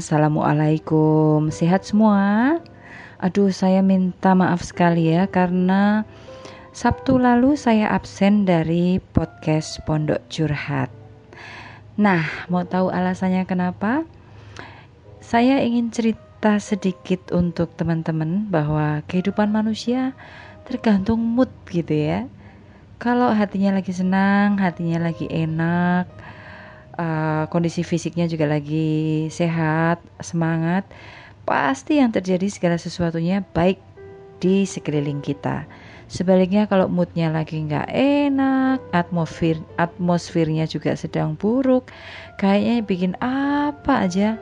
Assalamualaikum, 0.00 1.52
sehat 1.52 1.84
semua? 1.84 2.56
Aduh, 3.20 3.52
saya 3.52 3.84
minta 3.84 4.32
maaf 4.32 4.64
sekali 4.64 5.12
ya 5.12 5.28
karena 5.28 6.08
Sabtu 6.72 7.20
lalu 7.20 7.52
saya 7.60 7.92
absen 7.92 8.48
dari 8.48 8.96
podcast 9.12 9.76
Pondok 9.84 10.24
Curhat. 10.32 10.88
Nah, 12.00 12.24
mau 12.48 12.64
tahu 12.64 12.88
alasannya 12.88 13.44
kenapa? 13.44 14.08
Saya 15.20 15.60
ingin 15.60 15.92
cerita 15.92 16.56
sedikit 16.64 17.28
untuk 17.36 17.76
teman-teman 17.76 18.48
bahwa 18.48 19.04
kehidupan 19.04 19.52
manusia 19.52 20.16
tergantung 20.64 21.20
mood 21.20 21.52
gitu 21.68 21.92
ya. 21.92 22.24
Kalau 22.96 23.36
hatinya 23.36 23.76
lagi 23.76 23.92
senang, 23.92 24.56
hatinya 24.64 25.12
lagi 25.12 25.28
enak, 25.28 26.08
uh, 26.96 27.44
kondisi 27.52 27.84
fisiknya 27.84 28.26
juga 28.26 28.48
lagi 28.48 29.28
sehat, 29.30 30.02
semangat, 30.22 30.88
pasti 31.44 31.98
yang 31.98 32.10
terjadi 32.10 32.46
segala 32.48 32.76
sesuatunya 32.78 33.42
baik 33.54 33.78
di 34.40 34.64
sekeliling 34.64 35.20
kita. 35.20 35.68
Sebaliknya 36.10 36.66
kalau 36.66 36.90
moodnya 36.90 37.30
lagi 37.30 37.62
nggak 37.62 37.86
enak, 37.94 38.82
atmosfer 38.90 39.62
atmosfernya 39.78 40.66
juga 40.66 40.98
sedang 40.98 41.38
buruk, 41.38 41.86
kayaknya 42.34 42.82
bikin 42.82 43.12
apa 43.22 44.10
aja 44.10 44.34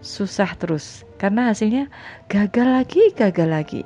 susah 0.00 0.56
terus 0.56 1.04
karena 1.20 1.52
hasilnya 1.52 1.92
gagal 2.32 2.64
lagi, 2.64 3.12
gagal 3.12 3.48
lagi. 3.52 3.84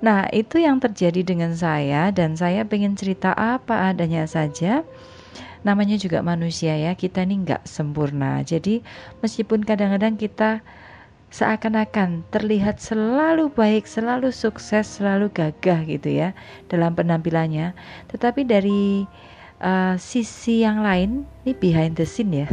Nah 0.00 0.24
itu 0.32 0.56
yang 0.56 0.80
terjadi 0.80 1.20
dengan 1.20 1.52
saya 1.52 2.08
dan 2.08 2.32
saya 2.32 2.64
pengen 2.64 2.96
cerita 2.96 3.36
apa 3.36 3.92
adanya 3.92 4.24
saja 4.24 4.80
namanya 5.60 6.00
juga 6.00 6.24
manusia 6.24 6.72
ya 6.76 6.96
kita 6.96 7.24
ini 7.24 7.44
nggak 7.44 7.68
sempurna 7.68 8.40
jadi 8.40 8.80
meskipun 9.20 9.60
kadang-kadang 9.64 10.16
kita 10.16 10.64
seakan-akan 11.30 12.26
terlihat 12.34 12.82
selalu 12.82 13.54
baik, 13.54 13.86
selalu 13.86 14.34
sukses, 14.34 14.98
selalu 14.98 15.30
gagah 15.30 15.86
gitu 15.86 16.10
ya 16.10 16.34
dalam 16.66 16.98
penampilannya. 16.98 17.72
Tetapi 18.10 18.42
dari 18.50 19.06
uh, 19.62 19.94
sisi 19.94 20.66
yang 20.66 20.82
lain, 20.82 21.22
ini 21.46 21.54
behind 21.54 21.94
the 21.94 22.06
scene 22.06 22.34
ya, 22.34 22.50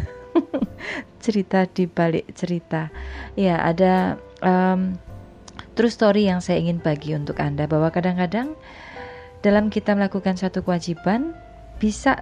cerita 1.26 1.66
di 1.66 1.90
balik 1.90 2.30
cerita. 2.38 2.94
Ya 3.34 3.58
ada 3.66 4.22
um, 4.46 4.94
true 5.74 5.90
story 5.90 6.30
yang 6.30 6.40
saya 6.40 6.62
ingin 6.62 6.78
bagi 6.78 7.18
untuk 7.18 7.42
anda 7.42 7.66
bahwa 7.66 7.90
kadang-kadang 7.90 8.54
dalam 9.42 9.74
kita 9.74 9.98
melakukan 9.98 10.38
suatu 10.38 10.62
kewajiban 10.62 11.34
bisa 11.82 12.22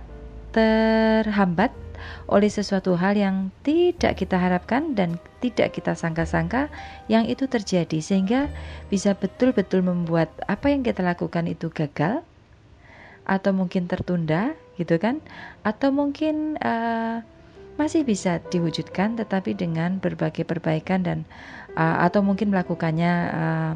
terhambat 0.56 1.76
oleh 2.32 2.48
sesuatu 2.48 2.96
hal 2.96 3.20
yang 3.20 3.52
tidak 3.62 4.16
kita 4.16 4.40
harapkan 4.40 4.96
dan 4.96 5.20
tidak 5.44 5.76
kita 5.76 5.94
sangka-sangka 5.94 6.72
yang 7.12 7.28
itu 7.28 7.46
terjadi 7.46 8.00
sehingga 8.00 8.48
bisa 8.88 9.14
betul-betul 9.14 9.84
membuat 9.84 10.32
apa 10.48 10.72
yang 10.72 10.82
kita 10.82 11.04
lakukan 11.04 11.46
itu 11.46 11.68
gagal 11.70 12.24
atau 13.28 13.52
mungkin 13.52 13.92
tertunda 13.92 14.56
gitu 14.80 14.96
kan? 14.96 15.20
Atau 15.68 15.92
mungkin 15.92 16.56
uh, 16.64 17.20
masih 17.76 18.08
bisa 18.08 18.40
diwujudkan 18.40 19.20
tetapi 19.20 19.52
dengan 19.52 20.00
berbagai 20.00 20.48
perbaikan 20.48 21.04
dan 21.04 21.20
uh, 21.76 22.08
atau 22.08 22.24
mungkin 22.24 22.50
melakukannya 22.50 23.14
uh, 23.36 23.74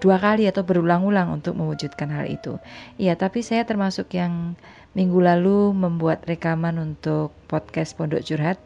dua 0.00 0.16
kali 0.16 0.48
atau 0.48 0.64
berulang-ulang 0.64 1.30
untuk 1.30 1.54
mewujudkan 1.54 2.08
hal 2.10 2.26
itu. 2.26 2.56
Iya, 2.96 3.14
tapi 3.14 3.44
saya 3.44 3.68
termasuk 3.68 4.16
yang 4.16 4.56
minggu 4.96 5.20
lalu 5.20 5.76
membuat 5.76 6.26
rekaman 6.26 6.80
untuk 6.80 7.30
podcast 7.46 7.94
Pondok 7.94 8.24
Curhat 8.24 8.58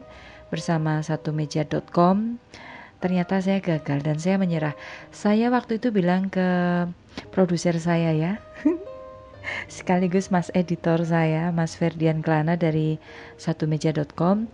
bersama 0.49 1.03
satu 1.03 1.35
meja.com. 1.35 2.39
Ternyata 3.03 3.43
saya 3.43 3.59
gagal 3.61 4.01
dan 4.01 4.17
saya 4.17 4.39
menyerah. 4.39 4.73
Saya 5.11 5.51
waktu 5.51 5.77
itu 5.77 5.91
bilang 5.91 6.31
ke 6.31 6.47
produser 7.35 7.77
saya 7.77 8.15
ya. 8.15 8.39
sekaligus 9.69 10.33
mas 10.33 10.49
editor 10.57 11.05
saya, 11.05 11.53
Mas 11.53 11.77
Ferdian 11.77 12.25
Klana 12.25 12.57
dari 12.57 12.97
satu 13.37 13.69
meja.com. 13.69 14.49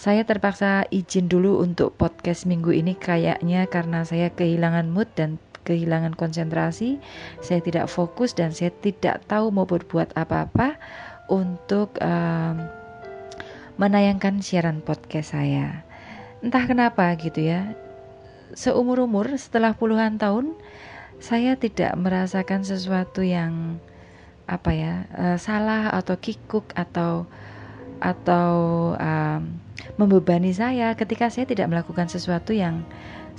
Saya 0.00 0.24
terpaksa 0.24 0.88
izin 0.88 1.28
dulu 1.28 1.60
untuk 1.60 1.92
podcast 2.00 2.48
minggu 2.48 2.72
ini 2.72 2.96
kayaknya 2.96 3.68
karena 3.68 4.00
saya 4.06 4.32
kehilangan 4.32 4.88
mood 4.88 5.10
dan 5.12 5.36
kehilangan 5.70 6.18
konsentrasi, 6.18 6.98
saya 7.38 7.62
tidak 7.62 7.86
fokus 7.86 8.34
dan 8.34 8.50
saya 8.50 8.74
tidak 8.74 9.22
tahu 9.30 9.54
mau 9.54 9.70
berbuat 9.70 10.18
apa-apa 10.18 10.74
untuk 11.30 11.94
um, 12.02 12.58
menayangkan 13.78 14.42
siaran 14.42 14.82
podcast 14.82 15.38
saya. 15.38 15.86
Entah 16.42 16.66
kenapa 16.66 17.06
gitu 17.14 17.46
ya. 17.46 17.78
Seumur-umur 18.50 19.30
setelah 19.38 19.78
puluhan 19.78 20.18
tahun 20.18 20.58
saya 21.22 21.54
tidak 21.54 21.94
merasakan 21.94 22.66
sesuatu 22.66 23.22
yang 23.22 23.78
apa 24.50 24.74
ya 24.74 24.94
uh, 25.14 25.38
salah 25.38 25.94
atau 25.94 26.18
kikuk 26.18 26.74
atau 26.74 27.30
atau 28.02 28.50
um, 28.98 29.42
membebani 29.94 30.50
saya 30.50 30.96
ketika 30.98 31.30
saya 31.30 31.46
tidak 31.46 31.70
melakukan 31.70 32.08
sesuatu 32.10 32.50
yang 32.50 32.82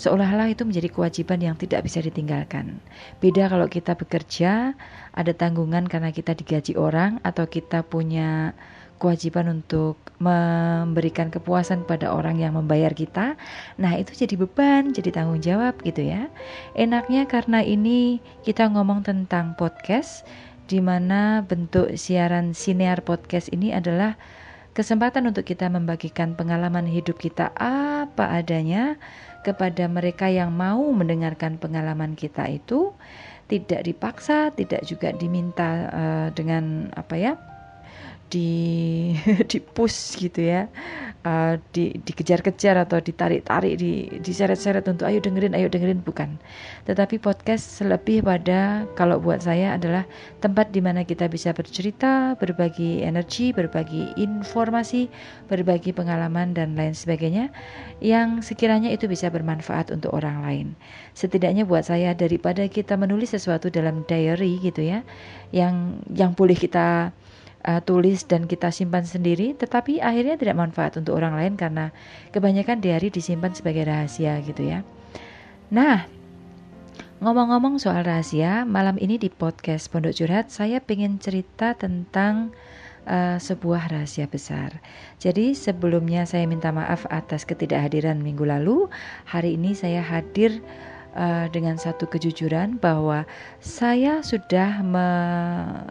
seolah-olah 0.02 0.50
itu 0.50 0.66
menjadi 0.66 0.90
kewajiban 0.90 1.38
yang 1.38 1.54
tidak 1.54 1.86
bisa 1.86 2.02
ditinggalkan. 2.02 2.82
Beda 3.22 3.46
kalau 3.46 3.70
kita 3.70 3.94
bekerja, 3.94 4.74
ada 5.14 5.32
tanggungan 5.38 5.86
karena 5.86 6.10
kita 6.10 6.34
digaji 6.34 6.74
orang 6.74 7.22
atau 7.22 7.46
kita 7.46 7.86
punya 7.86 8.58
kewajiban 8.98 9.62
untuk 9.62 9.98
memberikan 10.22 11.34
kepuasan 11.34 11.86
pada 11.86 12.14
orang 12.14 12.38
yang 12.38 12.54
membayar 12.54 12.94
kita. 12.94 13.34
Nah, 13.82 13.98
itu 13.98 14.14
jadi 14.14 14.38
beban, 14.38 14.94
jadi 14.94 15.10
tanggung 15.10 15.42
jawab 15.42 15.78
gitu 15.82 16.06
ya. 16.06 16.30
Enaknya 16.78 17.26
karena 17.26 17.66
ini 17.66 18.22
kita 18.46 18.70
ngomong 18.70 19.02
tentang 19.06 19.58
podcast 19.58 20.26
di 20.70 20.78
mana 20.78 21.42
bentuk 21.46 21.98
siaran 21.98 22.54
sinear 22.54 23.02
podcast 23.02 23.50
ini 23.50 23.74
adalah 23.74 24.16
kesempatan 24.72 25.28
untuk 25.28 25.44
kita 25.44 25.68
membagikan 25.68 26.32
pengalaman 26.38 26.88
hidup 26.88 27.20
kita 27.20 27.52
apa 27.60 28.32
adanya 28.32 28.96
kepada 29.42 29.90
mereka 29.90 30.30
yang 30.30 30.54
mau 30.54 30.82
mendengarkan 30.94 31.58
pengalaman 31.58 32.14
kita 32.14 32.46
itu 32.50 32.94
tidak 33.52 33.84
dipaksa, 33.84 34.56
tidak 34.56 34.88
juga 34.88 35.12
diminta 35.12 35.70
uh, 35.92 36.28
dengan 36.32 36.88
apa 36.96 37.16
ya? 37.20 37.34
Di 38.32 39.12
di 39.52 39.58
push 39.60 40.18
gitu 40.18 40.42
ya. 40.42 40.72
Uh, 41.22 41.62
di 41.70 41.94
dikejar-kejar 42.02 42.82
atau 42.82 42.98
ditarik-tarik 42.98 43.78
di 43.78 44.10
diseret-seret 44.26 44.82
untuk 44.90 45.06
ayo 45.06 45.22
dengerin 45.22 45.54
ayo 45.54 45.70
dengerin. 45.70 46.02
Bukan. 46.02 46.42
Tetapi 46.90 47.22
podcast 47.22 47.84
lebih 47.86 48.26
pada 48.26 48.90
kalau 48.98 49.22
buat 49.22 49.46
saya 49.46 49.78
adalah 49.78 50.10
tempat 50.42 50.74
di 50.74 50.82
mana 50.82 51.06
kita 51.06 51.30
bisa 51.30 51.54
bercerita 51.54 52.34
berbagi 52.42 53.06
energi 53.06 53.54
berbagi 53.54 54.18
informasi 54.18 55.14
berbagi 55.46 55.94
pengalaman 55.94 56.58
dan 56.58 56.74
lain 56.74 56.98
sebagainya 56.98 57.54
yang 58.02 58.42
sekiranya 58.42 58.90
itu 58.90 59.06
bisa 59.06 59.30
bermanfaat 59.30 59.94
untuk 59.94 60.18
orang 60.18 60.42
lain. 60.42 60.68
Setidaknya 61.14 61.70
buat 61.70 61.86
saya 61.86 62.18
daripada 62.18 62.66
kita 62.66 62.98
menulis 62.98 63.38
sesuatu 63.38 63.70
dalam 63.70 64.02
diary 64.10 64.58
gitu 64.58 64.82
ya 64.82 65.06
yang 65.54 66.02
yang 66.10 66.34
boleh 66.34 66.58
kita 66.58 67.14
uh, 67.66 67.82
tulis 67.82 68.26
dan 68.26 68.46
kita 68.50 68.74
simpan 68.74 69.06
sendiri, 69.06 69.54
tetapi 69.58 70.02
akhirnya 70.02 70.38
tidak 70.38 70.58
manfaat 70.58 70.98
untuk 70.98 71.18
orang 71.18 71.38
lain 71.38 71.54
karena 71.58 71.90
kebanyakan 72.34 72.82
diary 72.82 73.14
disimpan 73.14 73.54
sebagai 73.54 73.86
rahasia 73.86 74.42
gitu 74.42 74.66
ya. 74.66 74.82
Nah, 75.72 76.06
ngomong-ngomong 77.22 77.80
soal 77.80 78.04
rahasia, 78.04 78.68
malam 78.68 78.98
ini 78.98 79.22
di 79.22 79.30
podcast 79.30 79.88
Pondok 79.94 80.18
Curhat 80.18 80.52
saya 80.52 80.84
ingin 80.84 81.22
cerita 81.22 81.78
tentang 81.78 82.52
uh, 83.08 83.38
sebuah 83.38 83.90
rahasia 83.94 84.28
besar. 84.28 84.82
Jadi 85.22 85.54
sebelumnya 85.58 86.26
saya 86.26 86.46
minta 86.46 86.70
maaf 86.74 87.06
atas 87.10 87.48
ketidakhadiran 87.48 88.20
minggu 88.20 88.46
lalu. 88.46 88.90
Hari 89.30 89.56
ini 89.58 89.74
saya 89.78 90.02
hadir 90.04 90.60
uh, 91.16 91.48
dengan 91.52 91.76
satu 91.76 92.08
kejujuran 92.08 92.80
bahwa 92.80 93.28
saya 93.60 94.24
sudah 94.24 94.84
me, 94.84 95.08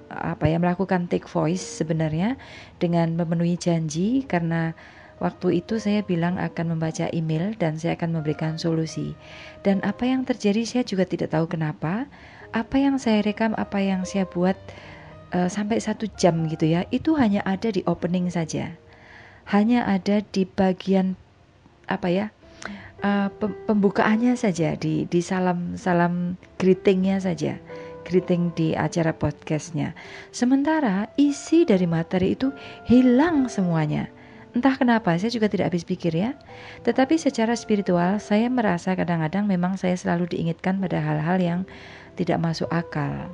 apa 0.09 0.45
ya 0.49 0.57
melakukan 0.61 1.09
take 1.09 1.29
voice 1.29 1.63
sebenarnya 1.63 2.37
dengan 2.81 3.17
memenuhi 3.17 3.57
janji 3.57 4.25
karena 4.25 4.73
waktu 5.21 5.61
itu 5.61 5.77
saya 5.77 6.01
bilang 6.01 6.41
akan 6.41 6.77
membaca 6.77 7.13
email 7.13 7.53
dan 7.61 7.77
saya 7.77 7.95
akan 7.97 8.21
memberikan 8.21 8.57
solusi. 8.57 9.13
Dan 9.61 9.85
apa 9.85 10.09
yang 10.09 10.25
terjadi 10.25 10.65
saya 10.65 10.83
juga 10.85 11.05
tidak 11.05 11.37
tahu 11.37 11.47
kenapa. 11.47 12.09
Apa 12.51 12.83
yang 12.83 12.99
saya 12.99 13.23
rekam, 13.23 13.55
apa 13.55 13.79
yang 13.79 14.03
saya 14.03 14.27
buat 14.27 14.59
uh, 15.31 15.47
sampai 15.47 15.79
satu 15.79 16.11
jam 16.19 16.51
gitu 16.51 16.67
ya, 16.67 16.83
itu 16.91 17.15
hanya 17.15 17.47
ada 17.47 17.71
di 17.71 17.87
opening 17.87 18.27
saja. 18.27 18.75
Hanya 19.47 19.87
ada 19.87 20.25
di 20.25 20.43
bagian 20.47 21.15
apa 21.91 22.07
ya 22.07 22.27
uh, 23.05 23.29
pembukaannya 23.69 24.37
saja 24.37 24.77
di 24.77 25.07
di 25.09 25.21
salam 25.21 25.77
salam 25.77 26.37
greetingnya 26.61 27.21
saja 27.21 27.57
greeting 28.05 28.51
di 28.57 28.73
acara 28.75 29.13
podcastnya 29.15 29.93
sementara 30.33 31.09
isi 31.21 31.69
dari 31.69 31.87
materi 31.87 32.35
itu 32.35 32.51
hilang 32.89 33.47
semuanya 33.47 34.09
Entah 34.51 34.75
kenapa, 34.75 35.15
saya 35.15 35.31
juga 35.31 35.47
tidak 35.47 35.71
habis 35.71 35.87
pikir 35.87 36.11
ya. 36.11 36.35
Tetapi 36.83 37.15
secara 37.15 37.55
spiritual, 37.55 38.19
saya 38.19 38.51
merasa 38.51 38.99
kadang-kadang 38.99 39.47
memang 39.47 39.79
saya 39.79 39.95
selalu 39.95 40.27
diingatkan 40.35 40.83
pada 40.83 40.99
hal-hal 40.99 41.39
yang 41.39 41.61
tidak 42.19 42.43
masuk 42.43 42.67
akal. 42.75 43.31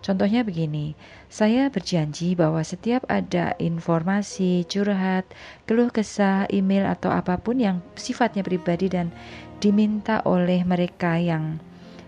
Contohnya 0.00 0.40
begini, 0.40 0.96
saya 1.28 1.68
berjanji 1.68 2.32
bahwa 2.32 2.64
setiap 2.64 3.04
ada 3.12 3.52
informasi, 3.60 4.64
curhat, 4.64 5.28
keluh 5.68 5.92
kesah, 5.92 6.48
email 6.48 6.88
atau 6.88 7.12
apa 7.12 7.36
pun 7.36 7.60
yang 7.60 7.84
sifatnya 8.00 8.40
pribadi 8.40 8.88
dan 8.88 9.12
diminta 9.60 10.24
oleh 10.24 10.64
mereka 10.64 11.20
yang 11.20 11.60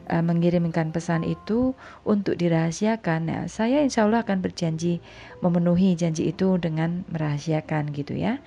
uh, 0.08 0.24
mengirimkan 0.24 0.88
pesan 0.88 1.20
itu 1.20 1.76
untuk 2.08 2.40
dirahasiakan. 2.40 3.20
Nah, 3.28 3.42
saya 3.52 3.84
insya 3.84 4.08
Allah 4.08 4.24
akan 4.24 4.40
berjanji 4.40 5.04
memenuhi 5.44 5.92
janji 5.92 6.32
itu 6.32 6.56
dengan 6.56 7.04
merahasiakan 7.12 7.92
gitu 7.92 8.16
ya. 8.16 8.40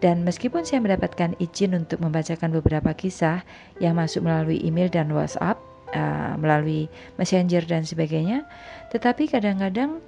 Dan 0.00 0.24
meskipun 0.28 0.64
saya 0.64 0.80
mendapatkan 0.80 1.36
izin 1.40 1.76
untuk 1.76 2.00
membacakan 2.00 2.52
beberapa 2.56 2.92
kisah 2.96 3.44
yang 3.80 3.96
masuk 3.96 4.24
melalui 4.24 4.60
email 4.64 4.88
dan 4.88 5.12
WhatsApp, 5.12 5.69
uh, 5.94 6.34
melalui 6.38 6.86
messenger 7.16 7.64
dan 7.66 7.86
sebagainya, 7.86 8.46
tetapi 8.94 9.30
kadang-kadang 9.30 10.02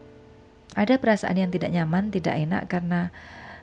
ada 0.72 0.96
perasaan 0.96 1.36
yang 1.36 1.50
tidak 1.52 1.68
nyaman, 1.68 2.08
tidak 2.08 2.32
enak 2.32 2.64
karena 2.68 3.12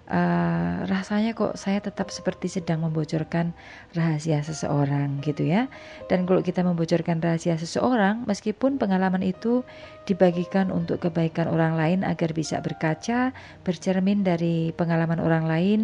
uh, 0.09 0.85
rasanya 0.89 1.37
kok 1.37 1.55
saya 1.55 1.79
tetap 1.79 2.09
seperti 2.13 2.49
sedang 2.49 2.85
membocorkan 2.85 3.53
rahasia 3.93 4.41
seseorang 4.45 5.21
gitu 5.25 5.45
ya. 5.45 5.69
Dan 6.09 6.25
kalau 6.25 6.41
kita 6.45 6.65
membocorkan 6.65 7.21
rahasia 7.21 7.55
seseorang, 7.55 8.25
meskipun 8.25 8.81
pengalaman 8.81 9.25
itu 9.25 9.65
dibagikan 10.09 10.73
untuk 10.73 11.01
kebaikan 11.01 11.49
orang 11.49 11.77
lain 11.77 11.99
agar 12.05 12.33
bisa 12.33 12.59
berkaca, 12.59 13.31
bercermin 13.65 14.25
dari 14.25 14.73
pengalaman 14.73 15.21
orang 15.21 15.45
lain 15.45 15.79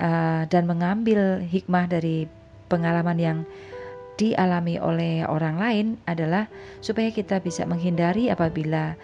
uh, 0.00 0.44
dan 0.48 0.64
mengambil 0.68 1.40
hikmah 1.44 1.88
dari 1.88 2.28
pengalaman 2.68 3.18
yang 3.18 3.38
dialami 4.16 4.80
oleh 4.80 5.24
orang 5.28 5.56
lain 5.60 5.86
adalah 6.08 6.48
supaya 6.80 7.12
kita 7.12 7.40
bisa 7.40 7.68
menghindari 7.68 8.32
apabila 8.32 8.96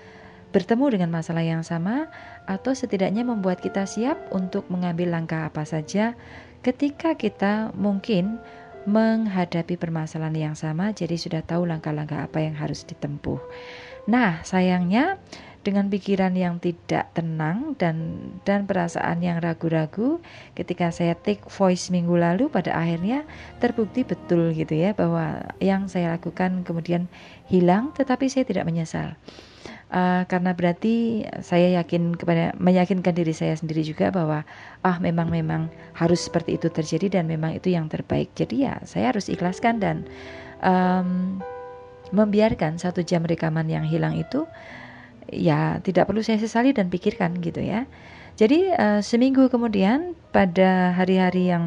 bertemu 0.53 1.01
dengan 1.01 1.11
masalah 1.13 1.41
yang 1.41 1.65
sama, 1.65 2.13
atau 2.45 2.77
setidaknya 2.77 3.25
membuat 3.25 3.65
kita 3.65 3.89
siap 3.89 4.21
untuk 4.37 4.69
mengambil 4.69 5.17
langkah 5.17 5.49
apa 5.49 5.65
saja 5.65 6.13
ketika 6.61 7.17
kita 7.17 7.73
mungkin 7.73 8.37
menghadapi 8.85 9.79
permasalahan 9.79 10.53
yang 10.53 10.57
sama, 10.59 10.91
jadi 10.91 11.15
sudah 11.15 11.43
tahu 11.47 11.65
langkah-langkah 11.65 12.27
apa 12.27 12.43
yang 12.43 12.59
harus 12.59 12.83
ditempuh. 12.83 13.39
Nah, 14.11 14.43
sayangnya 14.43 15.23
dengan 15.63 15.87
pikiran 15.87 16.35
yang 16.35 16.59
tidak 16.59 17.15
tenang 17.15 17.79
dan 17.79 18.19
dan 18.43 18.67
perasaan 18.67 19.23
yang 19.23 19.39
ragu-ragu 19.39 20.19
ketika 20.59 20.91
saya 20.91 21.15
take 21.15 21.47
voice 21.47 21.89
minggu 21.89 22.19
lalu 22.19 22.51
pada 22.51 22.75
akhirnya 22.75 23.23
terbukti 23.63 24.03
betul 24.03 24.51
gitu 24.53 24.75
ya 24.75 24.91
bahwa 24.93 25.47
yang 25.63 25.87
saya 25.87 26.19
lakukan 26.19 26.67
kemudian 26.67 27.07
hilang 27.47 27.95
tetapi 27.95 28.27
saya 28.27 28.43
tidak 28.43 28.67
menyesal. 28.67 29.15
Uh, 29.93 30.25
karena 30.25 30.57
berarti 30.57 31.29
saya 31.45 31.77
yakin 31.77 32.17
kepada 32.17 32.57
meyakinkan 32.57 33.13
diri 33.13 33.37
saya 33.37 33.53
sendiri 33.53 33.85
juga 33.85 34.09
bahwa 34.09 34.41
ah 34.81 34.97
memang 34.97 35.29
memang 35.29 35.69
harus 35.93 36.25
seperti 36.25 36.57
itu 36.57 36.73
terjadi 36.73 37.21
dan 37.21 37.29
memang 37.29 37.61
itu 37.61 37.71
yang 37.77 37.93
terbaik. 37.93 38.33
Jadi 38.33 38.65
ya 38.65 38.81
saya 38.89 39.13
harus 39.13 39.29
ikhlaskan 39.29 39.85
dan 39.85 40.09
um, 40.65 41.39
membiarkan 42.09 42.81
satu 42.81 43.05
jam 43.05 43.21
rekaman 43.25 43.69
yang 43.69 43.85
hilang 43.85 44.17
itu 44.17 44.49
ya 45.33 45.81
tidak 45.81 46.07
perlu 46.07 46.21
saya 46.21 46.39
sesali 46.39 46.77
dan 46.77 46.93
pikirkan 46.93 47.41
gitu 47.41 47.65
ya. 47.65 47.89
Jadi 48.37 48.73
uh, 48.73 49.01
seminggu 49.01 49.49
kemudian 49.53 50.17
pada 50.33 50.97
hari-hari 50.97 51.53
yang 51.53 51.67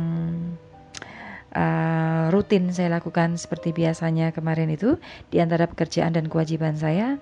uh, 1.54 2.30
rutin 2.30 2.70
saya 2.74 2.98
lakukan 2.98 3.38
seperti 3.38 3.74
biasanya 3.74 4.34
kemarin 4.34 4.70
itu 4.74 4.98
di 5.30 5.42
antara 5.42 5.66
pekerjaan 5.70 6.14
dan 6.14 6.26
kewajiban 6.30 6.74
saya 6.78 7.22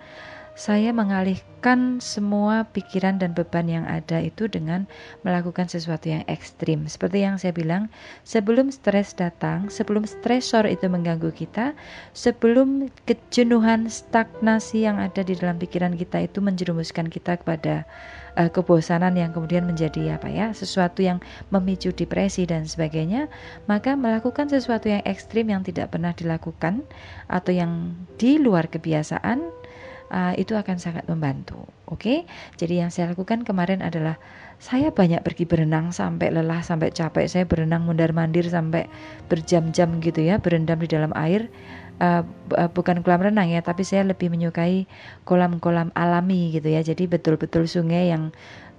saya 0.53 0.93
mengalihkan 0.93 1.97
semua 1.97 2.69
pikiran 2.69 3.17
dan 3.17 3.33
beban 3.33 3.65
yang 3.65 3.85
ada 3.89 4.21
itu 4.21 4.45
dengan 4.45 4.85
melakukan 5.25 5.65
sesuatu 5.65 6.13
yang 6.13 6.21
ekstrim. 6.29 6.85
Seperti 6.85 7.25
yang 7.25 7.41
saya 7.41 7.57
bilang, 7.57 7.89
sebelum 8.21 8.69
stres 8.69 9.17
datang, 9.17 9.73
sebelum 9.73 10.05
stresor 10.05 10.69
itu 10.69 10.85
mengganggu 10.85 11.33
kita, 11.33 11.73
sebelum 12.13 12.93
kejenuhan, 13.09 13.89
stagnasi 13.89 14.85
yang 14.85 15.01
ada 15.01 15.25
di 15.25 15.33
dalam 15.33 15.57
pikiran 15.57 15.97
kita 15.97 16.21
itu 16.21 16.37
menjerumuskan 16.37 17.09
kita 17.09 17.41
kepada 17.41 17.89
uh, 18.37 18.49
kebosanan 18.49 19.17
yang 19.17 19.33
kemudian 19.33 19.65
menjadi 19.65 20.21
apa 20.21 20.29
ya, 20.29 20.53
sesuatu 20.53 21.01
yang 21.01 21.17
memicu 21.49 21.89
depresi 21.89 22.45
dan 22.45 22.69
sebagainya, 22.69 23.25
maka 23.65 23.97
melakukan 23.97 24.53
sesuatu 24.53 24.85
yang 24.85 25.01
ekstrim 25.09 25.49
yang 25.49 25.65
tidak 25.65 25.89
pernah 25.89 26.13
dilakukan 26.13 26.85
atau 27.25 27.49
yang 27.49 27.97
di 28.21 28.37
luar 28.37 28.69
kebiasaan 28.69 29.62
uh, 30.13 30.33
itu 30.37 30.53
akan 30.53 30.77
sangat 30.77 31.09
membantu. 31.09 31.65
Oke, 31.89 31.97
okay? 31.97 32.17
jadi 32.55 32.85
yang 32.85 32.89
saya 32.93 33.11
lakukan 33.11 33.43
kemarin 33.43 33.81
adalah 33.81 34.21
saya 34.61 34.93
banyak 34.93 35.25
pergi 35.25 35.43
berenang 35.49 35.91
sampai 35.91 36.31
lelah, 36.31 36.61
sampai 36.61 36.93
capek. 36.93 37.25
Saya 37.27 37.43
berenang 37.49 37.83
mundar 37.83 38.13
mandir 38.15 38.45
sampai 38.47 38.87
berjam-jam 39.27 39.99
gitu 39.99 40.21
ya, 40.21 40.37
berendam 40.39 40.79
di 40.79 40.87
dalam 40.87 41.11
air. 41.17 41.49
Uh, 42.01 42.25
bukan 42.73 43.05
kolam 43.05 43.21
renang 43.21 43.53
ya, 43.53 43.61
tapi 43.61 43.85
saya 43.85 44.05
lebih 44.07 44.29
menyukai 44.31 44.89
kolam-kolam 45.27 45.89
alami 45.93 46.53
gitu 46.53 46.69
ya. 46.69 46.81
Jadi 46.81 47.09
betul-betul 47.09 47.67
sungai 47.69 48.09
yang 48.13 48.33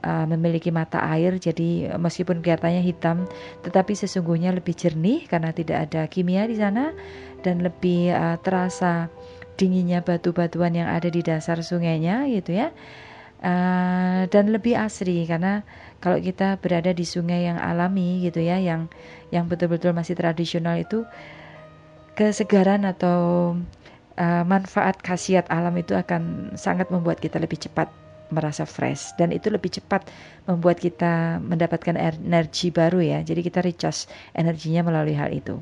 uh, 0.05 0.27
memiliki 0.29 0.69
mata 0.69 1.01
air 1.01 1.41
jadi 1.41 1.97
meskipun 1.97 2.45
kelihatannya 2.45 2.85
hitam 2.85 3.25
tetapi 3.65 3.97
sesungguhnya 3.97 4.53
lebih 4.53 4.77
jernih 4.77 5.25
karena 5.27 5.51
tidak 5.51 5.89
ada 5.91 6.07
kimia 6.07 6.45
di 6.45 6.61
sana 6.61 6.93
dan 7.41 7.65
lebih 7.65 8.13
uh, 8.13 8.37
terasa 8.41 9.09
dinginnya 9.55 10.03
batu-batuan 10.03 10.75
yang 10.75 10.89
ada 10.91 11.07
di 11.11 11.23
dasar 11.23 11.63
sungainya 11.63 12.27
gitu 12.31 12.55
ya 12.55 12.75
uh, 13.45 14.27
dan 14.29 14.45
lebih 14.51 14.75
asri 14.75 15.29
karena 15.29 15.63
kalau 16.01 16.19
kita 16.19 16.59
berada 16.59 16.91
di 16.91 17.05
sungai 17.07 17.47
yang 17.47 17.61
alami 17.61 18.25
gitu 18.25 18.41
ya 18.41 18.59
yang 18.59 18.89
yang 19.31 19.47
betul-betul 19.47 19.93
masih 19.93 20.17
tradisional 20.17 20.81
itu 20.81 21.05
kesegaran 22.15 22.87
atau 22.87 23.53
uh, 24.19 24.45
manfaat 24.47 24.99
khasiat 25.03 25.51
alam 25.51 25.75
itu 25.79 25.95
akan 25.95 26.55
sangat 26.55 26.89
membuat 26.89 27.19
kita 27.19 27.43
lebih 27.43 27.59
cepat 27.59 27.91
merasa 28.33 28.65
fresh 28.65 29.15
dan 29.21 29.31
itu 29.31 29.53
lebih 29.53 29.71
cepat 29.71 30.09
membuat 30.49 30.81
kita 30.81 31.39
mendapatkan 31.39 31.95
energi 31.95 32.73
baru 32.73 32.99
ya. 32.99 33.19
Jadi 33.21 33.41
kita 33.45 33.61
recharge 33.61 34.11
energinya 34.35 34.83
melalui 34.83 35.15
hal 35.15 35.31
itu. 35.31 35.61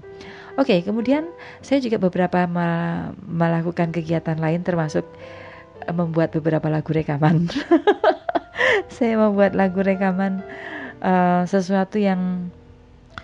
Oke, 0.61 0.77
okay, 0.77 0.79
kemudian 0.85 1.25
saya 1.65 1.81
juga 1.81 1.97
beberapa 1.97 2.45
melakukan 3.25 3.89
kegiatan 3.89 4.37
lain 4.37 4.61
termasuk 4.61 5.09
eh, 5.81 5.95
membuat 5.95 6.37
beberapa 6.37 6.69
lagu 6.69 6.93
rekaman. 6.93 7.49
saya 8.95 9.17
membuat 9.17 9.57
lagu 9.57 9.81
rekaman 9.81 10.45
uh, 11.01 11.43
sesuatu 11.49 11.97
yang 11.97 12.53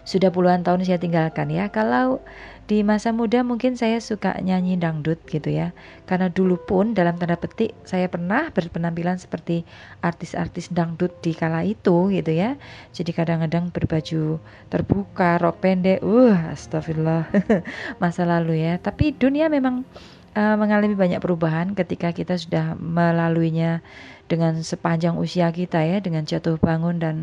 sudah 0.08 0.32
puluhan 0.32 0.64
tahun 0.64 0.88
saya 0.88 0.96
tinggalkan 0.96 1.52
ya. 1.52 1.68
Kalau 1.68 2.24
di 2.64 2.80
masa 2.80 3.12
muda 3.12 3.44
mungkin 3.44 3.76
saya 3.76 4.00
suka 4.00 4.40
nyanyi 4.40 4.80
dangdut 4.80 5.20
gitu 5.28 5.52
ya. 5.52 5.76
Karena 6.08 6.32
dulu 6.32 6.56
pun 6.56 6.96
dalam 6.96 7.20
tanda 7.20 7.36
petik 7.36 7.76
saya 7.84 8.08
pernah 8.08 8.48
berpenampilan 8.48 9.20
seperti 9.20 9.68
artis-artis 10.00 10.72
dangdut 10.72 11.12
di 11.20 11.36
kala 11.36 11.60
itu 11.68 12.08
gitu 12.08 12.32
ya. 12.32 12.56
Jadi 12.96 13.12
kadang-kadang 13.12 13.68
berbaju 13.68 14.40
terbuka 14.72 15.36
rok 15.44 15.60
pendek 15.60 16.00
uh 16.00 16.56
astagfirullah 16.56 17.28
masa 18.00 18.24
lalu 18.24 18.64
ya. 18.64 18.80
Tapi 18.80 19.12
dunia 19.12 19.52
memang 19.52 19.84
uh, 20.32 20.56
mengalami 20.56 20.96
banyak 20.96 21.20
perubahan 21.20 21.76
ketika 21.76 22.16
kita 22.16 22.40
sudah 22.40 22.80
melaluinya 22.80 23.84
dengan 24.24 24.56
sepanjang 24.64 25.20
usia 25.20 25.52
kita 25.52 25.84
ya 25.84 26.00
dengan 26.00 26.24
jatuh 26.24 26.56
bangun 26.56 26.96
dan 26.96 27.16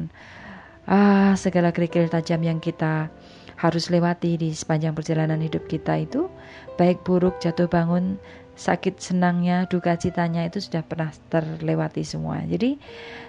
ah 0.86 1.34
segala 1.38 1.74
kerikil 1.74 2.10
tajam 2.10 2.42
yang 2.42 2.62
kita 2.62 3.10
harus 3.56 3.88
lewati 3.88 4.36
di 4.36 4.52
sepanjang 4.52 4.92
perjalanan 4.92 5.40
hidup 5.40 5.64
kita 5.72 6.04
itu 6.04 6.28
baik 6.76 7.02
buruk 7.08 7.40
jatuh 7.40 7.72
bangun 7.72 8.20
sakit 8.56 9.04
senangnya 9.04 9.68
duka 9.68 10.00
citanya 10.00 10.48
itu 10.48 10.64
sudah 10.64 10.80
pernah 10.82 11.12
terlewati 11.28 12.08
semua. 12.08 12.40
Jadi 12.48 12.80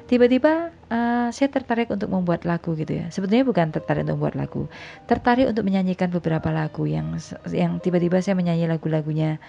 tiba-tiba 0.06 0.70
uh, 0.86 1.28
saya 1.34 1.50
tertarik 1.50 1.90
untuk 1.90 2.06
membuat 2.14 2.46
lagu 2.46 2.78
gitu 2.78 2.94
ya. 2.94 3.10
Sebetulnya 3.10 3.42
bukan 3.42 3.74
tertarik 3.74 4.06
untuk 4.06 4.22
membuat 4.22 4.38
lagu. 4.38 4.62
Tertarik 5.10 5.50
untuk 5.50 5.66
menyanyikan 5.66 6.14
beberapa 6.14 6.54
lagu 6.54 6.86
yang 6.86 7.18
yang 7.50 7.82
tiba-tiba 7.82 8.22
saya 8.22 8.38
menyanyi 8.38 8.70
lagu-lagunya 8.70 9.42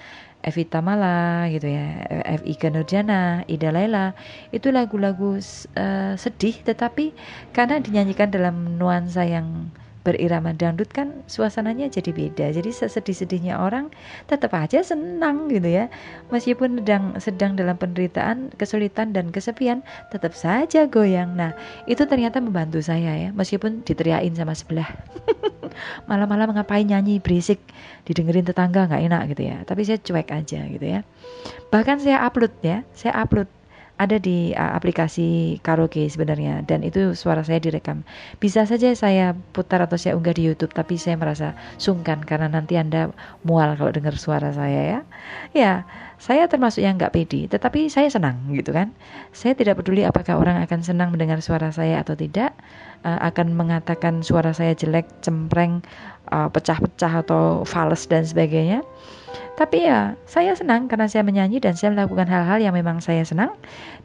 Evita 0.46 0.80
Mala 0.80 1.50
gitu 1.52 1.68
ya 1.68 2.08
F.I. 2.40 2.56
Nurjana 2.72 3.44
Ida 3.50 3.74
Laila 3.74 4.14
itu 4.54 4.70
lagu-lagu 4.72 5.38
uh, 5.40 6.14
sedih 6.16 6.56
tetapi 6.64 7.12
karena 7.52 7.82
dinyanyikan 7.82 8.32
dalam 8.32 8.78
nuansa 8.78 9.26
yang 9.28 9.74
berirama 10.08 10.56
dangdut 10.56 10.88
kan 10.96 11.28
suasananya 11.28 11.92
jadi 11.92 12.16
beda. 12.16 12.56
Jadi 12.56 12.72
sesedih-sedihnya 12.72 13.60
orang 13.60 13.92
tetap 14.32 14.56
aja 14.56 14.80
senang 14.80 15.52
gitu 15.52 15.68
ya. 15.68 15.92
Meskipun 16.32 16.80
sedang 16.80 17.20
sedang 17.20 17.52
dalam 17.60 17.76
penderitaan, 17.76 18.56
kesulitan 18.56 19.12
dan 19.12 19.36
kesepian, 19.36 19.84
tetap 20.16 20.32
saja 20.32 20.88
goyang. 20.88 21.36
Nah, 21.36 21.52
itu 21.92 22.08
ternyata 22.08 22.40
membantu 22.40 22.80
saya 22.80 23.28
ya, 23.28 23.30
meskipun 23.36 23.84
diteriakin 23.84 24.32
sama 24.32 24.56
sebelah. 24.56 24.88
Malam-malam 26.10 26.56
ngapain 26.56 26.88
nyanyi 26.88 27.20
berisik, 27.20 27.60
didengerin 28.08 28.48
tetangga 28.48 28.88
nggak 28.88 29.04
enak 29.12 29.22
gitu 29.36 29.44
ya. 29.52 29.58
Tapi 29.68 29.84
saya 29.84 30.00
cuek 30.00 30.32
aja 30.32 30.64
gitu 30.72 30.88
ya. 30.88 31.04
Bahkan 31.68 32.00
saya 32.00 32.24
upload 32.24 32.56
ya, 32.64 32.88
saya 32.96 33.12
upload 33.20 33.52
ada 33.98 34.22
di 34.22 34.54
uh, 34.54 34.78
aplikasi 34.78 35.58
karaoke 35.66 36.06
sebenarnya 36.06 36.62
dan 36.70 36.86
itu 36.86 37.18
suara 37.18 37.42
saya 37.42 37.58
direkam. 37.58 38.06
Bisa 38.38 38.64
saja 38.70 38.94
saya 38.94 39.34
putar 39.54 39.82
atau 39.82 39.98
saya 39.98 40.14
unggah 40.14 40.38
di 40.38 40.46
YouTube 40.46 40.72
tapi 40.74 41.02
saya 41.02 41.18
merasa 41.18 41.58
sungkan 41.82 42.22
karena 42.22 42.46
nanti 42.50 42.78
Anda 42.78 43.10
mual 43.42 43.74
kalau 43.74 43.90
dengar 43.90 44.14
suara 44.22 44.54
saya 44.54 44.82
ya. 44.86 45.00
Ya, 45.52 45.74
saya 46.22 46.46
termasuk 46.46 46.86
yang 46.86 46.98
nggak 46.98 47.14
pede, 47.14 47.50
tetapi 47.50 47.90
saya 47.90 48.10
senang 48.10 48.38
gitu 48.54 48.70
kan. 48.70 48.94
Saya 49.34 49.58
tidak 49.58 49.82
peduli 49.82 50.06
apakah 50.06 50.38
orang 50.38 50.62
akan 50.66 50.86
senang 50.86 51.10
mendengar 51.10 51.42
suara 51.42 51.74
saya 51.74 52.02
atau 52.02 52.14
tidak, 52.14 52.54
uh, 53.02 53.22
akan 53.22 53.54
mengatakan 53.54 54.22
suara 54.22 54.54
saya 54.54 54.78
jelek, 54.78 55.10
cempreng, 55.26 55.82
uh, 56.30 56.50
pecah-pecah 56.54 57.26
atau 57.26 57.66
fals 57.66 58.06
dan 58.06 58.26
sebagainya. 58.26 58.86
Tapi 59.58 59.90
ya, 59.90 60.14
saya 60.30 60.54
senang 60.54 60.86
karena 60.86 61.10
saya 61.10 61.26
menyanyi 61.26 61.58
dan 61.58 61.74
saya 61.74 61.90
melakukan 61.90 62.30
hal-hal 62.30 62.62
yang 62.62 62.78
memang 62.78 63.02
saya 63.02 63.26
senang. 63.26 63.54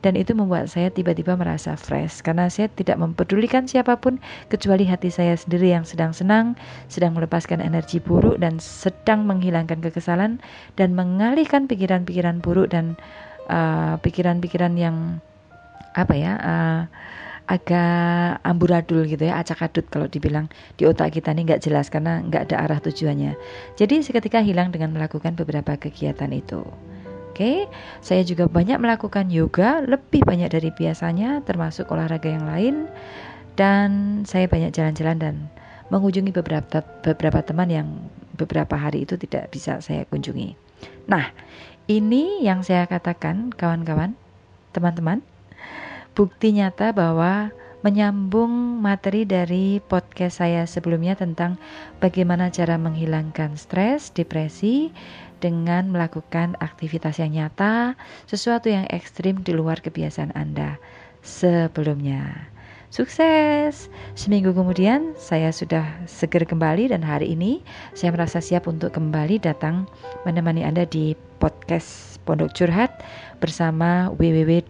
Dan 0.01 0.17
itu 0.17 0.33
membuat 0.33 0.73
saya 0.73 0.89
tiba-tiba 0.89 1.37
merasa 1.37 1.77
fresh. 1.77 2.25
Karena 2.25 2.49
saya 2.49 2.73
tidak 2.73 2.97
mempedulikan 2.97 3.69
siapa 3.69 4.01
pun 4.01 4.17
kecuali 4.49 4.89
hati 4.89 5.13
saya 5.13 5.37
sendiri 5.37 5.77
yang 5.77 5.85
sedang 5.85 6.17
senang, 6.17 6.57
sedang 6.89 7.13
melepaskan 7.13 7.61
energi 7.61 8.01
buruk 8.01 8.41
dan 8.41 8.57
sedang 8.59 9.29
menghilangkan 9.29 9.85
kekesalan 9.85 10.41
dan 10.81 10.97
mengalihkan 10.97 11.69
pikiran-pikiran 11.69 12.41
buruk 12.41 12.73
dan 12.73 12.97
uh, 13.53 14.01
pikiran-pikiran 14.01 14.73
uh, 14.77 14.81
yang 14.81 14.97
apa 15.93 16.15
ya 16.17 16.33
uh, 16.41 16.81
agak 17.53 18.41
amburadul 18.49 19.05
gitu 19.05 19.29
ya 19.29 19.37
acak 19.45 19.61
adut 19.69 19.85
kalau 19.93 20.09
dibilang 20.09 20.49
di 20.81 20.89
otak 20.89 21.13
kita 21.13 21.37
ini 21.37 21.45
nggak 21.45 21.61
jelas 21.69 21.93
karena 21.93 22.25
nggak 22.25 22.49
ada 22.49 22.57
arah 22.65 22.81
tujuannya. 22.81 23.37
Jadi 23.77 24.01
seketika 24.01 24.41
hilang 24.41 24.73
dengan 24.73 24.97
melakukan 24.97 25.37
beberapa 25.37 25.77
kegiatan 25.77 26.33
itu. 26.33 26.65
Oke, 27.33 27.65
saya 28.05 28.25
juga 28.29 28.45
banyak 28.45 28.77
melakukan 28.77 29.33
yoga, 29.33 29.81
lebih 29.85 30.21
banyak 30.21 30.53
dari 30.53 30.69
biasanya, 30.69 31.41
termasuk 31.49 31.89
olahraga 31.89 32.29
yang 32.29 32.45
lain, 32.45 32.93
dan 33.57 34.21
saya 34.29 34.45
banyak 34.49 34.69
jalan-jalan 34.73 35.17
dan 35.17 35.35
mengunjungi 35.89 36.29
beberapa 36.29 36.85
beberapa 37.01 37.41
teman 37.41 37.69
yang 37.73 37.89
beberapa 38.37 38.77
hari 38.77 39.09
itu 39.09 39.17
tidak 39.17 39.49
bisa 39.49 39.81
saya 39.81 40.05
kunjungi. 40.09 40.57
Nah, 41.09 41.33
ini 41.89 42.45
yang 42.45 42.61
saya 42.65 42.85
katakan, 42.85 43.49
kawan-kawan, 43.49 44.13
teman-teman, 44.77 45.25
bukti 46.13 46.53
nyata 46.53 46.93
bahwa 46.93 47.53
menyambung 47.83 48.79
materi 48.79 49.27
dari 49.27 49.83
podcast 49.83 50.39
saya 50.39 50.63
sebelumnya 50.71 51.19
tentang 51.19 51.59
bagaimana 51.99 52.49
cara 52.55 52.79
menghilangkan 52.79 53.59
stres, 53.59 54.15
depresi 54.15 54.95
dengan 55.43 55.91
melakukan 55.91 56.55
aktivitas 56.63 57.19
yang 57.19 57.35
nyata, 57.35 57.99
sesuatu 58.31 58.71
yang 58.71 58.87
ekstrim 58.87 59.43
di 59.43 59.51
luar 59.51 59.83
kebiasaan 59.83 60.31
Anda 60.39 60.79
sebelumnya. 61.27 62.55
Sukses! 62.93 63.89
Seminggu 64.15 64.53
kemudian 64.53 65.17
saya 65.17 65.49
sudah 65.49 65.83
seger 66.05 66.45
kembali 66.45 66.93
dan 66.93 67.01
hari 67.03 67.35
ini 67.35 67.65
saya 67.97 68.13
merasa 68.15 68.39
siap 68.39 68.69
untuk 68.69 68.95
kembali 68.95 69.43
datang 69.43 69.89
menemani 70.29 70.63
Anda 70.63 70.85
di 70.87 71.17
podcast 71.41 72.21
Pondok 72.29 72.55
Curhat 72.55 73.03
bersama 73.43 74.13
www 74.15 74.63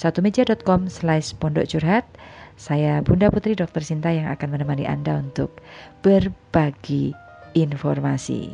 satumeja.com 0.00 0.88
slash 0.88 1.36
pondok 1.36 1.68
curhat 1.68 2.08
saya 2.56 3.04
Bunda 3.04 3.28
Putri 3.28 3.52
Dr. 3.52 3.84
Sinta 3.84 4.08
yang 4.12 4.28
akan 4.32 4.56
menemani 4.56 4.88
Anda 4.88 5.20
untuk 5.20 5.60
berbagi 6.04 7.12
informasi. 7.56 8.52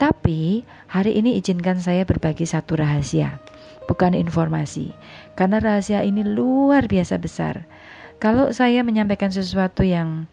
Tapi 0.00 0.64
hari 0.88 1.20
ini 1.20 1.36
izinkan 1.36 1.76
saya 1.76 2.08
berbagi 2.08 2.48
satu 2.48 2.80
rahasia, 2.80 3.36
bukan 3.84 4.16
informasi. 4.16 4.96
Karena 5.36 5.60
rahasia 5.60 6.00
ini 6.04 6.24
luar 6.24 6.88
biasa 6.88 7.20
besar. 7.20 7.68
Kalau 8.16 8.48
saya 8.52 8.80
menyampaikan 8.80 9.28
sesuatu 9.28 9.84
yang 9.84 10.24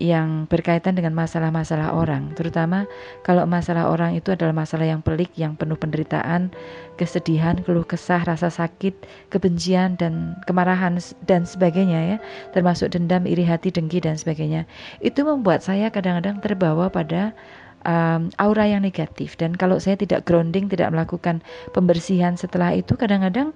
yang 0.00 0.48
berkaitan 0.48 0.96
dengan 0.96 1.12
masalah-masalah 1.12 1.92
orang, 1.92 2.32
terutama 2.32 2.88
kalau 3.20 3.44
masalah 3.44 3.92
orang 3.92 4.16
itu 4.16 4.32
adalah 4.32 4.56
masalah 4.56 4.88
yang 4.88 5.04
pelik, 5.04 5.28
yang 5.36 5.60
penuh 5.60 5.76
penderitaan, 5.76 6.48
kesedihan, 6.96 7.60
keluh 7.60 7.84
kesah, 7.84 8.24
rasa 8.24 8.48
sakit, 8.48 8.96
kebencian 9.28 10.00
dan 10.00 10.40
kemarahan 10.48 10.96
dan 11.28 11.44
sebagainya 11.44 12.16
ya, 12.16 12.18
termasuk 12.56 12.96
dendam, 12.96 13.28
iri 13.28 13.44
hati, 13.44 13.68
dengki 13.68 14.00
dan 14.00 14.16
sebagainya. 14.16 14.64
Itu 15.04 15.28
membuat 15.28 15.60
saya 15.60 15.92
kadang-kadang 15.92 16.40
terbawa 16.40 16.88
pada 16.88 17.36
um, 17.84 18.32
aura 18.40 18.64
yang 18.72 18.80
negatif. 18.80 19.36
Dan 19.36 19.52
kalau 19.52 19.76
saya 19.76 20.00
tidak 20.00 20.24
grounding, 20.24 20.72
tidak 20.72 20.96
melakukan 20.96 21.44
pembersihan 21.76 22.40
setelah 22.40 22.72
itu 22.72 22.96
kadang-kadang 22.96 23.52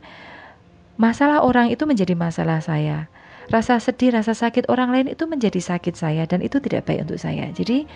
masalah 1.01 1.41
orang 1.41 1.73
itu 1.73 1.89
menjadi 1.89 2.15
masalah 2.15 2.61
saya 2.63 3.11
rasa 3.53 3.81
sedih, 3.81 4.15
rasa 4.15 4.33
sakit 4.33 4.69
orang 4.73 4.93
lain 4.95 5.07
itu 5.13 5.25
menjadi 5.29 5.61
sakit 5.61 5.97
saya 5.97 6.25
dan 6.25 6.41
itu 6.41 6.61
tidak 6.61 6.89
baik 6.89 7.09
untuk 7.09 7.21
saya. 7.21 7.51
Jadi 7.53 7.89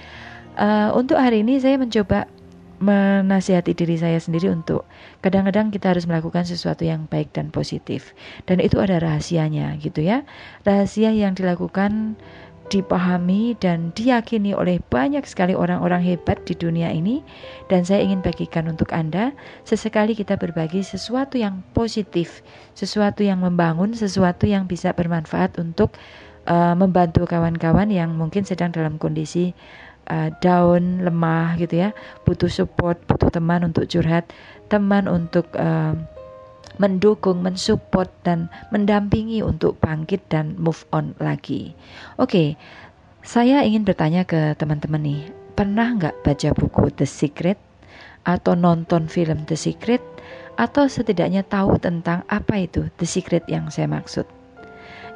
uh, 0.58 0.90
untuk 0.92 1.16
hari 1.16 1.46
ini 1.46 1.62
saya 1.62 1.78
mencoba 1.78 2.26
menasihati 2.78 3.74
diri 3.74 3.98
saya 3.98 4.22
sendiri 4.22 4.54
untuk 4.54 4.86
kadang-kadang 5.18 5.74
kita 5.74 5.90
harus 5.90 6.06
melakukan 6.06 6.46
sesuatu 6.46 6.86
yang 6.86 7.10
baik 7.10 7.34
dan 7.34 7.50
positif 7.50 8.14
dan 8.46 8.62
itu 8.62 8.78
ada 8.78 9.02
rahasianya 9.02 9.74
gitu 9.82 9.98
ya 9.98 10.22
rahasia 10.62 11.10
yang 11.10 11.34
dilakukan 11.34 12.14
dipahami 12.68 13.56
dan 13.56 13.90
diyakini 13.96 14.52
oleh 14.52 14.78
banyak 14.92 15.24
sekali 15.24 15.56
orang-orang 15.56 16.04
hebat 16.04 16.40
di 16.44 16.52
dunia 16.52 16.92
ini. 16.92 17.24
Dan 17.72 17.84
saya 17.84 18.04
ingin 18.04 18.20
bagikan 18.20 18.68
untuk 18.68 18.92
Anda 18.92 19.32
sesekali 19.64 20.12
kita 20.12 20.36
berbagi 20.36 20.84
sesuatu 20.84 21.40
yang 21.40 21.64
positif, 21.72 22.44
sesuatu 22.76 23.24
yang 23.24 23.40
membangun, 23.40 23.96
sesuatu 23.96 24.44
yang 24.44 24.68
bisa 24.68 24.92
bermanfaat 24.92 25.56
untuk 25.56 25.96
uh, 26.48 26.76
membantu 26.76 27.28
kawan-kawan 27.28 27.88
yang 27.92 28.12
mungkin 28.16 28.44
sedang 28.44 28.72
dalam 28.72 29.00
kondisi 29.00 29.52
uh, 30.08 30.32
down, 30.40 31.04
lemah 31.04 31.56
gitu 31.60 31.88
ya, 31.88 31.90
butuh 32.24 32.48
support, 32.48 33.00
butuh 33.08 33.28
teman 33.32 33.64
untuk 33.64 33.88
curhat, 33.88 34.28
teman 34.72 35.08
untuk 35.08 35.48
uh, 35.56 35.96
mendukung, 36.78 37.42
mensupport 37.42 38.08
dan 38.22 38.50
mendampingi 38.70 39.42
untuk 39.42 39.78
bangkit 39.82 40.30
dan 40.30 40.54
move 40.58 40.86
on 40.94 41.14
lagi. 41.18 41.74
Oke, 42.16 42.54
saya 43.22 43.66
ingin 43.66 43.84
bertanya 43.84 44.24
ke 44.24 44.56
teman-teman 44.56 45.02
nih, 45.02 45.22
pernah 45.58 45.92
nggak 45.94 46.22
baca 46.24 46.48
buku 46.54 46.94
The 46.94 47.04
Secret 47.04 47.58
atau 48.22 48.54
nonton 48.54 49.10
film 49.10 49.44
The 49.44 49.58
Secret 49.58 50.00
atau 50.58 50.90
setidaknya 50.90 51.46
tahu 51.46 51.78
tentang 51.78 52.26
apa 52.30 52.62
itu 52.62 52.90
The 52.98 53.06
Secret 53.06 53.46
yang 53.46 53.70
saya 53.70 53.90
maksud? 53.90 54.26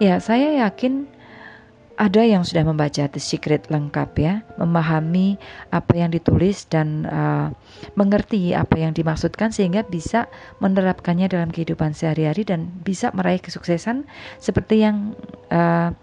Ya, 0.03 0.19
saya 0.19 0.67
yakin 0.67 1.07
ada 2.03 2.27
yang 2.27 2.43
sudah 2.43 2.67
membaca 2.67 3.07
The 3.07 3.23
Secret 3.23 3.71
lengkap 3.71 4.11
ya, 4.19 4.43
memahami 4.59 5.39
apa 5.71 5.95
yang 5.95 6.11
ditulis 6.11 6.67
dan 6.67 7.07
uh, 7.07 7.55
mengerti 7.95 8.59
apa 8.59 8.75
yang 8.75 8.91
dimaksudkan 8.91 9.55
sehingga 9.55 9.87
bisa 9.87 10.27
menerapkannya 10.59 11.31
dalam 11.31 11.55
kehidupan 11.55 11.95
sehari-hari 11.95 12.43
dan 12.43 12.75
bisa 12.83 13.15
meraih 13.15 13.39
kesuksesan 13.39 14.11
seperti 14.43 14.83
yang 14.83 15.15
uh, 15.55 15.95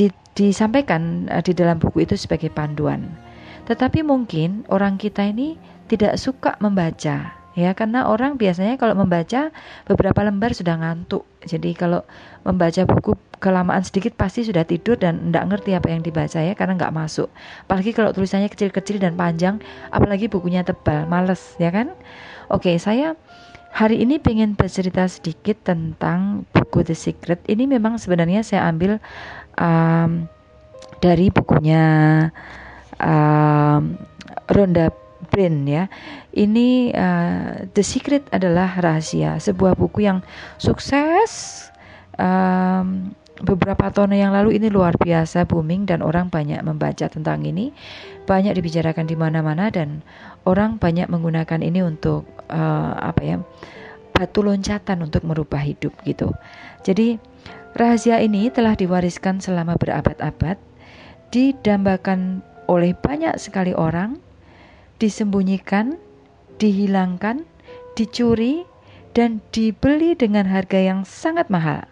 di, 0.00 0.08
disampaikan 0.32 1.28
uh, 1.28 1.44
di 1.44 1.52
dalam 1.52 1.76
buku 1.76 2.08
itu 2.08 2.16
sebagai 2.16 2.48
panduan. 2.48 3.04
Tetapi 3.68 4.00
mungkin 4.00 4.64
orang 4.72 4.96
kita 4.96 5.28
ini 5.28 5.60
tidak 5.92 6.16
suka 6.16 6.56
membaca 6.56 7.36
ya 7.52 7.74
karena 7.76 8.06
orang 8.08 8.38
biasanya 8.38 8.78
kalau 8.78 8.94
membaca 8.94 9.50
beberapa 9.82 10.22
lembar 10.22 10.54
sudah 10.54 10.78
ngantuk 10.78 11.26
jadi 11.42 11.74
kalau 11.74 12.06
membaca 12.46 12.86
buku 12.86 13.18
kelamaan 13.38 13.82
sedikit 13.86 14.14
pasti 14.18 14.44
sudah 14.44 14.66
tidur 14.66 14.98
dan 14.98 15.30
tidak 15.30 15.44
ngerti 15.54 15.70
apa 15.74 15.88
yang 15.90 16.02
dibaca 16.02 16.38
ya 16.42 16.54
karena 16.58 16.74
nggak 16.76 16.94
masuk. 16.94 17.30
Apalagi 17.66 17.90
kalau 17.94 18.10
tulisannya 18.12 18.50
kecil-kecil 18.50 18.98
dan 18.98 19.14
panjang 19.14 19.62
apalagi 19.94 20.26
bukunya 20.26 20.66
tebal 20.66 21.06
males 21.06 21.54
ya 21.56 21.70
kan? 21.70 21.94
Oke 22.50 22.74
saya 22.82 23.14
hari 23.72 24.02
ini 24.02 24.18
pengen 24.18 24.58
bercerita 24.58 25.06
sedikit 25.06 25.62
tentang 25.64 26.44
buku 26.50 26.82
The 26.84 26.96
Secret. 26.96 27.40
Ini 27.46 27.64
memang 27.64 27.96
sebenarnya 27.96 28.42
saya 28.42 28.66
ambil 28.66 28.98
um, 29.56 30.26
dari 30.98 31.30
bukunya 31.30 31.84
um, 32.98 33.94
Ronda 34.50 34.90
Brain 35.30 35.68
ya. 35.68 35.86
Ini 36.32 36.94
uh, 36.94 37.68
The 37.70 37.84
Secret 37.84 38.26
adalah 38.32 38.78
rahasia, 38.78 39.38
sebuah 39.38 39.76
buku 39.76 40.06
yang 40.06 40.24
sukses 40.56 41.66
um, 42.18 43.14
beberapa 43.42 43.90
tahun 43.90 44.18
yang 44.18 44.34
lalu 44.34 44.58
ini 44.58 44.66
luar 44.70 44.98
biasa 44.98 45.46
booming 45.46 45.86
dan 45.86 46.02
orang 46.02 46.30
banyak 46.30 46.58
membaca 46.66 47.06
tentang 47.06 47.46
ini, 47.46 47.70
banyak 48.26 48.58
dibicarakan 48.58 49.06
di 49.06 49.14
mana-mana 49.14 49.70
dan 49.70 50.02
orang 50.42 50.76
banyak 50.76 51.06
menggunakan 51.06 51.60
ini 51.62 51.80
untuk 51.82 52.26
uh, 52.50 52.92
apa 52.98 53.22
ya? 53.22 53.38
batu 54.18 54.42
loncatan 54.42 55.06
untuk 55.06 55.22
merubah 55.22 55.62
hidup 55.62 55.94
gitu. 56.02 56.34
Jadi 56.82 57.22
rahasia 57.78 58.18
ini 58.18 58.50
telah 58.50 58.74
diwariskan 58.74 59.38
selama 59.38 59.78
berabad-abad, 59.78 60.58
didambakan 61.30 62.42
oleh 62.66 62.98
banyak 62.98 63.38
sekali 63.38 63.70
orang, 63.78 64.18
disembunyikan, 64.98 66.02
dihilangkan, 66.58 67.46
dicuri, 67.94 68.66
dan 69.14 69.38
dibeli 69.54 70.18
dengan 70.18 70.50
harga 70.50 70.82
yang 70.82 71.06
sangat 71.06 71.46
mahal. 71.46 71.86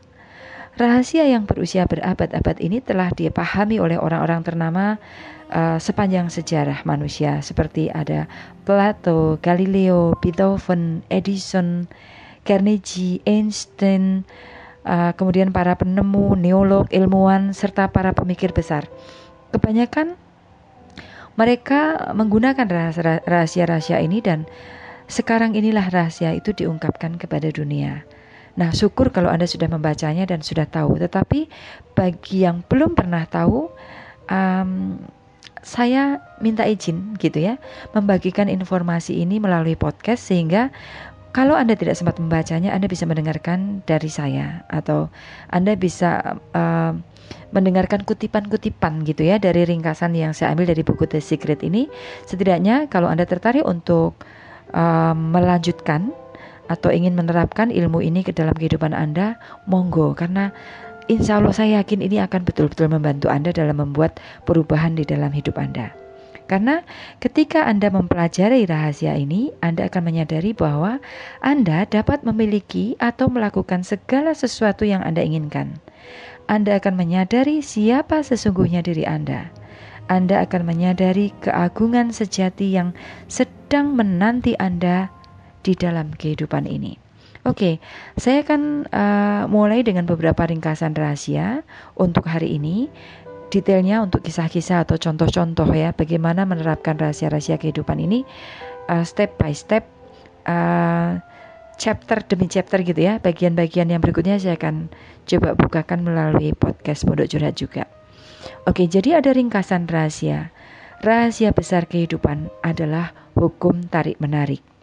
Rahasia 0.77 1.25
yang 1.25 1.49
berusia 1.49 1.89
berabad-abad 1.89 2.61
ini 2.61 2.85
telah 2.85 3.09
dipahami 3.09 3.81
oleh 3.81 3.97
orang-orang 3.97 4.45
ternama 4.45 5.01
uh, 5.49 5.81
sepanjang 5.81 6.29
sejarah 6.29 6.85
manusia 6.85 7.41
seperti 7.41 7.89
ada 7.89 8.29
Plato, 8.69 9.41
Galileo, 9.41 10.13
Beethoven, 10.21 11.01
Edison, 11.09 11.89
Carnegie, 12.45 13.25
Einstein, 13.25 14.29
uh, 14.85 15.17
kemudian 15.17 15.49
para 15.49 15.81
penemu, 15.81 16.37
neolog, 16.37 16.93
ilmuwan, 16.93 17.57
serta 17.57 17.89
para 17.89 18.13
pemikir 18.13 18.53
besar. 18.53 18.85
Kebanyakan 19.57 20.13
mereka 21.41 22.13
menggunakan 22.13 22.69
rahasia-rahasia 23.25 24.05
ini 24.05 24.21
dan 24.21 24.45
sekarang 25.09 25.57
inilah 25.57 25.89
rahasia 25.89 26.37
itu 26.37 26.53
diungkapkan 26.53 27.17
kepada 27.17 27.49
dunia. 27.49 28.05
Nah, 28.57 28.73
syukur 28.73 29.13
kalau 29.13 29.29
Anda 29.29 29.45
sudah 29.45 29.69
membacanya 29.69 30.25
dan 30.25 30.41
sudah 30.41 30.65
tahu. 30.65 30.97
Tetapi 30.97 31.49
bagi 31.93 32.45
yang 32.49 32.65
belum 32.65 32.97
pernah 32.97 33.29
tahu, 33.29 33.69
um, 34.33 34.97
saya 35.61 36.23
minta 36.41 36.63
izin 36.65 37.19
gitu 37.21 37.43
ya, 37.43 37.61
membagikan 37.93 38.49
informasi 38.49 39.19
ini 39.21 39.43
melalui 39.43 39.75
podcast 39.75 40.25
sehingga 40.31 40.73
kalau 41.37 41.53
Anda 41.53 41.77
tidak 41.77 42.01
sempat 42.01 42.17
membacanya, 42.17 42.73
Anda 42.73 42.89
bisa 42.89 43.05
mendengarkan 43.05 43.85
dari 43.85 44.09
saya 44.09 44.65
atau 44.73 45.13
Anda 45.53 45.77
bisa 45.77 46.41
uh, 46.57 46.97
mendengarkan 47.53 48.09
kutipan-kutipan 48.09 49.05
gitu 49.05 49.29
ya 49.29 49.37
dari 49.37 49.69
ringkasan 49.69 50.17
yang 50.17 50.33
saya 50.33 50.57
ambil 50.57 50.73
dari 50.73 50.81
buku 50.81 51.05
The 51.05 51.21
Secret 51.21 51.61
ini. 51.61 51.93
Setidaknya 52.25 52.89
kalau 52.89 53.13
Anda 53.13 53.29
tertarik 53.29 53.69
untuk 53.69 54.17
uh, 54.73 55.13
melanjutkan 55.13 56.09
atau 56.67 56.91
ingin 56.91 57.15
menerapkan 57.15 57.71
ilmu 57.71 58.03
ini 58.03 58.23
ke 58.27 58.35
dalam 58.35 58.55
kehidupan 58.55 58.95
Anda, 58.95 59.39
monggo 59.67 60.15
karena 60.15 60.51
insya 61.07 61.39
Allah 61.39 61.55
saya 61.55 61.83
yakin 61.83 62.03
ini 62.03 62.19
akan 62.23 62.43
betul-betul 62.43 62.91
membantu 62.91 63.31
Anda 63.31 63.55
dalam 63.55 63.79
membuat 63.79 64.19
perubahan 64.45 64.99
di 64.99 65.07
dalam 65.07 65.31
hidup 65.31 65.59
Anda. 65.59 65.95
Karena 66.47 66.87
ketika 67.19 67.67
Anda 67.67 67.91
mempelajari 67.91 68.71
rahasia 68.71 69.19
ini, 69.19 69.51
Anda 69.59 69.91
akan 69.91 70.03
menyadari 70.07 70.55
bahwa 70.55 71.03
Anda 71.43 71.91
dapat 71.91 72.23
memiliki 72.23 72.95
atau 73.03 73.27
melakukan 73.27 73.83
segala 73.83 74.31
sesuatu 74.31 74.87
yang 74.87 75.03
Anda 75.03 75.27
inginkan. 75.27 75.83
Anda 76.47 76.79
akan 76.79 76.95
menyadari 76.95 77.67
siapa 77.67 78.23
sesungguhnya 78.23 78.87
diri 78.87 79.03
Anda. 79.03 79.51
Anda 80.07 80.47
akan 80.47 80.63
menyadari 80.71 81.35
keagungan 81.43 82.15
sejati 82.15 82.79
yang 82.79 82.95
sedang 83.27 83.99
menanti 83.99 84.55
Anda 84.55 85.11
di 85.67 85.75
dalam 85.75 86.15
kehidupan 86.15 86.71
ini. 86.71 86.95
Oke, 87.47 87.79
saya 88.19 88.43
akan 88.43 88.91
uh, 88.91 89.45
mulai 89.51 89.83
dengan 89.83 90.07
beberapa 90.07 90.47
ringkasan 90.47 90.95
rahasia 90.95 91.67
untuk 91.99 92.27
hari 92.27 92.55
ini. 92.59 92.87
Detailnya 93.47 94.03
untuk 94.03 94.27
kisah-kisah 94.27 94.83
atau 94.83 94.99
contoh-contoh 94.99 95.71
ya, 95.71 95.95
bagaimana 95.95 96.43
menerapkan 96.43 96.99
rahasia-rahasia 96.99 97.63
kehidupan 97.63 98.03
ini 98.03 98.27
uh, 98.91 99.07
step 99.07 99.39
by 99.39 99.55
step, 99.55 99.87
uh, 100.51 101.23
chapter 101.79 102.19
demi 102.27 102.51
chapter 102.51 102.83
gitu 102.83 102.99
ya. 102.99 103.23
Bagian-bagian 103.23 103.95
yang 103.95 104.03
berikutnya 104.03 104.43
saya 104.43 104.59
akan 104.59 104.91
coba 105.31 105.55
bukakan 105.55 106.03
melalui 106.03 106.51
podcast 106.59 107.07
Pondok 107.07 107.31
Curhat 107.31 107.55
juga. 107.55 107.87
Oke, 108.67 108.91
jadi 108.91 109.23
ada 109.23 109.31
ringkasan 109.31 109.87
rahasia. 109.87 110.51
Rahasia 110.99 111.55
besar 111.55 111.87
kehidupan 111.87 112.51
adalah 112.67 113.15
hukum 113.39 113.87
tarik-menarik. 113.87 114.76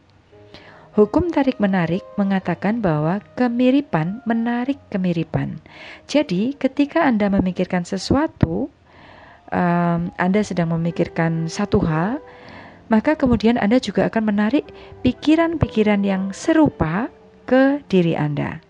Hukum 0.93 1.33
tarik-menarik 1.33 2.05
mengatakan 2.21 2.77
bahwa 2.77 3.17
kemiripan 3.33 4.21
menarik 4.29 4.77
kemiripan. 4.93 5.57
Jadi, 6.05 6.53
ketika 6.53 7.09
Anda 7.09 7.33
memikirkan 7.33 7.81
sesuatu, 7.81 8.69
um, 9.49 10.01
Anda 10.21 10.45
sedang 10.45 10.69
memikirkan 10.69 11.49
satu 11.49 11.81
hal, 11.81 12.21
maka 12.93 13.17
kemudian 13.17 13.57
Anda 13.57 13.81
juga 13.81 14.05
akan 14.05 14.37
menarik 14.37 14.69
pikiran-pikiran 15.01 16.05
yang 16.05 16.29
serupa 16.29 17.09
ke 17.49 17.81
diri 17.89 18.13
Anda. 18.13 18.61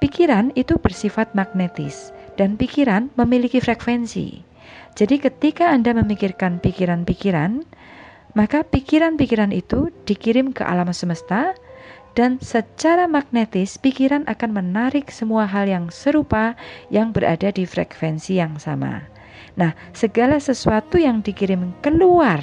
Pikiran 0.00 0.56
itu 0.56 0.80
bersifat 0.80 1.36
magnetis, 1.36 2.16
dan 2.40 2.56
pikiran 2.56 3.12
memiliki 3.20 3.60
frekuensi. 3.60 4.40
Jadi, 4.96 5.20
ketika 5.20 5.68
Anda 5.68 5.92
memikirkan 5.92 6.64
pikiran-pikiran, 6.64 7.68
maka 8.32 8.64
pikiran-pikiran 8.64 9.52
itu 9.52 9.92
dikirim 10.08 10.56
ke 10.56 10.64
alam 10.64 10.88
semesta 10.92 11.52
dan 12.12 12.36
secara 12.40 13.08
magnetis 13.08 13.80
pikiran 13.80 14.28
akan 14.28 14.50
menarik 14.52 15.08
semua 15.08 15.48
hal 15.48 15.68
yang 15.68 15.88
serupa 15.88 16.56
yang 16.92 17.12
berada 17.12 17.48
di 17.48 17.64
frekuensi 17.64 18.36
yang 18.36 18.60
sama. 18.60 19.08
Nah, 19.56 19.76
segala 19.92 20.40
sesuatu 20.40 20.96
yang 20.96 21.20
dikirim 21.20 21.76
keluar 21.84 22.40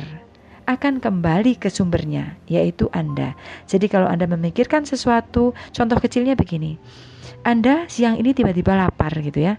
akan 0.69 1.01
kembali 1.01 1.57
ke 1.57 1.73
sumbernya, 1.73 2.37
yaitu 2.45 2.85
Anda. 2.93 3.33
Jadi 3.65 3.89
kalau 3.89 4.05
Anda 4.05 4.29
memikirkan 4.29 4.85
sesuatu, 4.85 5.57
contoh 5.73 5.97
kecilnya 5.97 6.37
begini. 6.37 6.77
Anda 7.41 7.89
siang 7.89 8.21
ini 8.21 8.37
tiba-tiba 8.37 8.77
lapar 8.77 9.17
gitu 9.17 9.41
ya. 9.41 9.57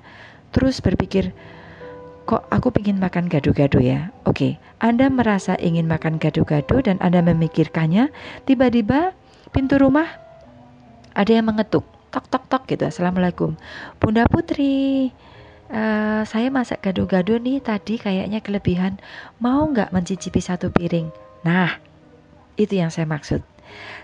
Terus 0.55 0.79
berpikir, 0.79 1.35
kok 2.31 2.47
aku 2.47 2.71
ingin 2.79 3.03
makan 3.03 3.27
gado-gado 3.27 3.83
ya? 3.83 4.15
Oke, 4.23 4.63
Anda 4.79 5.11
merasa 5.11 5.59
ingin 5.59 5.91
makan 5.91 6.23
gado-gado 6.23 6.79
dan 6.79 7.03
Anda 7.03 7.27
memikirkannya, 7.27 8.15
tiba-tiba 8.47 9.19
pintu 9.51 9.83
rumah 9.83 10.07
ada 11.11 11.27
yang 11.35 11.51
mengetuk, 11.51 11.83
tok 12.15 12.31
tok 12.31 12.47
tok 12.47 12.63
gitu. 12.71 12.87
Assalamualaikum, 12.87 13.59
Bunda 13.99 14.31
Putri. 14.31 15.11
Uh, 15.71 16.23
saya 16.23 16.55
masak 16.55 16.87
gado-gado 16.87 17.35
nih 17.35 17.59
tadi 17.59 17.99
kayaknya 17.99 18.39
kelebihan. 18.39 19.03
Mau 19.43 19.67
nggak 19.67 19.91
mencicipi 19.91 20.39
satu 20.39 20.71
piring? 20.71 21.11
Nah, 21.43 21.83
itu 22.55 22.79
yang 22.79 22.95
saya 22.95 23.11
maksud. 23.11 23.43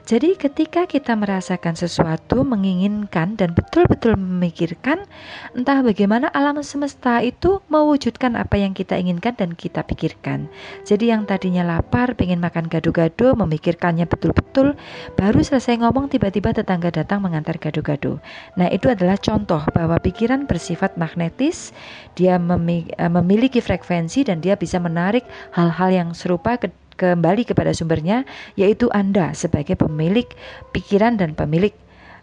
Jadi 0.06 0.38
ketika 0.38 0.86
kita 0.86 1.18
merasakan 1.18 1.74
sesuatu, 1.74 2.46
menginginkan 2.46 3.34
dan 3.34 3.58
betul-betul 3.58 4.14
memikirkan 4.14 5.02
entah 5.50 5.82
bagaimana 5.82 6.30
alam 6.30 6.62
semesta 6.62 7.26
itu 7.26 7.58
mewujudkan 7.66 8.38
apa 8.38 8.54
yang 8.54 8.70
kita 8.70 8.94
inginkan 8.94 9.34
dan 9.34 9.58
kita 9.58 9.82
pikirkan. 9.82 10.46
Jadi 10.86 11.10
yang 11.10 11.26
tadinya 11.26 11.66
lapar, 11.66 12.14
pengen 12.14 12.38
makan 12.38 12.70
gado-gado, 12.70 13.34
memikirkannya 13.34 14.06
betul-betul, 14.06 14.78
baru 15.18 15.42
selesai 15.42 15.82
ngomong 15.82 16.06
tiba-tiba 16.06 16.54
tetangga 16.54 16.94
datang 16.94 17.26
mengantar 17.26 17.58
gado-gado. 17.58 18.22
Nah 18.54 18.70
itu 18.70 18.86
adalah 18.86 19.18
contoh 19.18 19.58
bahwa 19.74 19.98
pikiran 19.98 20.46
bersifat 20.46 20.94
magnetis, 20.94 21.74
dia 22.14 22.38
eh, 22.38 23.10
memiliki 23.10 23.58
frekuensi 23.58 24.22
dan 24.22 24.38
dia 24.38 24.54
bisa 24.54 24.78
menarik 24.78 25.26
hal-hal 25.50 25.90
yang 25.90 26.08
serupa 26.14 26.62
ke 26.62 26.70
kembali 26.96 27.44
kepada 27.44 27.76
sumbernya 27.76 28.24
yaitu 28.58 28.88
Anda 28.90 29.36
sebagai 29.36 29.76
pemilik 29.76 30.26
pikiran 30.72 31.20
dan 31.20 31.36
pemilik 31.36 31.76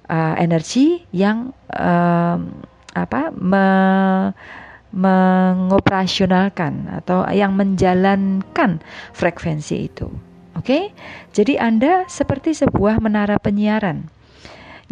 uh, 0.10 0.36
energi 0.38 1.06
yang 1.16 1.54
uh, 1.72 2.38
apa 2.94 3.34
me, 3.34 3.66
mengoperasionalkan 4.94 7.02
atau 7.02 7.26
yang 7.34 7.58
menjalankan 7.58 8.78
frekuensi 9.18 9.90
itu. 9.90 10.06
Oke? 10.54 10.62
Okay? 10.62 10.84
Jadi 11.34 11.58
Anda 11.58 12.06
seperti 12.06 12.54
sebuah 12.54 13.02
menara 13.02 13.42
penyiaran 13.42 14.13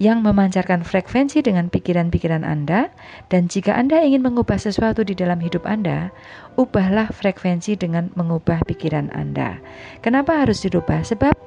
yang 0.02 0.26
memancarkan 0.26 0.82
frekuensi 0.82 1.46
dengan 1.46 1.70
pikiran-pikiran 1.70 2.42
Anda, 2.42 2.90
dan 3.30 3.46
jika 3.46 3.78
Anda 3.78 4.02
ingin 4.02 4.26
mengubah 4.26 4.58
sesuatu 4.58 5.06
di 5.06 5.14
dalam 5.14 5.38
hidup 5.38 5.70
Anda, 5.70 6.10
ubahlah 6.58 7.14
frekuensi 7.14 7.78
dengan 7.78 8.10
mengubah 8.18 8.66
pikiran 8.66 9.14
Anda. 9.14 9.62
Kenapa 10.02 10.42
harus 10.42 10.66
dirubah? 10.66 11.06
Sebab 11.06 11.38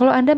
kalau 0.00 0.14
Anda 0.14 0.32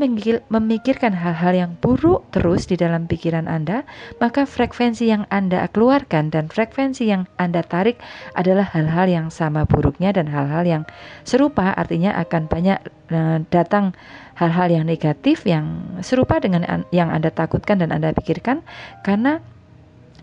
memikirkan 0.51 1.12
hal-hal 1.12 1.55
yang 1.55 1.72
buruk 1.79 2.25
terus 2.35 2.66
di 2.66 2.75
dalam 2.75 3.07
pikiran 3.07 3.46
Anda, 3.46 3.87
maka 4.18 4.48
frekuensi 4.48 5.07
yang 5.07 5.29
Anda 5.31 5.68
keluarkan 5.70 6.33
dan 6.33 6.51
frekuensi 6.51 7.07
yang 7.07 7.29
Anda 7.37 7.62
tarik 7.62 8.01
adalah 8.35 8.66
hal-hal 8.72 9.07
yang 9.07 9.27
sama 9.31 9.68
buruknya 9.68 10.11
dan 10.11 10.27
hal-hal 10.27 10.64
yang 10.66 10.83
serupa, 11.22 11.77
artinya 11.79 12.16
akan 12.16 12.51
banyak 12.51 12.79
eh, 13.12 13.38
datang 13.53 13.94
hal-hal 14.37 14.68
yang 14.73 14.85
negatif 14.88 15.45
yang 15.45 15.99
serupa 16.01 16.40
dengan 16.40 16.85
yang 16.90 17.12
Anda 17.12 17.29
takutkan 17.29 17.81
dan 17.81 17.92
Anda 17.92 18.16
pikirkan 18.16 18.64
karena 19.05 19.45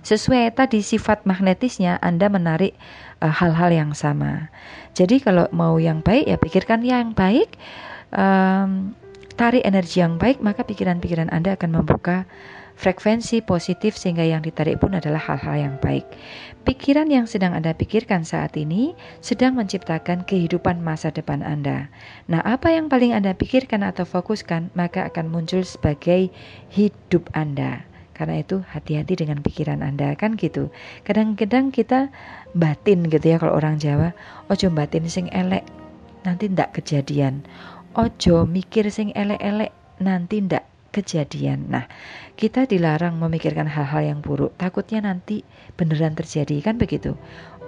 sesuai 0.02 0.56
tadi 0.56 0.80
sifat 0.80 1.28
magnetisnya 1.28 2.00
Anda 2.00 2.32
menarik 2.32 2.74
eh, 3.20 3.34
hal-hal 3.34 3.72
uh, 3.72 3.78
yang 3.84 3.92
sama. 3.94 4.48
Jadi 4.96 5.20
kalau 5.20 5.46
mau 5.52 5.78
yang 5.78 6.00
baik 6.00 6.26
ya 6.28 6.38
pikirkan 6.40 6.84
yang 6.84 7.12
baik, 7.14 7.56
um, 8.16 8.96
tarik 9.36 9.64
energi 9.64 10.04
yang 10.04 10.20
baik 10.20 10.40
maka 10.44 10.64
pikiran-pikiran 10.64 11.32
Anda 11.32 11.56
akan 11.56 11.84
membuka 11.84 12.28
frekuensi 12.80 13.44
positif 13.44 14.00
sehingga 14.00 14.24
yang 14.24 14.40
ditarik 14.40 14.80
pun 14.80 14.96
adalah 14.96 15.20
hal-hal 15.20 15.56
yang 15.60 15.76
baik. 15.84 16.08
Pikiran 16.60 17.08
yang 17.08 17.24
sedang 17.24 17.56
Anda 17.56 17.72
pikirkan 17.72 18.28
saat 18.28 18.60
ini 18.60 18.92
sedang 19.24 19.56
menciptakan 19.56 20.28
kehidupan 20.28 20.84
masa 20.84 21.08
depan 21.08 21.40
Anda. 21.40 21.88
Nah, 22.28 22.44
apa 22.44 22.76
yang 22.76 22.92
paling 22.92 23.16
Anda 23.16 23.32
pikirkan 23.32 23.80
atau 23.80 24.04
fokuskan 24.04 24.76
maka 24.76 25.08
akan 25.08 25.32
muncul 25.32 25.64
sebagai 25.64 26.28
hidup 26.68 27.32
Anda. 27.32 27.88
Karena 28.12 28.44
itu 28.44 28.60
hati-hati 28.60 29.24
dengan 29.24 29.40
pikiran 29.40 29.80
Anda 29.80 30.12
kan 30.20 30.36
gitu. 30.36 30.68
Kadang-kadang 31.08 31.72
kita 31.72 32.12
batin 32.52 33.08
gitu 33.08 33.24
ya 33.24 33.40
kalau 33.40 33.56
orang 33.56 33.80
Jawa, 33.80 34.12
ojo 34.52 34.68
batin 34.68 35.08
sing 35.08 35.32
elek 35.32 35.64
nanti 36.28 36.52
ndak 36.52 36.76
kejadian. 36.76 37.48
Ojo 37.96 38.44
mikir 38.44 38.92
sing 38.92 39.16
elek-elek 39.16 39.72
nanti 40.04 40.44
ndak 40.44 40.68
kejadian. 40.90 41.70
Nah, 41.70 41.86
kita 42.36 42.66
dilarang 42.66 43.18
memikirkan 43.18 43.70
hal-hal 43.70 44.16
yang 44.16 44.20
buruk, 44.20 44.56
takutnya 44.60 45.04
nanti 45.06 45.42
beneran 45.78 46.14
terjadi 46.18 46.60
kan 46.62 46.76
begitu 46.76 47.16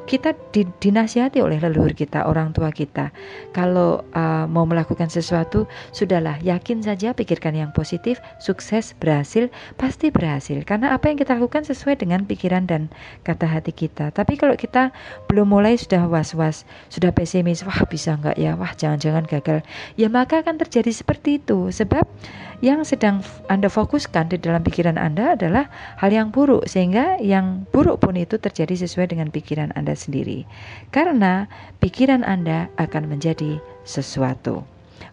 kita 0.10 0.34
dinasihati 0.82 1.40
oleh 1.44 1.62
leluhur 1.62 1.94
kita, 1.94 2.26
orang 2.26 2.54
tua 2.56 2.74
kita. 2.74 3.14
Kalau 3.54 4.02
uh, 4.12 4.46
mau 4.50 4.66
melakukan 4.66 5.08
sesuatu, 5.08 5.70
sudahlah 5.94 6.42
yakin 6.42 6.82
saja, 6.82 7.14
pikirkan 7.14 7.54
yang 7.54 7.72
positif, 7.72 8.18
sukses, 8.42 8.98
berhasil, 8.98 9.54
pasti 9.78 10.10
berhasil. 10.10 10.58
Karena 10.66 10.98
apa 10.98 11.14
yang 11.14 11.22
kita 11.22 11.38
lakukan 11.38 11.68
sesuai 11.68 12.02
dengan 12.02 12.26
pikiran 12.26 12.66
dan 12.66 12.90
kata 13.22 13.46
hati 13.46 13.74
kita. 13.74 14.10
Tapi 14.12 14.36
kalau 14.36 14.58
kita 14.58 14.90
belum 15.30 15.54
mulai 15.54 15.78
sudah 15.78 16.10
was-was, 16.10 16.66
sudah 16.90 17.14
pesimis, 17.14 17.62
wah 17.64 17.86
bisa 17.86 18.18
nggak 18.18 18.38
ya, 18.42 18.58
wah 18.58 18.74
jangan-jangan 18.74 19.26
gagal, 19.30 19.62
ya 19.96 20.10
maka 20.10 20.42
akan 20.42 20.58
terjadi 20.58 20.92
seperti 20.92 21.40
itu. 21.40 21.70
Sebab 21.70 22.04
yang 22.62 22.86
sedang 22.86 23.26
Anda 23.50 23.68
fokuskan 23.68 24.30
di 24.30 24.38
dalam 24.38 24.62
pikiran 24.62 24.96
Anda 25.02 25.34
adalah 25.34 25.68
hal 25.98 26.14
yang 26.14 26.30
buruk, 26.30 26.70
sehingga 26.70 27.18
yang 27.18 27.66
buruk 27.74 28.06
pun 28.06 28.14
itu 28.14 28.38
terjadi 28.38 28.86
sesuai 28.86 29.18
dengan 29.18 29.34
pikiran 29.34 29.74
Anda 29.74 29.98
sendiri, 29.98 30.46
karena 30.94 31.50
pikiran 31.82 32.22
Anda 32.22 32.70
akan 32.78 33.10
menjadi 33.10 33.58
sesuatu. 33.82 34.62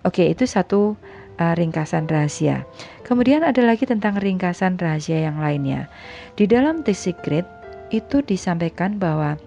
Oke, 0.05 0.29
itu 0.29 0.45
satu 0.45 0.95
uh, 1.41 1.55
ringkasan 1.57 2.05
rahasia. 2.05 2.69
Kemudian 3.09 3.41
ada 3.41 3.65
lagi 3.65 3.89
tentang 3.89 4.21
ringkasan 4.21 4.77
rahasia 4.77 5.25
yang 5.25 5.41
lainnya. 5.41 5.89
Di 6.37 6.45
dalam 6.45 6.85
The 6.85 6.93
Secret 6.93 7.49
itu 7.89 8.21
disampaikan 8.21 9.01
bahwa 9.01 9.41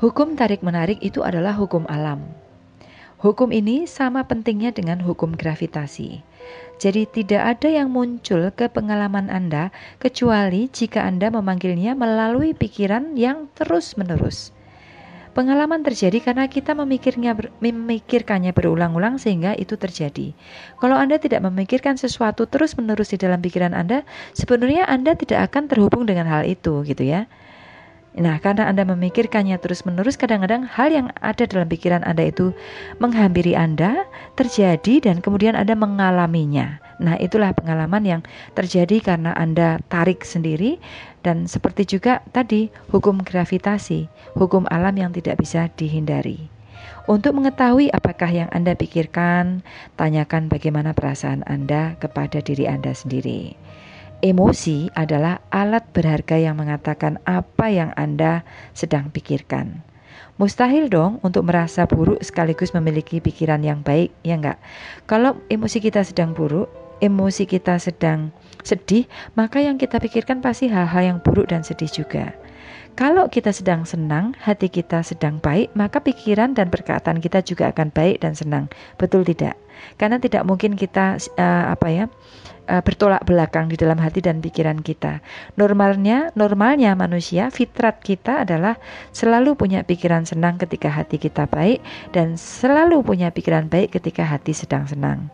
hukum 0.00 0.40
tarik-menarik 0.40 0.96
itu 1.04 1.20
adalah 1.20 1.52
hukum 1.52 1.84
alam. 1.92 2.24
Hukum 3.20 3.52
ini 3.52 3.84
sama 3.84 4.24
pentingnya 4.24 4.72
dengan 4.72 5.00
hukum 5.04 5.36
gravitasi. 5.36 6.35
Jadi 6.76 7.08
tidak 7.08 7.56
ada 7.56 7.68
yang 7.72 7.88
muncul 7.88 8.52
ke 8.52 8.68
pengalaman 8.68 9.32
Anda 9.32 9.72
kecuali 9.96 10.68
jika 10.68 11.08
Anda 11.08 11.32
memanggilnya 11.32 11.96
melalui 11.96 12.52
pikiran 12.52 13.16
yang 13.16 13.48
terus-menerus. 13.56 14.52
Pengalaman 15.36 15.84
terjadi 15.84 16.24
karena 16.24 16.48
kita 16.48 16.72
memikirnya 16.72 17.36
memikirkannya 17.60 18.56
berulang-ulang 18.56 19.20
sehingga 19.20 19.52
itu 19.52 19.76
terjadi. 19.76 20.32
Kalau 20.80 20.96
Anda 20.96 21.20
tidak 21.20 21.44
memikirkan 21.44 22.00
sesuatu 22.00 22.48
terus-menerus 22.48 23.12
di 23.12 23.20
dalam 23.20 23.44
pikiran 23.44 23.76
Anda, 23.76 24.08
sebenarnya 24.32 24.88
Anda 24.88 25.12
tidak 25.12 25.52
akan 25.52 25.68
terhubung 25.68 26.08
dengan 26.08 26.24
hal 26.24 26.48
itu 26.48 26.80
gitu 26.88 27.04
ya. 27.04 27.28
Nah, 28.16 28.40
karena 28.40 28.64
Anda 28.72 28.88
memikirkannya 28.88 29.60
terus-menerus, 29.60 30.16
kadang-kadang 30.16 30.64
hal 30.64 30.88
yang 30.88 31.12
ada 31.20 31.44
dalam 31.44 31.68
pikiran 31.68 32.00
Anda 32.00 32.32
itu 32.32 32.56
menghampiri 32.96 33.52
Anda, 33.52 34.08
terjadi, 34.40 35.04
dan 35.04 35.20
kemudian 35.20 35.52
Anda 35.52 35.76
mengalaminya. 35.76 36.80
Nah, 36.96 37.20
itulah 37.20 37.52
pengalaman 37.52 38.08
yang 38.08 38.22
terjadi 38.56 39.04
karena 39.04 39.36
Anda 39.36 39.84
tarik 39.92 40.24
sendiri, 40.24 40.80
dan 41.20 41.44
seperti 41.44 41.84
juga 41.84 42.24
tadi 42.32 42.72
hukum 42.88 43.20
gravitasi, 43.20 44.08
hukum 44.32 44.64
alam 44.72 44.96
yang 44.96 45.12
tidak 45.12 45.36
bisa 45.36 45.68
dihindari. 45.76 46.48
Untuk 47.06 47.36
mengetahui 47.36 47.92
apakah 47.92 48.32
yang 48.32 48.48
Anda 48.48 48.72
pikirkan, 48.74 49.60
tanyakan 50.00 50.48
bagaimana 50.48 50.96
perasaan 50.96 51.44
Anda 51.44 52.00
kepada 52.00 52.40
diri 52.40 52.64
Anda 52.64 52.96
sendiri. 52.96 53.65
Emosi 54.24 54.88
adalah 54.96 55.44
alat 55.52 55.92
berharga 55.92 56.40
yang 56.40 56.56
mengatakan 56.56 57.20
apa 57.28 57.68
yang 57.68 57.92
Anda 58.00 58.48
sedang 58.72 59.12
pikirkan. 59.12 59.84
Mustahil 60.40 60.88
dong 60.88 61.20
untuk 61.20 61.44
merasa 61.44 61.84
buruk 61.84 62.24
sekaligus 62.24 62.72
memiliki 62.72 63.20
pikiran 63.20 63.60
yang 63.60 63.84
baik, 63.84 64.12
ya 64.24 64.40
enggak? 64.40 64.56
Kalau 65.04 65.36
emosi 65.52 65.84
kita 65.84 66.00
sedang 66.00 66.32
buruk, 66.32 66.68
emosi 67.04 67.44
kita 67.44 67.76
sedang 67.76 68.32
sedih, 68.64 69.04
maka 69.36 69.60
yang 69.60 69.76
kita 69.76 70.00
pikirkan 70.00 70.40
pasti 70.40 70.72
hal-hal 70.72 71.04
yang 71.04 71.18
buruk 71.20 71.52
dan 71.52 71.60
sedih 71.60 71.88
juga. 71.88 72.32
Kalau 72.96 73.28
kita 73.28 73.52
sedang 73.52 73.84
senang, 73.84 74.32
hati 74.40 74.72
kita 74.72 75.04
sedang 75.04 75.36
baik, 75.44 75.76
maka 75.76 76.00
pikiran 76.00 76.56
dan 76.56 76.72
perkataan 76.72 77.20
kita 77.20 77.44
juga 77.44 77.68
akan 77.68 77.92
baik 77.92 78.24
dan 78.24 78.32
senang. 78.32 78.72
Betul 78.96 79.28
tidak? 79.28 79.60
Karena 80.00 80.16
tidak 80.16 80.48
mungkin 80.48 80.80
kita 80.80 81.20
uh, 81.36 81.76
apa 81.76 81.88
ya? 81.92 82.04
Uh, 82.68 82.82
bertolak 82.82 83.22
belakang 83.24 83.70
di 83.70 83.78
dalam 83.78 83.98
hati 83.98 84.22
dan 84.22 84.42
pikiran 84.42 84.82
kita. 84.82 85.22
Normalnya, 85.56 86.34
normalnya 86.34 86.92
manusia, 86.98 87.48
fitrat 87.48 88.02
kita 88.02 88.44
adalah 88.44 88.76
selalu 89.10 89.56
punya 89.56 89.82
pikiran 89.86 90.26
senang 90.26 90.58
ketika 90.60 90.92
hati 90.92 91.16
kita 91.16 91.46
baik 91.48 91.80
dan 92.12 92.36
selalu 92.36 93.02
punya 93.02 93.32
pikiran 93.32 93.70
baik 93.70 93.96
ketika 93.96 94.26
hati 94.26 94.52
sedang 94.52 94.84
senang. 94.86 95.30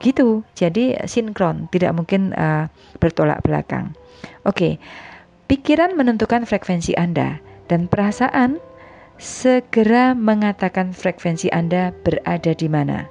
Gitu. 0.00 0.44
Jadi 0.54 0.96
sinkron, 1.08 1.68
tidak 1.72 1.92
mungkin 1.96 2.32
uh, 2.36 2.68
bertolak 2.98 3.42
belakang. 3.44 3.92
Oke. 4.46 4.56
Okay. 4.56 4.74
Pikiran 5.46 5.94
menentukan 5.94 6.42
frekuensi 6.42 6.98
Anda 6.98 7.38
dan 7.70 7.86
perasaan 7.86 8.58
segera 9.14 10.10
mengatakan 10.18 10.90
frekuensi 10.90 11.54
Anda 11.54 11.94
berada 12.02 12.50
di 12.50 12.66
mana. 12.66 13.06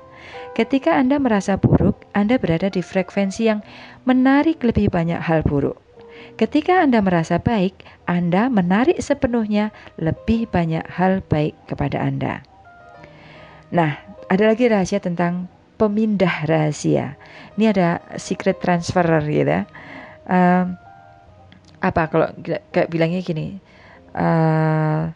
Ketika 0.52 1.00
Anda 1.00 1.16
merasa 1.16 1.56
buruk, 1.56 1.95
Anda 2.16 2.40
berada 2.40 2.72
di 2.72 2.80
frekuensi 2.80 3.52
yang 3.52 3.60
menarik 4.08 4.64
lebih 4.64 4.88
banyak 4.88 5.20
hal 5.20 5.44
buruk. 5.44 5.76
Ketika 6.40 6.80
Anda 6.80 7.04
merasa 7.04 7.40
baik, 7.40 7.84
Anda 8.08 8.48
menarik 8.48 9.00
sepenuhnya 9.04 9.76
lebih 10.00 10.48
banyak 10.48 10.88
hal 10.88 11.20
baik 11.28 11.56
kepada 11.68 12.00
Anda. 12.00 12.40
Nah, 13.76 14.00
ada 14.32 14.44
lagi 14.48 14.72
rahasia 14.72 15.04
tentang 15.04 15.52
pemindah 15.76 16.48
rahasia. 16.48 17.20
Ini 17.60 17.66
ada 17.76 18.00
secret 18.16 18.64
transferer 18.64 19.24
gitu 19.28 19.52
ya. 19.52 19.64
Um, 20.26 20.80
apa 21.84 22.02
kalau 22.10 22.28
kayak 22.72 22.90
bilangnya 22.90 23.22
gini, 23.22 23.60
uh, 24.16 25.12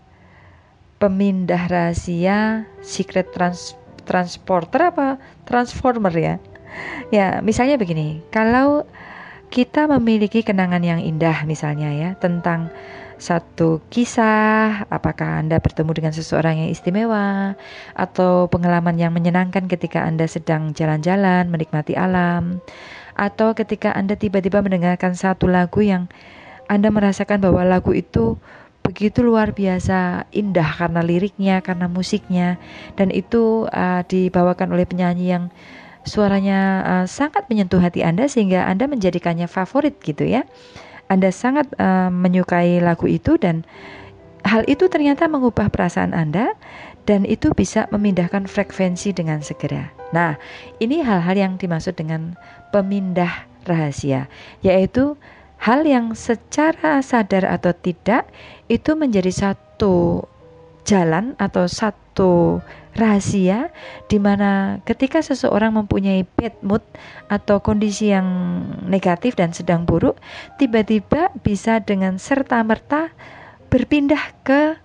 pemindah 1.00 1.64
rahasia, 1.72 2.68
secret 2.84 3.32
trans 3.32 3.74
transporter 4.04 4.92
apa 4.92 5.20
transformer 5.48 6.14
ya. 6.14 6.36
Ya, 7.10 7.42
misalnya 7.42 7.76
begini, 7.76 8.22
kalau 8.30 8.86
kita 9.50 9.90
memiliki 9.90 10.46
kenangan 10.46 10.86
yang 10.86 11.02
indah 11.02 11.42
misalnya 11.50 11.90
ya 11.90 12.10
tentang 12.22 12.70
satu 13.20 13.84
kisah, 13.92 14.88
apakah 14.88 15.44
Anda 15.44 15.60
bertemu 15.60 15.92
dengan 15.92 16.14
seseorang 16.16 16.56
yang 16.64 16.70
istimewa 16.72 17.60
atau 17.92 18.48
pengalaman 18.48 18.96
yang 18.96 19.12
menyenangkan 19.12 19.68
ketika 19.68 20.08
Anda 20.08 20.26
sedang 20.30 20.72
jalan-jalan 20.72 21.52
menikmati 21.52 22.00
alam 22.00 22.64
atau 23.20 23.52
ketika 23.52 23.92
Anda 23.92 24.16
tiba-tiba 24.16 24.64
mendengarkan 24.64 25.20
satu 25.20 25.52
lagu 25.52 25.84
yang 25.84 26.08
Anda 26.72 26.88
merasakan 26.96 27.44
bahwa 27.44 27.68
lagu 27.68 27.92
itu 27.92 28.40
begitu 28.80 29.20
luar 29.22 29.52
biasa 29.52 30.32
indah 30.32 30.80
karena 30.80 31.04
liriknya, 31.04 31.60
karena 31.60 31.92
musiknya, 31.92 32.56
dan 32.96 33.12
itu 33.12 33.68
uh, 33.68 34.02
dibawakan 34.08 34.72
oleh 34.72 34.88
penyanyi 34.88 35.36
yang 35.36 35.52
suaranya 36.08 36.60
uh, 36.84 37.06
sangat 37.06 37.48
menyentuh 37.52 37.80
hati 37.80 38.06
Anda 38.06 38.28
sehingga 38.32 38.68
Anda 38.68 38.88
menjadikannya 38.88 39.50
favorit 39.50 40.00
gitu 40.04 40.28
ya. 40.28 40.48
Anda 41.10 41.34
sangat 41.34 41.74
uh, 41.82 42.14
menyukai 42.14 42.78
lagu 42.80 43.10
itu 43.10 43.36
dan 43.42 43.66
hal 44.46 44.64
itu 44.70 44.88
ternyata 44.88 45.26
mengubah 45.26 45.68
perasaan 45.74 46.14
Anda 46.14 46.54
dan 47.10 47.26
itu 47.26 47.50
bisa 47.58 47.90
memindahkan 47.90 48.46
frekuensi 48.46 49.18
dengan 49.18 49.42
segera. 49.42 49.90
Nah, 50.14 50.38
ini 50.78 51.02
hal-hal 51.02 51.36
yang 51.38 51.54
dimaksud 51.58 51.98
dengan 51.98 52.38
pemindah 52.70 53.50
rahasia, 53.66 54.30
yaitu 54.62 55.18
hal 55.58 55.84
yang 55.86 56.14
secara 56.14 57.02
sadar 57.02 57.50
atau 57.50 57.74
tidak 57.74 58.30
itu 58.70 58.94
menjadi 58.94 59.30
satu 59.34 60.26
jalan 60.90 61.38
atau 61.38 61.70
satu 61.70 62.66
rahasia 62.98 63.70
di 64.10 64.18
mana 64.18 64.82
ketika 64.84 65.22
seseorang 65.22 65.78
mempunyai 65.78 66.26
bad 66.26 66.58
mood 66.66 66.82
atau 67.30 67.62
kondisi 67.62 68.10
yang 68.10 68.26
negatif 68.90 69.38
dan 69.38 69.54
sedang 69.54 69.86
buruk, 69.86 70.18
tiba-tiba 70.58 71.30
bisa 71.46 71.78
dengan 71.78 72.18
serta-merta 72.18 73.14
berpindah 73.70 74.34
ke 74.42 74.82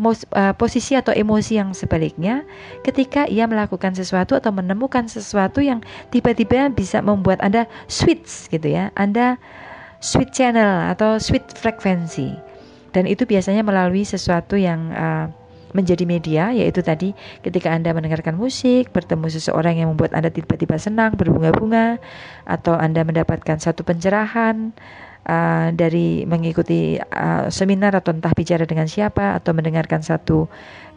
uh, 0.00 0.54
posisi 0.56 0.96
atau 0.96 1.12
emosi 1.12 1.60
yang 1.60 1.76
sebaliknya 1.76 2.48
ketika 2.80 3.28
ia 3.28 3.44
melakukan 3.44 3.92
sesuatu 3.92 4.32
atau 4.34 4.50
menemukan 4.50 5.04
sesuatu 5.04 5.60
yang 5.60 5.84
tiba-tiba 6.08 6.72
bisa 6.72 7.04
membuat 7.04 7.44
Anda 7.44 7.68
switch 7.86 8.48
gitu 8.48 8.72
ya. 8.72 8.88
Anda 8.96 9.36
switch 10.00 10.34
channel 10.34 10.90
atau 10.90 11.20
switch 11.20 11.52
frekuensi. 11.54 12.34
Dan 12.92 13.08
itu 13.08 13.24
biasanya 13.24 13.64
melalui 13.64 14.04
sesuatu 14.04 14.56
yang 14.60 14.92
uh, 14.92 15.32
menjadi 15.72 16.04
media 16.04 16.52
yaitu 16.52 16.84
tadi 16.84 17.16
ketika 17.40 17.72
Anda 17.72 17.96
mendengarkan 17.96 18.36
musik, 18.36 18.92
bertemu 18.92 19.28
seseorang 19.32 19.80
yang 19.80 19.88
membuat 19.92 20.12
Anda 20.12 20.28
tiba-tiba 20.28 20.76
senang, 20.76 21.16
berbunga-bunga 21.16 22.00
atau 22.44 22.76
Anda 22.76 23.02
mendapatkan 23.04 23.58
satu 23.60 23.84
pencerahan 23.84 24.72
uh, 25.26 25.68
dari 25.74 26.24
mengikuti 26.26 26.98
uh, 26.98 27.48
seminar 27.48 27.94
atau 27.98 28.14
entah 28.14 28.32
bicara 28.34 28.66
dengan 28.66 28.86
siapa 28.86 29.38
atau 29.38 29.54
mendengarkan 29.54 30.02
satu 30.02 30.46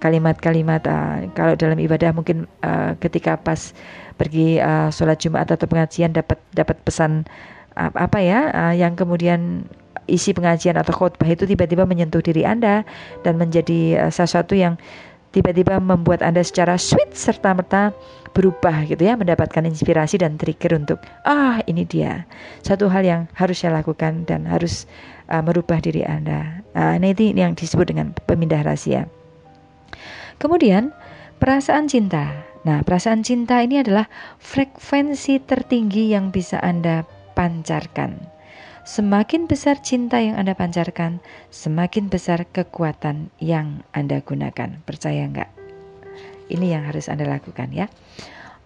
kalimat-kalimat 0.01 0.83
uh, 0.85 1.17
kalau 1.33 1.55
dalam 1.55 1.79
ibadah 1.79 2.11
mungkin 2.11 2.49
uh, 2.61 2.97
ketika 2.99 3.39
pas 3.39 3.73
pergi 4.15 4.59
uh, 4.59 4.91
sholat 4.91 5.19
Jumat 5.19 5.47
atau 5.51 5.67
pengajian 5.67 6.15
dapat 6.15 6.39
dapat 6.55 6.77
pesan 6.83 7.27
uh, 7.75 7.91
apa 7.95 8.19
ya 8.23 8.39
uh, 8.51 8.73
yang 8.75 8.95
kemudian 8.95 9.67
isi 10.05 10.31
pengajian 10.33 10.77
atau 10.77 10.93
khutbah 10.93 11.29
itu 11.29 11.45
tiba-tiba 11.49 11.85
menyentuh 11.85 12.21
diri 12.21 12.45
Anda 12.45 12.85
dan 13.25 13.37
menjadi 13.41 14.07
uh, 14.07 14.11
sesuatu 14.13 14.53
yang 14.53 14.77
tiba-tiba 15.35 15.83
membuat 15.83 16.23
Anda 16.23 16.45
secara 16.45 16.79
sweet 16.79 17.11
serta 17.11 17.51
merta 17.51 17.91
berubah 18.31 18.87
gitu 18.87 19.03
ya, 19.03 19.19
mendapatkan 19.19 19.63
inspirasi 19.67 20.19
dan 20.19 20.39
trigger 20.39 20.79
untuk 20.79 20.99
ah 21.27 21.59
ini 21.67 21.83
dia 21.83 22.23
satu 22.63 22.87
hal 22.87 23.03
yang 23.03 23.21
harus 23.35 23.63
saya 23.63 23.79
lakukan 23.79 24.23
dan 24.27 24.47
harus 24.47 24.87
uh, 25.27 25.43
merubah 25.43 25.79
diri 25.83 26.07
Anda. 26.07 26.63
Uh, 26.75 26.95
nah 26.99 27.09
ini 27.11 27.35
yang 27.35 27.55
disebut 27.55 27.91
dengan 27.91 28.15
pemindah 28.27 28.63
rahasia. 28.63 29.07
Kemudian 30.39 30.91
perasaan 31.39 31.87
cinta. 31.87 32.43
Nah, 32.65 32.81
perasaan 32.81 33.21
cinta 33.21 33.61
ini 33.61 33.77
adalah 33.85 34.09
frekuensi 34.41 35.37
tertinggi 35.45 36.09
yang 36.09 36.33
bisa 36.33 36.57
Anda 36.57 37.05
pancarkan. 37.37 38.34
Semakin 38.85 39.49
besar 39.49 39.81
cinta 39.81 40.21
yang 40.21 40.37
Anda 40.37 40.53
pancarkan, 40.53 41.17
semakin 41.49 42.05
besar 42.05 42.45
kekuatan 42.45 43.33
yang 43.41 43.81
Anda 43.97 44.21
gunakan. 44.21 44.77
Percaya 44.85 45.25
enggak? 45.25 45.49
Ini 46.53 46.77
yang 46.77 46.85
harus 46.85 47.09
Anda 47.09 47.25
lakukan 47.25 47.73
ya. 47.73 47.89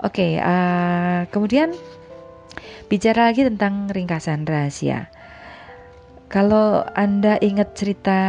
Oke, 0.03 0.35
uh, 0.43 1.23
kemudian 1.31 1.71
bicara 2.91 3.31
lagi 3.31 3.47
tentang 3.47 3.87
ringkasan 3.87 4.43
rahasia. 4.43 5.07
Kalau 6.27 6.83
Anda 6.99 7.39
ingat 7.39 7.79
cerita 7.79 8.19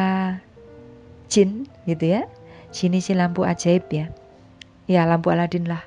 jin 1.26 1.66
gitu 1.90 2.06
ya, 2.06 2.22
jin 2.70 2.94
si 3.02 3.18
lampu 3.18 3.42
ajaib 3.42 3.90
ya. 3.90 4.14
Ya, 4.86 5.10
lampu 5.10 5.34
Aladin 5.34 5.66
lah. 5.66 5.82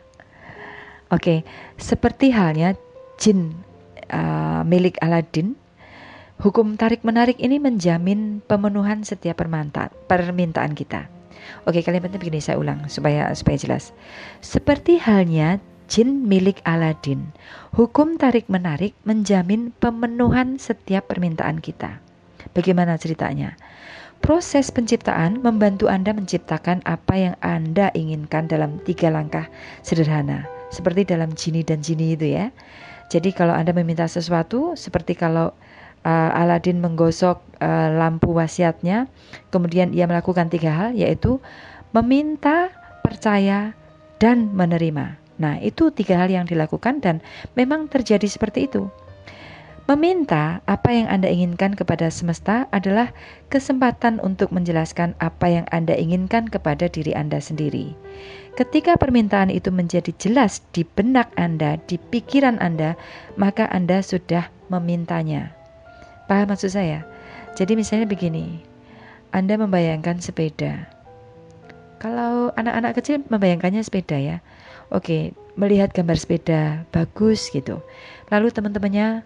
Oke, 1.07 1.47
seperti 1.79 2.35
halnya 2.35 2.75
jin 3.15 3.55
uh, 4.11 4.67
milik 4.67 4.99
Aladin, 4.99 5.55
hukum 6.41 6.79
tarik-menarik 6.79 7.37
ini 7.37 7.59
menjamin 7.61 8.41
pemenuhan 8.45 9.05
setiap 9.05 9.43
permintaan 10.07 10.73
kita. 10.73 11.11
Oke, 11.67 11.83
kalimatnya 11.83 12.17
begini 12.17 12.39
saya 12.39 12.55
ulang 12.55 12.87
supaya 12.87 13.31
supaya 13.35 13.59
jelas. 13.59 13.91
Seperti 14.39 14.95
halnya 14.97 15.59
jin 15.91 16.25
milik 16.25 16.63
Aladin, 16.63 17.35
hukum 17.75 18.15
tarik-menarik 18.15 18.95
menjamin 19.03 19.75
pemenuhan 19.77 20.55
setiap 20.57 21.11
permintaan 21.11 21.59
kita. 21.59 21.99
Bagaimana 22.55 22.95
ceritanya? 22.95 23.59
Proses 24.23 24.71
penciptaan 24.71 25.43
membantu 25.43 25.91
Anda 25.91 26.15
menciptakan 26.15 26.79
apa 26.87 27.13
yang 27.19 27.35
Anda 27.43 27.91
inginkan 27.91 28.47
dalam 28.47 28.79
tiga 28.87 29.11
langkah 29.11 29.51
sederhana, 29.83 30.47
seperti 30.71 31.03
dalam 31.03 31.35
jini 31.35 31.59
dan 31.59 31.83
jini 31.83 32.15
itu 32.15 32.31
ya. 32.31 32.47
Jadi 33.11 33.35
kalau 33.35 33.51
Anda 33.51 33.75
meminta 33.75 34.07
sesuatu, 34.07 34.79
seperti 34.79 35.19
kalau 35.19 35.51
uh, 36.05 36.39
Aladin 36.39 36.79
menggosok 36.83 37.41
uh, 37.59 37.89
lampu 37.95 38.31
wasiatnya, 38.35 39.07
kemudian 39.49 39.91
ia 39.95 40.05
melakukan 40.05 40.51
tiga 40.51 40.71
hal, 40.71 40.89
yaitu 40.95 41.39
meminta, 41.95 42.71
percaya, 43.01 43.75
dan 44.21 44.51
menerima. 44.55 45.19
Nah, 45.41 45.57
itu 45.59 45.89
tiga 45.89 46.21
hal 46.21 46.29
yang 46.29 46.45
dilakukan, 46.45 47.01
dan 47.01 47.19
memang 47.57 47.89
terjadi 47.89 48.27
seperti 48.29 48.69
itu. 48.69 48.87
Meminta 49.83 50.63
apa 50.63 50.95
yang 50.95 51.11
Anda 51.11 51.27
inginkan 51.27 51.75
kepada 51.75 52.07
semesta 52.07 52.71
adalah 52.71 53.11
kesempatan 53.51 54.23
untuk 54.23 54.55
menjelaskan 54.55 55.11
apa 55.19 55.51
yang 55.51 55.67
Anda 55.75 55.99
inginkan 55.99 56.47
kepada 56.47 56.87
diri 56.87 57.11
Anda 57.11 57.43
sendiri. 57.43 57.91
Ketika 58.55 58.95
permintaan 58.95 59.51
itu 59.51 59.75
menjadi 59.75 60.15
jelas 60.15 60.63
di 60.71 60.87
benak 60.87 61.27
Anda, 61.35 61.75
di 61.83 61.99
pikiran 61.99 62.63
Anda, 62.63 62.95
maka 63.35 63.67
Anda 63.75 63.99
sudah 63.99 64.47
memintanya. 64.71 65.51
Paham 66.25 66.51
maksud 66.51 66.71
saya? 66.71 67.03
Jadi 67.53 67.77
misalnya 67.77 68.09
begini, 68.09 68.63
Anda 69.35 69.59
membayangkan 69.59 70.23
sepeda. 70.23 70.89
Kalau 72.01 72.51
anak-anak 72.59 72.99
kecil 72.99 73.23
membayangkannya 73.31 73.83
sepeda 73.85 74.17
ya. 74.19 74.37
Oke, 74.91 75.31
melihat 75.55 75.93
gambar 75.95 76.17
sepeda 76.19 76.61
bagus 76.91 77.47
gitu. 77.53 77.79
Lalu 78.27 78.51
teman-temannya 78.51 79.23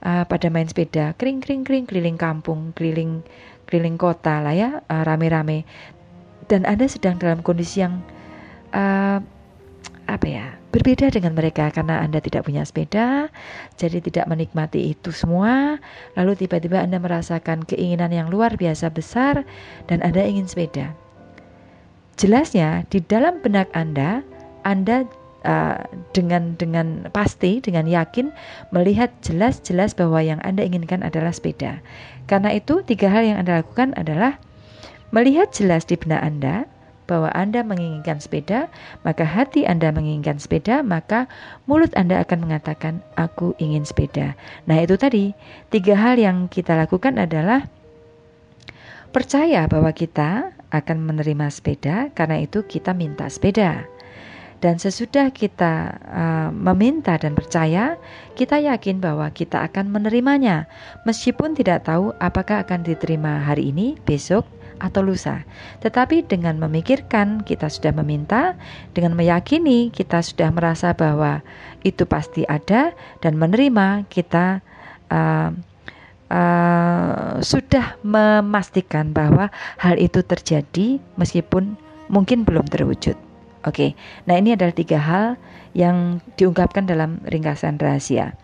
uh, 0.00 0.24
pada 0.24 0.48
main 0.48 0.68
sepeda, 0.68 1.12
kering 1.18 1.44
kering 1.44 1.66
kering 1.66 1.84
keliling 1.84 2.18
kampung, 2.18 2.72
keliling 2.72 3.20
keliling 3.68 3.98
kota 4.00 4.40
lah 4.40 4.54
ya, 4.54 4.80
uh, 4.88 5.02
rame-rame. 5.04 5.68
Dan 6.48 6.68
Anda 6.68 6.88
sedang 6.88 7.16
dalam 7.16 7.40
kondisi 7.40 7.80
yang 7.84 8.04
uh, 8.72 9.20
apa 10.04 10.26
ya 10.28 10.46
berbeda 10.74 11.08
dengan 11.08 11.32
mereka 11.38 11.70
karena 11.70 12.02
Anda 12.02 12.18
tidak 12.18 12.44
punya 12.50 12.66
sepeda, 12.66 13.30
jadi 13.78 14.02
tidak 14.02 14.26
menikmati 14.26 14.92
itu 14.92 15.14
semua. 15.14 15.78
Lalu 16.18 16.44
tiba-tiba 16.44 16.82
Anda 16.82 16.98
merasakan 16.98 17.62
keinginan 17.64 18.10
yang 18.10 18.28
luar 18.28 18.58
biasa 18.58 18.90
besar 18.90 19.46
dan 19.86 20.02
Anda 20.02 20.26
ingin 20.26 20.50
sepeda. 20.50 20.92
Jelasnya 22.18 22.86
di 22.90 23.02
dalam 23.06 23.38
benak 23.40 23.70
Anda, 23.72 24.26
Anda 24.66 25.06
uh, 25.46 25.78
dengan 26.10 26.58
dengan 26.58 27.06
pasti, 27.14 27.62
dengan 27.62 27.86
yakin 27.86 28.34
melihat 28.74 29.14
jelas-jelas 29.22 29.94
bahwa 29.94 30.18
yang 30.20 30.42
Anda 30.42 30.66
inginkan 30.66 31.06
adalah 31.06 31.30
sepeda. 31.30 31.78
Karena 32.26 32.50
itu 32.50 32.82
tiga 32.82 33.12
hal 33.12 33.22
yang 33.22 33.38
Anda 33.38 33.62
lakukan 33.62 33.94
adalah 33.94 34.42
melihat 35.14 35.54
jelas 35.54 35.86
di 35.86 35.94
benak 35.94 36.22
Anda, 36.24 36.66
bahwa 37.04 37.28
Anda 37.32 37.60
menginginkan 37.64 38.20
sepeda, 38.20 38.72
maka 39.04 39.24
hati 39.24 39.68
Anda 39.68 39.92
menginginkan 39.92 40.40
sepeda, 40.40 40.80
maka 40.80 41.28
mulut 41.68 41.92
Anda 41.96 42.24
akan 42.24 42.48
mengatakan, 42.48 43.04
"Aku 43.16 43.52
ingin 43.60 43.84
sepeda." 43.84 44.36
Nah, 44.64 44.80
itu 44.80 44.96
tadi 44.96 45.36
tiga 45.68 45.96
hal 45.96 46.16
yang 46.16 46.48
kita 46.48 46.76
lakukan 46.76 47.20
adalah 47.20 47.68
percaya 49.14 49.70
bahwa 49.70 49.94
kita 49.94 50.50
akan 50.74 50.98
menerima 51.06 51.46
sepeda, 51.52 52.10
karena 52.16 52.42
itu 52.42 52.66
kita 52.66 52.90
minta 52.96 53.30
sepeda. 53.30 53.86
Dan 54.64 54.80
sesudah 54.80 55.28
kita 55.28 56.00
uh, 56.08 56.48
meminta 56.48 57.20
dan 57.20 57.36
percaya, 57.36 58.00
kita 58.32 58.64
yakin 58.64 58.96
bahwa 58.96 59.28
kita 59.28 59.60
akan 59.60 59.92
menerimanya, 59.92 60.64
meskipun 61.04 61.52
tidak 61.52 61.84
tahu 61.84 62.16
apakah 62.16 62.64
akan 62.64 62.80
diterima 62.80 63.44
hari 63.44 63.76
ini, 63.76 64.00
besok, 64.08 64.48
atau 64.78 65.02
lusa. 65.02 65.42
Tetapi 65.80 66.26
dengan 66.26 66.58
memikirkan 66.58 67.42
kita 67.42 67.70
sudah 67.70 67.92
meminta, 67.94 68.58
dengan 68.92 69.14
meyakini 69.14 69.90
kita 69.90 70.22
sudah 70.22 70.50
merasa 70.50 70.94
bahwa 70.94 71.42
itu 71.84 72.08
pasti 72.08 72.42
ada 72.48 72.96
dan 73.20 73.36
menerima 73.36 74.08
kita 74.08 74.64
uh, 75.12 75.50
uh, 76.30 77.38
sudah 77.40 77.98
memastikan 78.02 79.12
bahwa 79.14 79.52
hal 79.78 80.00
itu 80.00 80.24
terjadi 80.24 80.98
meskipun 81.20 81.76
mungkin 82.08 82.44
belum 82.44 82.68
terwujud. 82.68 83.16
Oke, 83.64 83.96
nah 84.28 84.36
ini 84.36 84.52
adalah 84.52 84.76
tiga 84.76 85.00
hal 85.00 85.26
yang 85.72 86.20
diungkapkan 86.36 86.84
dalam 86.84 87.24
ringkasan 87.24 87.80
rahasia. 87.80 88.36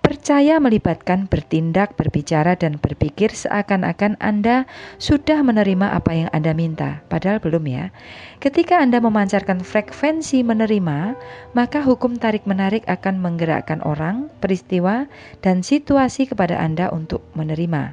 Percaya 0.00 0.56
melibatkan 0.56 1.28
bertindak, 1.28 1.92
berbicara, 1.92 2.56
dan 2.56 2.80
berpikir 2.80 3.36
seakan-akan 3.36 4.16
Anda 4.16 4.64
sudah 4.96 5.44
menerima 5.44 5.92
apa 5.92 6.16
yang 6.16 6.30
Anda 6.32 6.56
minta, 6.56 7.04
padahal 7.12 7.36
belum 7.36 7.68
ya. 7.68 7.92
Ketika 8.40 8.80
Anda 8.80 9.04
memancarkan 9.04 9.60
frekuensi 9.60 10.40
menerima, 10.40 11.20
maka 11.52 11.84
hukum 11.84 12.16
tarik-menarik 12.16 12.88
akan 12.88 13.20
menggerakkan 13.20 13.84
orang, 13.84 14.32
peristiwa, 14.40 15.04
dan 15.44 15.60
situasi 15.60 16.32
kepada 16.32 16.56
Anda 16.56 16.88
untuk 16.88 17.20
menerima. 17.36 17.92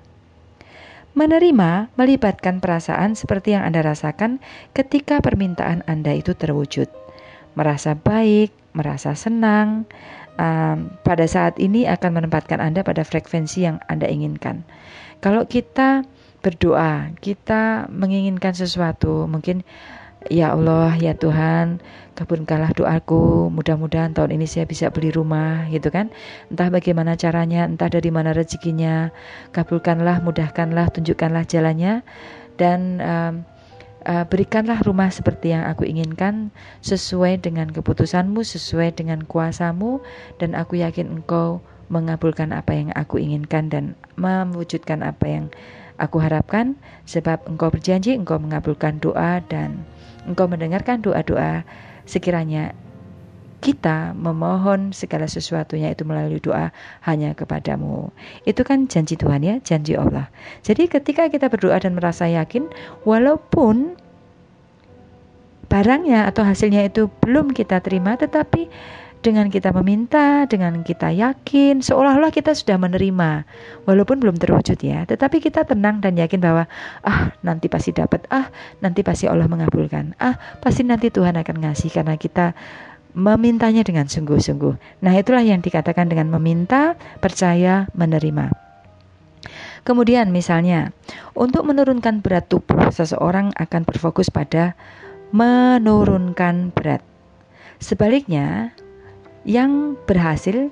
Menerima 1.12 1.92
melibatkan 2.00 2.64
perasaan 2.64 3.20
seperti 3.20 3.52
yang 3.52 3.68
Anda 3.68 3.84
rasakan 3.84 4.40
ketika 4.72 5.20
permintaan 5.20 5.84
Anda 5.90 6.16
itu 6.16 6.38
terwujud. 6.38 6.88
Merasa 7.58 7.98
baik, 7.98 8.54
merasa 8.78 9.18
senang, 9.18 9.90
um, 10.38 10.90
pada 11.04 11.26
saat 11.26 11.58
ini 11.60 11.86
akan 11.90 12.22
menempatkan 12.24 12.62
Anda 12.64 12.82
pada 12.82 13.04
frekuensi 13.04 13.68
yang 13.68 13.78
Anda 13.92 14.08
inginkan. 14.08 14.64
Kalau 15.20 15.46
kita 15.50 16.06
berdoa, 16.46 17.12
kita 17.20 17.90
menginginkan 17.90 18.54
sesuatu, 18.54 19.26
mungkin 19.26 19.66
Ya 20.28 20.52
Allah, 20.52 20.92
ya 21.00 21.16
Tuhan, 21.16 21.80
kabulkanlah 22.18 22.76
doaku. 22.76 23.48
Mudah-mudahan 23.48 24.12
tahun 24.12 24.36
ini 24.36 24.44
saya 24.50 24.68
bisa 24.68 24.92
beli 24.92 25.14
rumah, 25.14 25.70
gitu 25.72 25.88
kan? 25.88 26.12
Entah 26.52 26.68
bagaimana 26.68 27.16
caranya, 27.16 27.64
entah 27.64 27.88
dari 27.88 28.12
mana 28.12 28.36
rezekinya. 28.36 29.14
Kabulkanlah, 29.56 30.20
mudahkanlah, 30.20 30.92
tunjukkanlah 30.92 31.48
jalannya, 31.48 32.04
dan 32.60 33.00
um, 33.00 33.34
berikanlah 34.08 34.80
rumah 34.88 35.12
seperti 35.12 35.52
yang 35.52 35.68
aku 35.68 35.84
inginkan, 35.84 36.56
sesuai 36.80 37.44
dengan 37.44 37.68
keputusanmu, 37.68 38.40
sesuai 38.40 38.96
dengan 38.96 39.28
kuasamu, 39.28 40.00
dan 40.40 40.56
aku 40.56 40.80
yakin 40.80 41.20
Engkau 41.20 41.60
mengabulkan 41.92 42.56
apa 42.56 42.72
yang 42.72 42.90
aku 42.96 43.20
inginkan 43.20 43.68
dan 43.68 44.00
mewujudkan 44.16 45.04
apa 45.04 45.26
yang 45.28 45.46
aku 46.00 46.24
harapkan, 46.24 46.80
sebab 47.04 47.44
Engkau 47.52 47.68
berjanji, 47.68 48.16
Engkau 48.16 48.40
mengabulkan 48.40 49.04
doa 49.04 49.44
dan 49.52 49.84
Engkau 50.24 50.48
mendengarkan 50.48 51.04
doa-doa 51.04 51.68
sekiranya 52.08 52.72
kita 53.58 54.14
memohon 54.14 54.94
segala 54.94 55.26
sesuatunya 55.26 55.90
itu 55.90 56.06
melalui 56.06 56.38
doa 56.38 56.70
hanya 57.04 57.34
kepadamu. 57.34 58.14
Itu 58.46 58.62
kan 58.62 58.86
janji 58.86 59.18
Tuhan 59.18 59.42
ya, 59.42 59.58
janji 59.66 59.98
Allah. 59.98 60.30
Jadi 60.62 60.86
ketika 60.86 61.26
kita 61.28 61.50
berdoa 61.50 61.82
dan 61.82 61.98
merasa 61.98 62.30
yakin, 62.30 62.70
walaupun 63.02 63.98
barangnya 65.68 66.30
atau 66.30 66.46
hasilnya 66.46 66.86
itu 66.86 67.10
belum 67.26 67.52
kita 67.52 67.82
terima, 67.82 68.16
tetapi 68.16 68.70
dengan 69.26 69.50
kita 69.50 69.74
meminta, 69.74 70.46
dengan 70.46 70.86
kita 70.86 71.10
yakin, 71.10 71.82
seolah-olah 71.82 72.30
kita 72.30 72.54
sudah 72.54 72.78
menerima, 72.78 73.44
walaupun 73.90 74.22
belum 74.22 74.38
terwujud 74.38 74.78
ya. 74.80 75.04
Tetapi 75.10 75.42
kita 75.42 75.66
tenang 75.66 76.00
dan 76.00 76.14
yakin 76.16 76.38
bahwa 76.38 76.70
ah 77.02 77.34
nanti 77.42 77.68
pasti 77.68 77.92
dapat, 77.92 78.30
ah 78.30 78.48
nanti 78.80 79.02
pasti 79.02 79.26
Allah 79.26 79.50
mengabulkan, 79.50 80.14
ah 80.22 80.38
pasti 80.62 80.86
nanti 80.86 81.10
Tuhan 81.10 81.36
akan 81.36 81.56
ngasih 81.66 81.90
karena 81.90 82.16
kita 82.16 82.54
memintanya 83.14 83.84
dengan 83.86 84.10
sungguh-sungguh. 84.10 85.04
Nah 85.04 85.14
itulah 85.16 85.44
yang 85.44 85.64
dikatakan 85.64 86.12
dengan 86.12 86.32
meminta, 86.32 87.00
percaya, 87.24 87.88
menerima. 87.96 88.52
Kemudian 89.88 90.36
misalnya, 90.36 90.92
untuk 91.32 91.64
menurunkan 91.64 92.20
berat 92.20 92.52
tubuh, 92.52 92.92
seseorang 92.92 93.56
akan 93.56 93.88
berfokus 93.88 94.28
pada 94.28 94.76
menurunkan 95.32 96.76
berat. 96.76 97.00
Sebaliknya, 97.80 98.76
yang 99.48 99.96
berhasil 100.04 100.68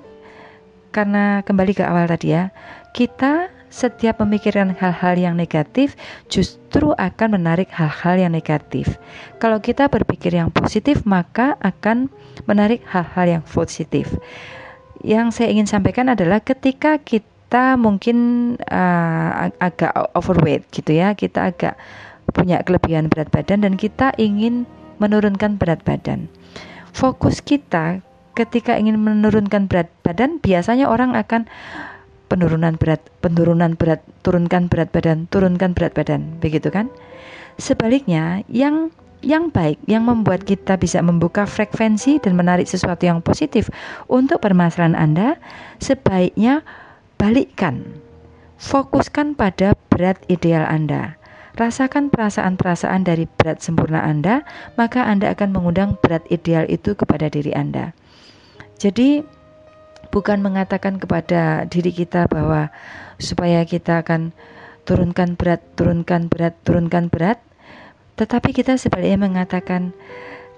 karena 0.92 1.40
kembali 1.48 1.72
ke 1.72 1.84
awal 1.84 2.04
tadi 2.08 2.36
ya, 2.36 2.52
kita 2.92 3.48
setiap 3.76 4.24
memikirkan 4.24 4.72
hal-hal 4.72 5.20
yang 5.20 5.34
negatif 5.36 6.00
justru 6.32 6.96
akan 6.96 7.36
menarik 7.36 7.68
hal-hal 7.76 8.16
yang 8.16 8.32
negatif. 8.32 8.96
Kalau 9.36 9.60
kita 9.60 9.92
berpikir 9.92 10.32
yang 10.32 10.48
positif 10.48 11.04
maka 11.04 11.60
akan 11.60 12.08
menarik 12.48 12.80
hal-hal 12.88 13.36
yang 13.40 13.44
positif. 13.44 14.16
Yang 15.04 15.36
saya 15.36 15.52
ingin 15.52 15.68
sampaikan 15.68 16.08
adalah 16.08 16.40
ketika 16.40 16.96
kita 16.96 17.76
mungkin 17.76 18.16
uh, 18.72 19.52
ag 19.52 19.52
agak 19.60 19.92
overweight 20.16 20.64
gitu 20.72 20.96
ya, 20.96 21.12
kita 21.12 21.52
agak 21.52 21.76
punya 22.32 22.64
kelebihan 22.64 23.12
berat 23.12 23.28
badan 23.28 23.60
dan 23.60 23.76
kita 23.76 24.16
ingin 24.16 24.64
menurunkan 24.96 25.60
berat 25.60 25.84
badan. 25.84 26.32
Fokus 26.96 27.44
kita 27.44 28.00
ketika 28.32 28.80
ingin 28.80 28.96
menurunkan 29.00 29.68
berat 29.68 29.92
badan 30.00 30.40
biasanya 30.40 30.88
orang 30.88 31.12
akan 31.12 31.44
penurunan 32.26 32.74
berat, 32.78 33.02
penurunan 33.22 33.78
berat, 33.78 34.02
turunkan 34.26 34.66
berat 34.66 34.90
badan, 34.90 35.30
turunkan 35.30 35.72
berat 35.72 35.94
badan, 35.94 36.38
begitu 36.42 36.70
kan? 36.70 36.90
Sebaliknya, 37.56 38.44
yang 38.50 38.90
yang 39.24 39.48
baik 39.48 39.80
yang 39.88 40.04
membuat 40.04 40.44
kita 40.44 40.76
bisa 40.76 41.00
membuka 41.00 41.48
frekuensi 41.48 42.20
dan 42.20 42.36
menarik 42.36 42.68
sesuatu 42.68 43.08
yang 43.08 43.24
positif 43.24 43.72
untuk 44.06 44.44
permasalahan 44.44 44.94
Anda, 44.94 45.28
sebaiknya 45.80 46.62
balikkan. 47.16 47.96
Fokuskan 48.56 49.36
pada 49.36 49.76
berat 49.92 50.20
ideal 50.28 50.64
Anda. 50.68 51.16
Rasakan 51.56 52.12
perasaan-perasaan 52.12 53.08
dari 53.08 53.24
berat 53.24 53.64
sempurna 53.64 54.04
Anda, 54.04 54.44
maka 54.76 55.08
Anda 55.08 55.32
akan 55.32 55.56
mengundang 55.56 55.96
berat 56.04 56.24
ideal 56.28 56.68
itu 56.68 56.92
kepada 56.92 57.32
diri 57.32 57.56
Anda. 57.56 57.96
Jadi 58.76 59.24
bukan 60.16 60.40
mengatakan 60.40 60.96
kepada 60.96 61.68
diri 61.68 61.92
kita 61.92 62.24
bahwa 62.32 62.72
supaya 63.20 63.68
kita 63.68 64.00
akan 64.00 64.32
turunkan 64.88 65.36
berat, 65.36 65.60
turunkan 65.76 66.32
berat, 66.32 66.56
turunkan 66.64 67.12
berat, 67.12 67.36
tetapi 68.16 68.56
kita 68.56 68.80
sebaliknya 68.80 69.28
mengatakan 69.28 69.92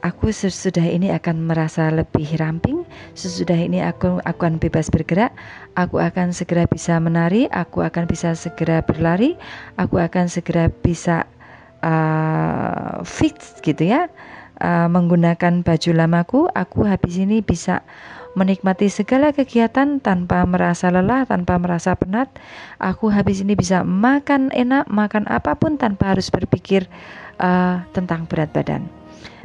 aku 0.06 0.30
sesudah 0.30 0.86
ini 0.86 1.10
akan 1.10 1.50
merasa 1.50 1.90
lebih 1.90 2.38
ramping, 2.38 2.86
sesudah 3.18 3.58
ini 3.58 3.82
aku, 3.82 4.22
akan 4.22 4.62
bebas 4.62 4.94
bergerak, 4.94 5.34
aku 5.74 5.98
akan 5.98 6.30
segera 6.30 6.70
bisa 6.70 6.94
menari, 7.02 7.50
aku 7.50 7.82
akan 7.82 8.06
bisa 8.06 8.38
segera 8.38 8.78
berlari, 8.86 9.34
aku 9.74 9.98
akan 9.98 10.30
segera 10.30 10.70
bisa 10.70 11.26
uh, 11.82 13.02
fit 13.02 13.34
gitu 13.66 13.90
ya 13.90 14.06
uh, 14.62 14.86
menggunakan 14.86 15.66
baju 15.66 15.90
lamaku, 15.94 16.40
aku 16.52 16.86
habis 16.86 17.18
ini 17.18 17.42
bisa 17.42 17.82
menikmati 18.36 18.92
segala 18.92 19.32
kegiatan 19.32 20.02
tanpa 20.02 20.44
merasa 20.44 20.92
lelah, 20.92 21.24
tanpa 21.24 21.56
merasa 21.56 21.96
penat. 21.96 22.28
Aku 22.82 23.08
habis 23.08 23.40
ini 23.40 23.56
bisa 23.56 23.86
makan 23.86 24.52
enak, 24.52 24.90
makan 24.90 25.24
apa 25.30 25.56
pun 25.56 25.80
tanpa 25.80 26.12
harus 26.12 26.28
berpikir 26.28 26.84
uh, 27.40 27.84
tentang 27.96 28.28
berat 28.28 28.52
badan. 28.52 28.84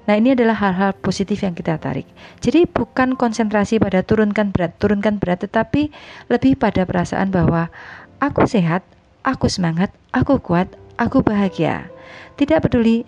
Nah, 0.03 0.19
ini 0.19 0.35
adalah 0.35 0.59
hal-hal 0.59 0.91
positif 0.99 1.47
yang 1.47 1.55
kita 1.55 1.79
tarik. 1.79 2.03
Jadi, 2.43 2.67
bukan 2.67 3.15
konsentrasi 3.15 3.79
pada 3.79 4.03
turunkan 4.03 4.51
berat, 4.51 4.75
turunkan 4.75 5.15
berat, 5.15 5.47
tetapi 5.47 5.95
lebih 6.27 6.59
pada 6.59 6.83
perasaan 6.83 7.31
bahwa 7.31 7.71
aku 8.19 8.43
sehat, 8.43 8.83
aku 9.23 9.47
semangat, 9.47 9.95
aku 10.11 10.43
kuat, 10.43 10.67
aku 10.99 11.23
bahagia. 11.23 11.87
Tidak 12.35 12.59
peduli 12.59 13.07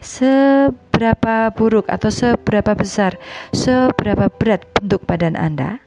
seberapa 0.95 1.51
buruk 1.51 1.91
atau 1.91 2.07
seberapa 2.07 2.71
besar, 2.71 3.19
seberapa 3.51 4.31
berat 4.31 4.63
bentuk 4.79 5.03
badan 5.03 5.35
Anda, 5.35 5.83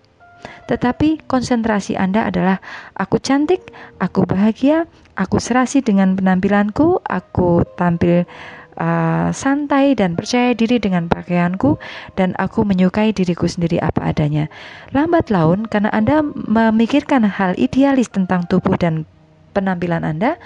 tetapi 0.68 1.25
konsentrasi 1.25 1.97
Anda 1.97 2.29
adalah 2.29 2.61
aku 2.92 3.16
cantik, 3.16 3.73
aku 4.05 4.29
bahagia, 4.29 4.85
aku 5.16 5.40
serasi 5.40 5.81
dengan 5.81 6.12
penampilanku, 6.12 7.01
aku 7.01 7.64
tampil 7.81 8.29
uh, 8.77 9.33
santai 9.33 9.97
dan 9.97 10.12
percaya 10.12 10.53
diri 10.53 10.77
dengan 10.77 11.09
pakaianku 11.09 11.81
dan 12.21 12.37
aku 12.37 12.68
menyukai 12.68 13.16
diriku 13.16 13.49
sendiri 13.49 13.81
apa 13.81 14.12
adanya. 14.12 14.53
Lambat 14.92 15.33
laun 15.33 15.64
karena 15.73 15.88
Anda 15.88 16.21
memikirkan 16.21 17.25
hal 17.25 17.57
idealis 17.57 18.12
tentang 18.12 18.44
tubuh 18.44 18.77
dan 18.77 19.09
penampilan 19.57 20.05
Anda 20.05 20.37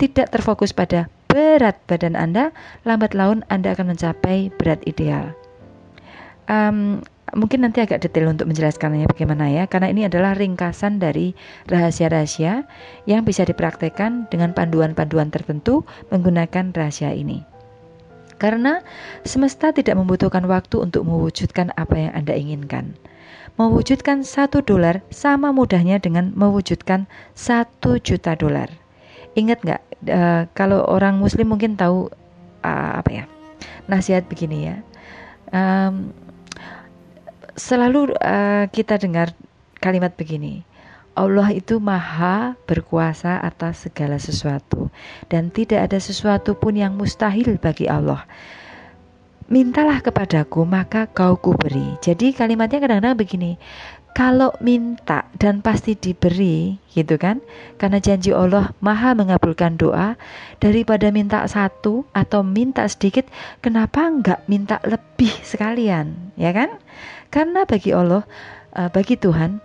tidak 0.00 0.32
terfokus 0.32 0.72
pada 0.72 1.12
berat 1.36 1.76
badan 1.84 2.16
Anda, 2.16 2.48
lambat 2.88 3.12
laun 3.12 3.44
Anda 3.52 3.76
akan 3.76 3.92
mencapai 3.92 4.48
berat 4.56 4.80
ideal. 4.88 5.36
Um, 6.48 7.04
mungkin 7.36 7.60
nanti 7.60 7.84
agak 7.84 8.00
detail 8.00 8.32
untuk 8.32 8.48
menjelaskannya 8.48 9.04
bagaimana 9.04 9.52
ya, 9.52 9.68
karena 9.68 9.92
ini 9.92 10.08
adalah 10.08 10.32
ringkasan 10.32 10.96
dari 10.96 11.36
rahasia-rahasia 11.68 12.64
yang 13.04 13.28
bisa 13.28 13.44
dipraktekkan 13.44 14.32
dengan 14.32 14.56
panduan-panduan 14.56 15.28
tertentu 15.28 15.84
menggunakan 16.08 16.72
rahasia 16.72 17.12
ini. 17.12 17.44
Karena 18.40 18.80
semesta 19.28 19.76
tidak 19.76 20.00
membutuhkan 20.00 20.48
waktu 20.48 20.80
untuk 20.80 21.04
mewujudkan 21.04 21.68
apa 21.76 22.00
yang 22.00 22.12
Anda 22.16 22.32
inginkan. 22.32 22.96
Mewujudkan 23.60 24.24
satu 24.24 24.64
dolar 24.64 25.04
sama 25.12 25.52
mudahnya 25.52 26.00
dengan 26.00 26.32
mewujudkan 26.32 27.04
satu 27.36 28.00
juta 28.00 28.36
dolar. 28.36 28.72
Ingat 29.36 29.64
nggak 29.64 29.82
uh, 30.04 30.44
kalau 30.52 30.84
orang 30.84 31.16
Muslim 31.16 31.56
mungkin 31.56 31.78
tahu 31.78 32.12
uh, 32.60 32.92
apa 33.00 33.10
ya 33.10 33.24
nasihat 33.86 34.26
begini 34.26 34.72
ya. 34.72 34.76
Um, 35.54 36.12
selalu 37.56 38.12
uh, 38.20 38.68
kita 38.68 39.00
dengar 39.00 39.32
kalimat 39.80 40.12
begini. 40.14 40.66
Allah 41.16 41.48
itu 41.56 41.80
maha 41.80 42.52
berkuasa 42.68 43.40
atas 43.40 43.88
segala 43.88 44.20
sesuatu 44.20 44.92
dan 45.32 45.48
tidak 45.48 45.88
ada 45.88 45.96
sesuatu 45.96 46.52
pun 46.52 46.76
yang 46.76 46.92
mustahil 46.92 47.56
bagi 47.56 47.88
Allah. 47.88 48.28
Mintalah 49.48 50.04
kepadaku 50.04 50.68
maka 50.68 51.08
kau 51.08 51.40
kuberi. 51.40 51.96
Jadi 52.04 52.36
kalimatnya 52.36 52.84
kadang-kadang 52.84 53.16
begini. 53.16 53.56
Kalau 54.16 54.56
minta 54.64 55.28
dan 55.36 55.60
pasti 55.60 55.92
diberi 55.92 56.80
gitu 56.96 57.20
kan 57.20 57.44
karena 57.76 58.00
janji 58.00 58.32
Allah 58.32 58.72
maha 58.80 59.12
mengabulkan 59.12 59.76
doa 59.76 60.16
daripada 60.56 61.12
minta 61.12 61.44
satu 61.44 62.08
atau 62.16 62.40
minta 62.40 62.88
sedikit 62.88 63.28
kenapa 63.60 64.08
enggak 64.08 64.40
minta 64.48 64.80
lebih 64.88 65.28
sekalian 65.44 66.32
ya 66.40 66.56
kan 66.56 66.80
karena 67.28 67.68
bagi 67.68 67.92
Allah 67.92 68.24
uh, 68.72 68.88
bagi 68.88 69.20
Tuhan 69.20 69.60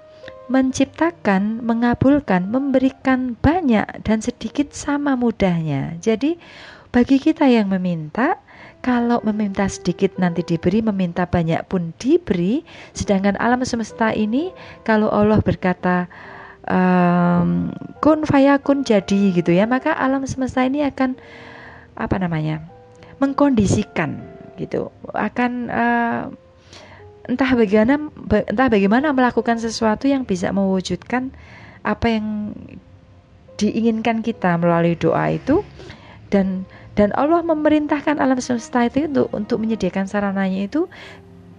menciptakan, 0.51 1.63
mengabulkan, 1.63 2.51
memberikan 2.51 3.39
banyak 3.39 3.87
dan 4.03 4.19
sedikit 4.19 4.75
sama 4.75 5.15
mudahnya. 5.15 5.95
Jadi 6.03 6.35
bagi 6.91 7.23
kita 7.23 7.47
yang 7.47 7.71
meminta, 7.71 8.35
kalau 8.81 9.21
meminta 9.21 9.69
sedikit 9.69 10.17
nanti 10.17 10.41
diberi, 10.41 10.81
meminta 10.81 11.29
banyak 11.29 11.61
pun 11.69 11.93
diberi. 12.01 12.65
Sedangkan 12.97 13.37
alam 13.37 13.61
semesta 13.61 14.09
ini, 14.09 14.49
kalau 14.81 15.05
Allah 15.13 15.37
berkata 15.37 16.09
um, 16.65 17.69
kun 18.01 18.25
fayakun 18.25 18.81
jadi 18.81 19.37
gitu 19.37 19.53
ya, 19.53 19.69
maka 19.69 19.93
alam 19.93 20.25
semesta 20.25 20.65
ini 20.65 20.81
akan 20.81 21.13
apa 21.93 22.15
namanya 22.17 22.65
mengkondisikan 23.21 24.17
gitu, 24.57 24.89
akan 25.13 25.69
uh, 25.69 26.23
entah 27.29 27.51
bagaimana 27.53 28.09
entah 28.49 28.67
bagaimana 28.67 29.13
melakukan 29.13 29.61
sesuatu 29.61 30.09
yang 30.09 30.25
bisa 30.25 30.49
mewujudkan 30.49 31.29
apa 31.85 32.17
yang 32.17 32.57
diinginkan 33.61 34.25
kita 34.25 34.57
melalui 34.57 34.97
doa 34.97 35.37
itu 35.37 35.61
dan 36.33 36.65
dan 36.95 37.15
Allah 37.15 37.39
memerintahkan 37.41 38.19
alam 38.19 38.39
semesta 38.43 38.83
itu 38.83 39.07
untuk 39.07 39.27
untuk 39.31 39.57
menyediakan 39.63 40.05
sarananya 40.07 40.67
itu 40.67 40.91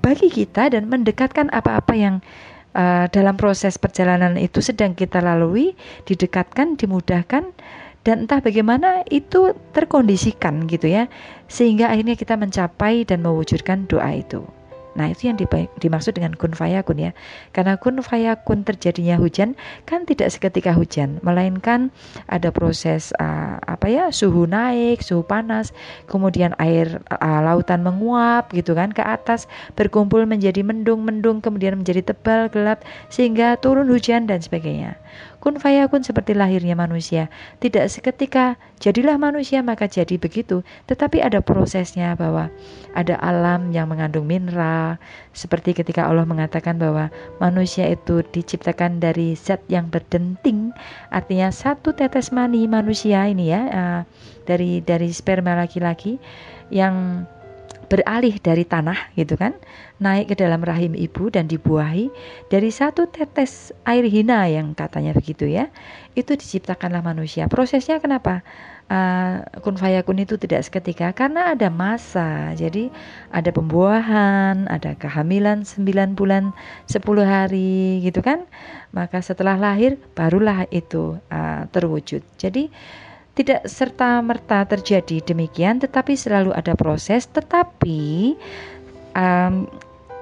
bagi 0.03 0.29
kita 0.29 0.69
dan 0.75 0.91
mendekatkan 0.91 1.49
apa-apa 1.55 1.95
yang 1.95 2.15
uh, 2.77 3.07
dalam 3.09 3.39
proses 3.39 3.79
perjalanan 3.79 4.37
itu 4.37 4.61
sedang 4.61 4.93
kita 4.93 5.23
lalui 5.23 5.73
didekatkan 6.05 6.77
dimudahkan 6.77 7.55
dan 8.03 8.27
entah 8.27 8.43
bagaimana 8.43 9.07
itu 9.09 9.55
terkondisikan 9.71 10.67
gitu 10.67 10.91
ya 10.91 11.07
sehingga 11.47 11.89
akhirnya 11.95 12.19
kita 12.19 12.35
mencapai 12.35 13.07
dan 13.07 13.23
mewujudkan 13.23 13.87
doa 13.87 14.11
itu. 14.11 14.43
Nah, 14.93 15.09
itu 15.09 15.29
yang 15.33 15.41
dimaksud 15.81 16.13
dengan 16.13 16.37
kun 16.37 16.53
fayakun 16.53 17.01
ya. 17.01 17.11
Karena 17.57 17.81
kun 17.81 18.01
fayakun 18.05 18.65
terjadinya 18.65 19.17
hujan 19.17 19.57
kan 19.89 20.05
tidak 20.05 20.29
seketika 20.29 20.77
hujan, 20.77 21.19
melainkan 21.25 21.89
ada 22.29 22.53
proses 22.53 23.17
uh, 23.17 23.57
apa 23.65 23.89
ya, 23.89 24.05
suhu 24.13 24.45
naik, 24.45 25.01
suhu 25.01 25.25
panas, 25.25 25.73
kemudian 26.07 26.53
air 26.61 27.01
uh, 27.09 27.41
lautan 27.41 27.81
menguap 27.81 28.53
gitu 28.53 28.77
kan 28.77 28.93
ke 28.93 29.01
atas, 29.01 29.49
berkumpul 29.75 30.29
menjadi 30.29 30.61
mendung-mendung, 30.61 31.41
kemudian 31.41 31.81
menjadi 31.81 32.13
tebal, 32.13 32.53
gelap 32.53 32.85
sehingga 33.09 33.57
turun 33.59 33.89
hujan 33.89 34.29
dan 34.29 34.45
sebagainya. 34.45 35.01
Kun 35.43 35.59
fayakun 35.59 36.07
seperti 36.07 36.39
lahirnya 36.39 36.79
manusia. 36.79 37.27
Tidak 37.59 37.91
seketika 37.91 38.55
jadilah 38.79 39.19
manusia 39.19 39.59
maka 39.59 39.91
jadi 39.91 40.15
begitu, 40.15 40.63
tetapi 40.87 41.19
ada 41.19 41.43
prosesnya 41.43 42.15
bahwa 42.15 42.47
ada 42.95 43.19
alam 43.19 43.75
yang 43.75 43.91
mengandung 43.91 44.23
mineral, 44.23 45.03
seperti 45.35 45.75
ketika 45.75 46.07
Allah 46.07 46.23
mengatakan 46.23 46.79
bahwa 46.79 47.11
manusia 47.43 47.91
itu 47.91 48.23
diciptakan 48.23 49.03
dari 49.03 49.35
zat 49.35 49.59
yang 49.67 49.91
berdenting, 49.91 50.71
artinya 51.11 51.51
satu 51.51 51.91
tetes 51.91 52.31
mani 52.31 52.71
manusia 52.71 53.27
ini 53.27 53.51
ya 53.51 53.63
uh, 53.67 54.01
dari 54.47 54.79
dari 54.79 55.11
sperma 55.11 55.59
laki-laki 55.59 56.23
yang 56.71 57.27
beralih 57.93 58.41
dari 58.41 58.65
tanah 58.65 59.13
gitu 59.21 59.37
kan 59.37 59.53
naik 60.01 60.33
ke 60.33 60.35
dalam 60.41 60.65
rahim 60.65 60.97
ibu 60.97 61.29
dan 61.29 61.45
dibuahi 61.45 62.09
dari 62.49 62.73
satu 62.73 63.05
tetes 63.05 63.69
air 63.85 64.09
hina 64.09 64.49
yang 64.49 64.73
katanya 64.73 65.13
begitu 65.13 65.45
ya 65.45 65.69
itu 66.13 66.37
diciptakanlah 66.37 67.01
manusia. 67.01 67.49
Prosesnya 67.49 68.01
kenapa? 68.01 68.45
Uh, 68.93 69.41
kun 69.65 69.81
fayakun 69.81 70.21
itu 70.21 70.37
tidak 70.37 70.69
seketika 70.69 71.17
karena 71.17 71.57
ada 71.57 71.73
masa. 71.73 72.53
Jadi 72.53 72.93
ada 73.33 73.49
pembuahan 73.49 74.69
ada 74.69 74.93
kehamilan 74.97 75.65
9 75.65 76.13
bulan 76.13 76.53
10 76.89 77.01
hari 77.25 78.05
gitu 78.05 78.21
kan? 78.21 78.45
Maka 78.93 79.25
setelah 79.25 79.57
lahir 79.57 79.97
barulah 80.13 80.69
itu 80.69 81.17
uh, 81.33 81.65
terwujud. 81.73 82.21
Jadi 82.37 82.69
tidak 83.33 83.65
serta-merta 83.65 84.69
terjadi 84.69 85.25
demikian, 85.25 85.81
tetapi 85.81 86.13
selalu 86.13 86.53
ada 86.53 86.77
proses. 86.77 87.25
Tetapi 87.33 88.37
um, 89.17 89.65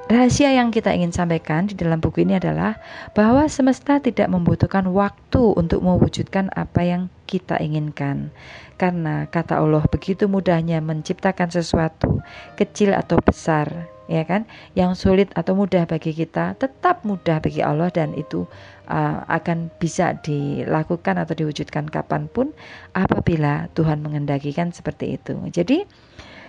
rahasia 0.06 0.54
yang 0.54 0.70
kita 0.70 0.94
ingin 0.94 1.14
sampaikan 1.14 1.66
di 1.66 1.74
dalam 1.74 1.98
buku 1.98 2.22
ini 2.22 2.38
adalah 2.38 2.78
bahwa 3.14 3.46
semesta 3.50 3.98
tidak 3.98 4.30
membutuhkan 4.30 4.86
waktu 4.90 5.42
untuk 5.58 5.82
mewujudkan 5.82 6.50
apa 6.54 6.82
yang 6.86 7.02
kita 7.26 7.58
inginkan. 7.58 8.30
Karena 8.78 9.28
kata 9.30 9.58
Allah 9.62 9.84
begitu 9.86 10.26
mudahnya 10.26 10.82
menciptakan 10.82 11.52
sesuatu, 11.52 12.24
kecil 12.56 12.96
atau 12.96 13.20
besar, 13.22 13.90
ya 14.10 14.26
kan? 14.26 14.48
Yang 14.74 15.06
sulit 15.06 15.28
atau 15.38 15.54
mudah 15.54 15.86
bagi 15.86 16.10
kita 16.10 16.58
tetap 16.58 17.06
mudah 17.06 17.38
bagi 17.38 17.62
Allah 17.62 17.92
dan 17.94 18.16
itu 18.16 18.50
uh, 18.90 19.22
akan 19.30 19.70
bisa 19.78 20.18
dilakukan 20.20 21.22
atau 21.22 21.38
diwujudkan 21.38 21.86
kapan 21.86 22.26
pun 22.26 22.50
apabila 22.92 23.70
Tuhan 23.78 24.02
mengendakikan 24.02 24.74
seperti 24.74 25.14
itu. 25.14 25.38
Jadi 25.54 25.86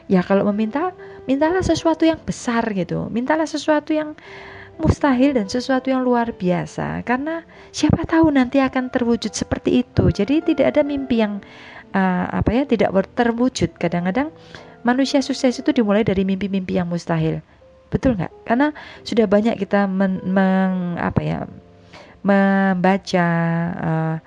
ya 0.10 0.26
kalau 0.26 0.50
meminta, 0.50 0.92
mintalah 1.30 1.62
sesuatu 1.62 2.04
yang 2.04 2.20
besar 2.26 2.66
gitu, 2.74 3.08
mintalah 3.14 3.46
sesuatu 3.46 3.94
yang 3.94 4.18
mustahil 4.82 5.38
dan 5.38 5.46
sesuatu 5.46 5.94
yang 5.94 6.02
luar 6.02 6.34
biasa 6.34 7.06
karena 7.06 7.46
siapa 7.70 8.02
tahu 8.10 8.34
nanti 8.34 8.58
akan 8.58 8.90
terwujud 8.90 9.30
seperti 9.32 9.86
itu. 9.86 10.10
Jadi 10.10 10.42
tidak 10.42 10.74
ada 10.76 10.82
mimpi 10.82 11.22
yang 11.22 11.40
uh, 11.94 12.26
apa 12.34 12.50
ya 12.52 12.64
tidak 12.66 12.90
terwujud. 13.14 13.78
Kadang-kadang 13.78 14.34
manusia 14.82 15.22
sukses 15.22 15.54
itu 15.62 15.70
dimulai 15.70 16.02
dari 16.02 16.26
mimpi-mimpi 16.26 16.82
yang 16.82 16.90
mustahil. 16.90 17.46
Betul 17.92 18.18
nggak? 18.18 18.34
Karena 18.48 18.72
sudah 19.04 19.28
banyak 19.28 19.60
kita 19.60 19.86
men, 19.86 20.24
meng, 20.24 20.98
apa 20.98 21.22
ya 21.22 21.38
membaca, 22.22 23.28
uh, 23.78 24.18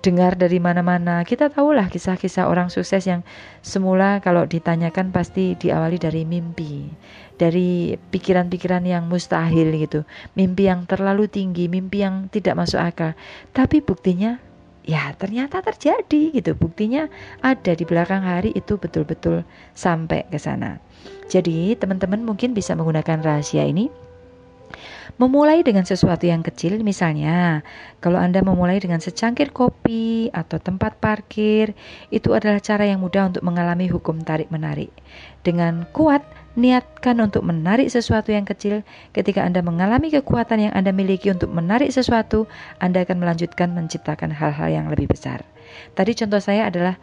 dengar 0.00 0.34
dari 0.36 0.56
mana-mana. 0.58 1.22
Kita 1.28 1.52
tahulah 1.52 1.92
kisah-kisah 1.92 2.48
orang 2.48 2.72
sukses 2.72 3.04
yang 3.04 3.20
semula 3.60 4.18
kalau 4.24 4.48
ditanyakan 4.48 5.12
pasti 5.12 5.54
diawali 5.60 6.00
dari 6.00 6.24
mimpi, 6.24 6.88
dari 7.36 7.94
pikiran-pikiran 7.96 8.84
yang 8.88 9.06
mustahil 9.06 9.68
gitu, 9.76 10.08
mimpi 10.34 10.72
yang 10.72 10.88
terlalu 10.88 11.28
tinggi, 11.28 11.68
mimpi 11.68 12.00
yang 12.00 12.32
tidak 12.32 12.56
masuk 12.56 12.80
akal. 12.80 13.12
Tapi 13.52 13.84
buktinya 13.84 14.40
ya 14.88 15.12
ternyata 15.20 15.60
terjadi 15.60 16.32
gitu. 16.32 16.56
Buktinya 16.56 17.06
ada 17.44 17.76
di 17.76 17.84
belakang 17.84 18.24
hari 18.24 18.56
itu 18.56 18.80
betul-betul 18.80 19.44
sampai 19.76 20.24
ke 20.32 20.40
sana. 20.40 20.80
Jadi 21.30 21.76
teman-teman 21.76 22.24
mungkin 22.24 22.56
bisa 22.56 22.74
menggunakan 22.74 23.22
rahasia 23.22 23.68
ini 23.68 23.92
Memulai 25.20 25.60
dengan 25.60 25.84
sesuatu 25.84 26.24
yang 26.24 26.40
kecil, 26.40 26.80
misalnya, 26.80 27.60
kalau 28.00 28.16
Anda 28.16 28.40
memulai 28.40 28.80
dengan 28.80 29.04
secangkir 29.04 29.52
kopi 29.52 30.32
atau 30.32 30.56
tempat 30.56 30.96
parkir, 30.96 31.76
itu 32.08 32.32
adalah 32.32 32.56
cara 32.56 32.88
yang 32.88 33.04
mudah 33.04 33.28
untuk 33.28 33.44
mengalami 33.44 33.84
hukum 33.84 34.16
tarik-menarik. 34.24 34.88
Dengan 35.44 35.84
kuat, 35.92 36.24
niatkan 36.56 37.20
untuk 37.20 37.44
menarik 37.44 37.92
sesuatu 37.92 38.32
yang 38.32 38.48
kecil. 38.48 38.80
Ketika 39.12 39.44
Anda 39.44 39.60
mengalami 39.60 40.08
kekuatan 40.08 40.64
yang 40.64 40.72
Anda 40.72 40.88
miliki 40.88 41.28
untuk 41.28 41.52
menarik 41.52 41.92
sesuatu, 41.92 42.48
Anda 42.80 43.04
akan 43.04 43.20
melanjutkan 43.20 43.76
menciptakan 43.76 44.32
hal-hal 44.32 44.72
yang 44.72 44.88
lebih 44.88 45.12
besar. 45.12 45.44
Tadi 45.92 46.16
contoh 46.16 46.40
saya 46.40 46.72
adalah 46.72 46.96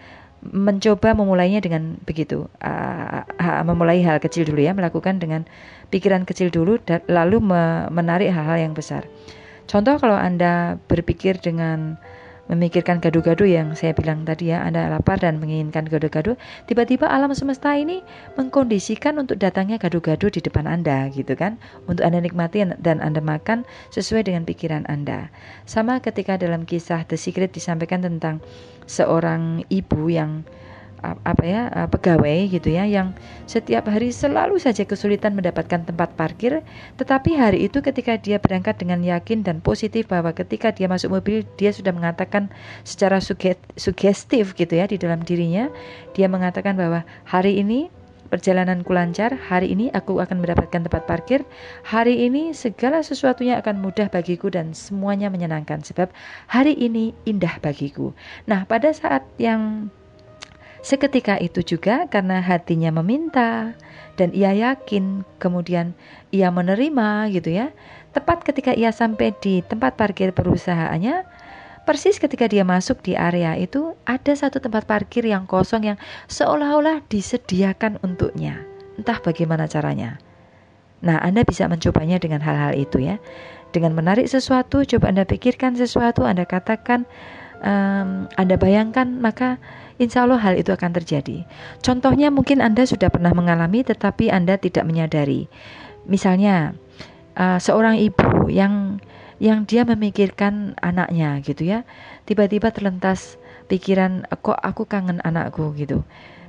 mencoba 0.45 1.17
memulainya 1.17 1.59
dengan 1.59 1.97
begitu. 2.05 2.45
Uh, 2.61 3.25
memulai 3.65 4.01
hal 4.05 4.21
kecil 4.21 4.45
dulu 4.45 4.61
ya 4.61 4.73
melakukan 4.77 5.17
dengan 5.17 5.43
pikiran 5.89 6.23
kecil 6.23 6.53
dulu 6.53 6.77
dan 6.83 7.01
lalu 7.09 7.41
me 7.41 7.87
menarik 7.89 8.29
hal-hal 8.29 8.57
yang 8.69 8.73
besar. 8.77 9.05
Contoh 9.67 9.99
kalau 9.99 10.15
anda 10.15 10.79
berpikir 10.87 11.41
dengan 11.43 11.99
memikirkan 12.47 13.03
gado-gado 13.03 13.43
yang 13.43 13.75
saya 13.75 13.91
bilang 13.91 14.23
tadi 14.23 14.51
ya 14.55 14.63
Anda 14.63 14.87
lapar 14.87 15.19
dan 15.19 15.37
menginginkan 15.43 15.85
gado-gado 15.87 16.39
tiba-tiba 16.65 17.07
alam 17.07 17.31
semesta 17.35 17.75
ini 17.75 18.01
mengkondisikan 18.39 19.19
untuk 19.19 19.37
datangnya 19.37 19.75
gado-gado 19.77 20.31
di 20.31 20.39
depan 20.39 20.65
Anda 20.65 21.11
gitu 21.11 21.35
kan? 21.35 21.59
Untuk 21.85 22.07
Anda 22.07 22.23
nikmati 22.23 22.63
dan 22.79 23.03
Anda 23.03 23.19
makan 23.19 23.67
sesuai 23.91 24.31
dengan 24.31 24.47
pikiran 24.47 24.87
Anda. 24.87 25.29
Sama 25.67 25.99
ketika 25.99 26.39
dalam 26.39 26.63
kisah 26.63 27.03
The 27.05 27.19
Secret 27.19 27.51
disampaikan 27.51 27.99
tentang 27.99 28.39
seorang 28.87 29.67
ibu 29.69 30.09
yang 30.09 30.47
apa 31.05 31.43
ya 31.45 31.61
pegawai 31.93 32.49
gitu 32.49 32.73
ya 32.73 32.89
yang 32.89 33.13
setiap 33.45 33.85
hari 33.85 34.09
selalu 34.09 34.57
saja 34.57 34.81
kesulitan 34.81 35.37
mendapatkan 35.37 35.85
tempat 35.85 36.17
parkir 36.17 36.65
tetapi 36.97 37.37
hari 37.37 37.69
itu 37.69 37.85
ketika 37.85 38.17
dia 38.17 38.41
berangkat 38.41 38.81
dengan 38.81 39.05
yakin 39.05 39.45
dan 39.45 39.61
positif 39.61 40.09
bahwa 40.09 40.33
ketika 40.33 40.73
dia 40.73 40.89
masuk 40.89 41.13
mobil 41.13 41.45
dia 41.55 41.69
sudah 41.69 41.93
mengatakan 41.93 42.49
secara 42.81 43.21
sugestif 43.77 44.57
gitu 44.57 44.73
ya 44.73 44.89
di 44.89 44.97
dalam 44.97 45.21
dirinya 45.21 45.69
dia 46.17 46.25
mengatakan 46.25 46.73
bahwa 46.73 47.05
hari 47.29 47.61
ini 47.61 47.93
perjalananku 48.27 48.91
lancar, 48.93 49.33
hari 49.35 49.71
ini 49.73 49.87
aku 49.91 50.19
akan 50.19 50.43
mendapatkan 50.43 50.85
tempat 50.85 51.03
parkir, 51.07 51.47
hari 51.83 52.27
ini 52.27 52.51
segala 52.51 53.01
sesuatunya 53.01 53.57
akan 53.59 53.79
mudah 53.79 54.11
bagiku 54.11 54.51
dan 54.51 54.75
semuanya 54.75 55.31
menyenangkan 55.31 55.81
sebab 55.81 56.11
hari 56.51 56.75
ini 56.75 57.15
indah 57.23 57.57
bagiku. 57.63 58.11
Nah, 58.45 58.67
pada 58.67 58.91
saat 58.91 59.23
yang 59.41 59.89
seketika 60.85 61.35
itu 61.41 61.63
juga 61.65 62.07
karena 62.07 62.39
hatinya 62.39 62.93
meminta 63.01 63.75
dan 64.15 64.31
ia 64.31 64.55
yakin 64.55 65.27
kemudian 65.37 65.91
ia 66.31 66.47
menerima 66.53 67.31
gitu 67.33 67.51
ya. 67.51 67.75
Tepat 68.15 68.41
ketika 68.47 68.73
ia 68.73 68.89
sampai 68.89 69.35
di 69.37 69.61
tempat 69.61 69.93
parkir 69.93 70.33
perusahaannya, 70.33 71.36
Persis 71.87 72.19
ketika 72.19 72.51
dia 72.51 72.67
masuk 72.67 72.99
di 72.99 73.15
area 73.15 73.55
itu, 73.55 73.95
ada 74.03 74.35
satu 74.35 74.59
tempat 74.59 74.83
parkir 74.83 75.23
yang 75.23 75.47
kosong 75.47 75.87
yang 75.87 75.97
seolah-olah 76.27 76.99
disediakan 77.07 77.95
untuknya. 78.03 78.59
Entah 78.99 79.23
bagaimana 79.23 79.71
caranya. 79.71 80.19
Nah, 80.99 81.15
Anda 81.23 81.47
bisa 81.47 81.63
mencobanya 81.71 82.19
dengan 82.19 82.43
hal-hal 82.43 82.75
itu 82.75 82.99
ya. 82.99 83.23
Dengan 83.71 83.95
menarik 83.95 84.27
sesuatu, 84.27 84.83
coba 84.83 85.15
Anda 85.15 85.23
pikirkan 85.23 85.79
sesuatu, 85.79 86.27
Anda 86.27 86.43
katakan, 86.43 87.07
um, 87.63 88.27
Anda 88.35 88.59
bayangkan, 88.59 89.07
maka 89.23 89.55
insya 89.95 90.27
Allah 90.27 90.43
hal 90.43 90.59
itu 90.59 90.75
akan 90.75 90.91
terjadi. 90.91 91.47
Contohnya 91.79 92.27
mungkin 92.35 92.59
Anda 92.59 92.83
sudah 92.83 93.07
pernah 93.07 93.31
mengalami 93.31 93.87
tetapi 93.87 94.27
Anda 94.27 94.59
tidak 94.59 94.83
menyadari. 94.83 95.47
Misalnya, 96.03 96.75
uh, 97.39 97.63
seorang 97.63 97.95
ibu 97.95 98.51
yang 98.51 98.99
yang 99.37 99.69
dia 99.69 99.85
memikirkan 99.85 100.73
anaknya 100.81 101.37
gitu 101.45 101.63
ya. 101.65 101.79
Tiba-tiba 102.25 102.73
terlintas 102.73 103.37
pikiran 103.69 104.25
kok 104.41 104.57
aku 104.57 104.89
kangen 104.89 105.21
anakku 105.21 105.73
gitu. 105.77 106.01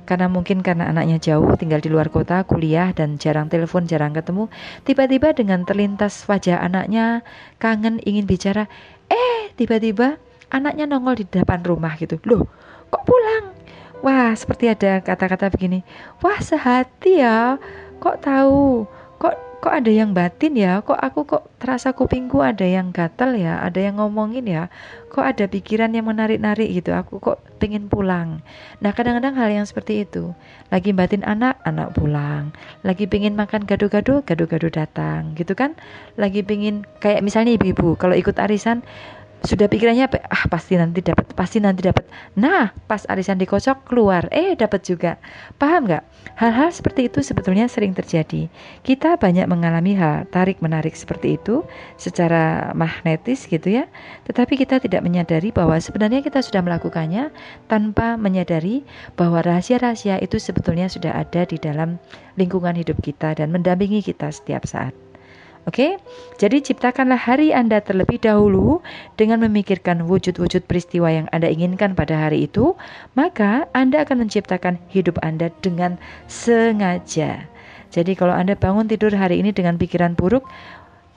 Karena 0.09 0.25
mungkin 0.25 0.65
karena 0.65 0.89
anaknya 0.89 1.21
jauh, 1.21 1.53
tinggal 1.53 1.85
di 1.85 1.93
luar 1.93 2.09
kota, 2.09 2.41
kuliah 2.41 2.89
dan 2.97 3.21
jarang 3.21 3.45
telepon, 3.45 3.85
jarang 3.85 4.09
ketemu. 4.17 4.49
Tiba-tiba 4.81 5.37
dengan 5.37 5.61
terlintas 5.69 6.25
wajah 6.25 6.57
anaknya, 6.65 7.21
kangen 7.61 8.01
ingin 8.01 8.25
bicara, 8.25 8.65
eh 9.05 9.53
tiba-tiba 9.53 10.17
anaknya 10.49 10.89
nongol 10.89 11.13
di 11.13 11.25
depan 11.29 11.61
rumah 11.61 11.93
gitu. 12.01 12.17
Loh, 12.25 12.49
kok 12.89 13.05
pulang? 13.05 13.53
Wah, 14.01 14.33
seperti 14.33 14.73
ada 14.73 14.97
kata-kata 15.05 15.53
begini. 15.53 15.85
Wah, 16.25 16.41
sehati 16.41 17.21
ya. 17.21 17.61
Kok 18.01 18.17
tahu? 18.17 18.89
Kok 19.59 19.75
ada 19.75 19.91
yang 19.91 20.15
batin 20.15 20.55
ya? 20.55 20.79
Kok 20.79 20.95
aku 20.95 21.27
kok 21.27 21.43
terasa 21.59 21.91
kupingku 21.91 22.39
ada 22.39 22.63
yang 22.63 22.95
gatal 22.95 23.35
ya? 23.35 23.59
Ada 23.59 23.91
yang 23.91 23.99
ngomongin 23.99 24.47
ya? 24.47 24.71
Kok 25.11 25.19
ada 25.35 25.51
pikiran 25.51 25.91
yang 25.91 26.07
menarik-narik 26.07 26.71
gitu? 26.71 26.95
Aku 26.95 27.19
kok 27.19 27.43
pengen 27.59 27.91
pulang. 27.91 28.39
Nah 28.79 28.95
kadang-kadang 28.95 29.35
hal 29.35 29.51
yang 29.51 29.67
seperti 29.67 30.07
itu. 30.07 30.31
Lagi 30.71 30.95
batin 30.95 31.27
anak 31.27 31.59
anak 31.67 31.91
pulang. 31.91 32.55
Lagi 32.87 33.03
pengen 33.03 33.35
makan 33.35 33.67
gado-gado 33.67 34.23
gado-gado 34.23 34.71
datang. 34.71 35.35
Gitu 35.35 35.51
kan? 35.59 35.75
Lagi 36.15 36.39
pengen 36.39 36.87
kayak 37.03 37.19
misalnya 37.19 37.59
ibu-ibu 37.59 37.99
kalau 37.99 38.15
ikut 38.15 38.39
arisan 38.39 38.79
sudah 39.39 39.71
pikirannya 39.71 40.11
ah 40.11 40.43
pasti 40.51 40.75
nanti 40.75 40.99
dapat 40.99 41.31
pasti 41.31 41.63
nanti 41.63 41.79
dapat. 41.79 42.03
Nah 42.35 42.75
pas 42.91 43.07
arisan 43.07 43.39
dikocok 43.39 43.87
keluar. 43.87 44.27
Eh 44.35 44.55
dapat 44.59 44.83
juga. 44.83 45.15
Paham 45.55 45.87
nggak? 45.87 46.03
Hal-hal 46.35 46.69
seperti 46.75 47.07
itu 47.07 47.23
sebetulnya 47.23 47.71
sering 47.71 47.95
terjadi. 47.95 48.51
Kita 48.83 49.15
banyak 49.15 49.47
mengalami 49.47 49.95
hal 49.95 50.27
tarik 50.27 50.59
menarik 50.59 50.91
seperti 50.95 51.39
itu 51.39 51.63
secara 51.95 52.75
magnetis 52.75 53.47
gitu 53.47 53.71
ya. 53.71 53.87
Tetapi 54.27 54.59
kita 54.59 54.83
tidak 54.83 55.01
menyadari 55.07 55.55
bahwa 55.55 55.79
sebenarnya 55.79 56.19
kita 56.19 56.43
sudah 56.43 56.59
melakukannya 56.59 57.31
tanpa 57.71 58.19
menyadari 58.19 58.83
bahwa 59.15 59.39
rahasia-rahasia 59.39 60.19
itu 60.19 60.35
sebetulnya 60.35 60.91
sudah 60.91 61.15
ada 61.15 61.47
di 61.47 61.55
dalam 61.55 61.95
lingkungan 62.35 62.75
hidup 62.75 62.99
kita 62.99 63.39
dan 63.39 63.55
mendampingi 63.55 64.03
kita 64.03 64.31
setiap 64.31 64.67
saat 64.67 65.08
Oke, 65.69 66.01
jadi 66.41 66.65
ciptakanlah 66.65 67.29
hari 67.29 67.53
Anda 67.53 67.77
terlebih 67.77 68.17
dahulu 68.17 68.81
dengan 69.21 69.45
memikirkan 69.45 70.01
wujud-wujud 70.01 70.65
peristiwa 70.65 71.13
yang 71.13 71.29
Anda 71.29 71.45
inginkan 71.45 71.93
pada 71.93 72.17
hari 72.25 72.49
itu, 72.49 72.73
maka 73.13 73.69
Anda 73.69 74.01
akan 74.01 74.25
menciptakan 74.25 74.81
hidup 74.89 75.21
Anda 75.21 75.53
dengan 75.61 76.01
sengaja. 76.25 77.45
Jadi 77.93 78.17
kalau 78.17 78.33
Anda 78.33 78.57
bangun 78.57 78.89
tidur 78.89 79.13
hari 79.13 79.45
ini 79.45 79.53
dengan 79.53 79.77
pikiran 79.77 80.17
buruk, 80.17 80.49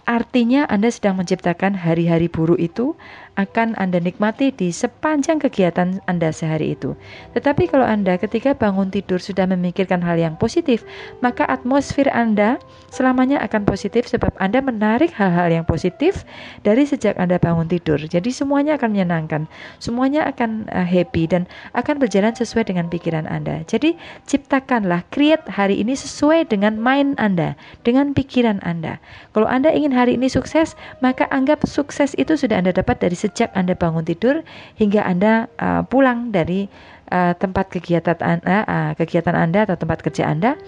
artinya 0.04 0.68
Anda 0.68 0.92
sedang 0.92 1.16
menciptakan 1.16 1.72
hari-hari 1.72 2.28
buruk 2.28 2.60
itu 2.60 2.92
akan 3.40 3.72
Anda 3.80 3.96
nikmati 3.96 4.52
di 4.52 4.68
sepanjang 4.68 5.40
kegiatan 5.40 6.04
Anda 6.04 6.28
sehari 6.36 6.76
itu. 6.76 6.92
Tetapi 7.32 7.72
kalau 7.72 7.88
Anda 7.88 8.20
ketika 8.20 8.52
bangun 8.52 8.92
tidur 8.92 9.16
sudah 9.16 9.48
memikirkan 9.48 10.04
hal 10.04 10.20
yang 10.20 10.36
positif, 10.36 10.84
maka 11.24 11.48
atmosfer 11.48 12.12
Anda 12.12 12.60
selamanya 12.92 13.40
akan 13.40 13.64
positif 13.64 14.04
sebab 14.04 14.36
Anda 14.36 14.60
menarik 14.60 15.16
hal-hal 15.16 15.48
yang 15.48 15.64
positif 15.64 16.28
dari 16.60 16.84
sejak 16.84 17.16
Anda 17.16 17.40
bangun 17.40 17.72
tidur. 17.72 17.96
Jadi 17.96 18.28
semuanya 18.28 18.76
akan 18.76 18.92
menyenangkan, 18.92 19.48
semuanya 19.80 20.28
akan 20.28 20.68
uh, 20.68 20.84
happy 20.84 21.24
dan 21.24 21.48
akan 21.72 21.96
berjalan 21.96 22.36
sesuai 22.36 22.68
dengan 22.68 22.92
pikiran 22.92 23.24
Anda. 23.24 23.64
Jadi 23.64 23.96
ciptakanlah, 24.28 25.08
create 25.08 25.48
hari 25.48 25.80
ini 25.80 25.96
sesuai 25.96 26.52
dengan 26.52 26.76
mind 26.76 27.16
Anda, 27.16 27.56
dengan 27.80 28.12
pikiran 28.12 28.60
Anda. 28.60 29.00
Kalau 29.32 29.48
Anda 29.48 29.72
ingin 29.72 29.96
hari 29.96 30.20
ini 30.20 30.28
sukses, 30.28 30.76
maka 31.00 31.24
anggap 31.32 31.64
sukses 31.64 32.12
itu 32.20 32.36
sudah 32.36 32.60
Anda 32.60 32.76
dapat 32.76 33.00
dari 33.00 33.21
sejak 33.22 33.54
Anda 33.54 33.78
bangun 33.78 34.02
tidur 34.02 34.42
hingga 34.74 35.06
Anda 35.06 35.46
uh, 35.62 35.86
pulang 35.86 36.34
dari 36.34 36.66
uh, 37.14 37.38
tempat 37.38 37.70
kegiatan 37.70 38.18
Anda, 38.18 38.66
uh, 38.66 38.90
kegiatan 38.98 39.38
Anda 39.38 39.70
atau 39.70 39.78
tempat 39.78 40.02
kerja 40.02 40.26
Anda 40.26 40.58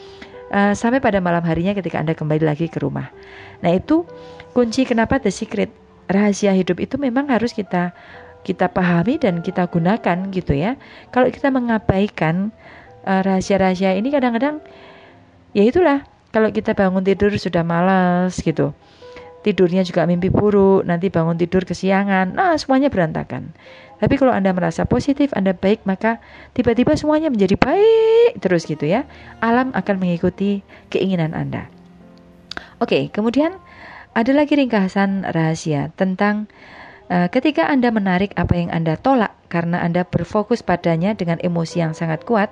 uh, 0.54 0.72
sampai 0.78 1.02
pada 1.02 1.18
malam 1.18 1.42
harinya 1.42 1.74
ketika 1.74 1.98
Anda 1.98 2.14
kembali 2.14 2.46
lagi 2.46 2.70
ke 2.70 2.78
rumah. 2.78 3.10
Nah, 3.66 3.74
itu 3.74 4.06
kunci 4.54 4.86
kenapa 4.86 5.18
the 5.18 5.34
secret 5.34 5.74
rahasia 6.06 6.54
hidup 6.54 6.78
itu 6.78 6.94
memang 6.94 7.26
harus 7.26 7.50
kita 7.50 7.90
kita 8.44 8.68
pahami 8.70 9.16
dan 9.16 9.40
kita 9.40 9.66
gunakan 9.66 10.30
gitu 10.30 10.52
ya. 10.52 10.76
Kalau 11.10 11.32
kita 11.32 11.48
mengabaikan 11.48 12.52
rahasia-rahasia 13.04 13.96
ini 13.96 14.08
kadang-kadang 14.08 14.64
ya 15.52 15.64
itulah 15.64 16.04
kalau 16.32 16.50
kita 16.50 16.72
bangun 16.74 17.04
tidur 17.04 17.30
sudah 17.36 17.62
malas 17.62 18.40
gitu 18.40 18.72
tidurnya 19.44 19.84
juga 19.84 20.08
mimpi 20.08 20.32
buruk, 20.32 20.88
nanti 20.88 21.12
bangun 21.12 21.36
tidur 21.36 21.68
kesiangan, 21.68 22.32
nah 22.32 22.56
semuanya 22.56 22.88
berantakan. 22.88 23.52
Tapi 24.00 24.14
kalau 24.16 24.32
Anda 24.32 24.50
merasa 24.56 24.88
positif, 24.88 25.30
Anda 25.36 25.52
baik, 25.54 25.84
maka 25.84 26.18
tiba-tiba 26.56 26.96
semuanya 26.96 27.28
menjadi 27.28 27.54
baik 27.60 28.40
terus 28.42 28.64
gitu 28.64 28.88
ya. 28.88 29.04
Alam 29.38 29.70
akan 29.76 29.96
mengikuti 30.00 30.64
keinginan 30.90 31.36
Anda. 31.36 31.70
Oke, 32.82 33.12
kemudian 33.12 33.54
ada 34.16 34.32
lagi 34.34 34.58
ringkasan 34.58 35.24
rahasia 35.30 35.94
tentang 35.94 36.50
uh, 37.08 37.30
ketika 37.30 37.70
Anda 37.70 37.94
menarik 37.94 38.34
apa 38.34 38.58
yang 38.58 38.74
Anda 38.74 38.98
tolak 38.98 39.32
karena 39.46 39.78
Anda 39.80 40.02
berfokus 40.02 40.66
padanya 40.66 41.14
dengan 41.14 41.38
emosi 41.38 41.80
yang 41.84 41.94
sangat 41.94 42.26
kuat 42.26 42.50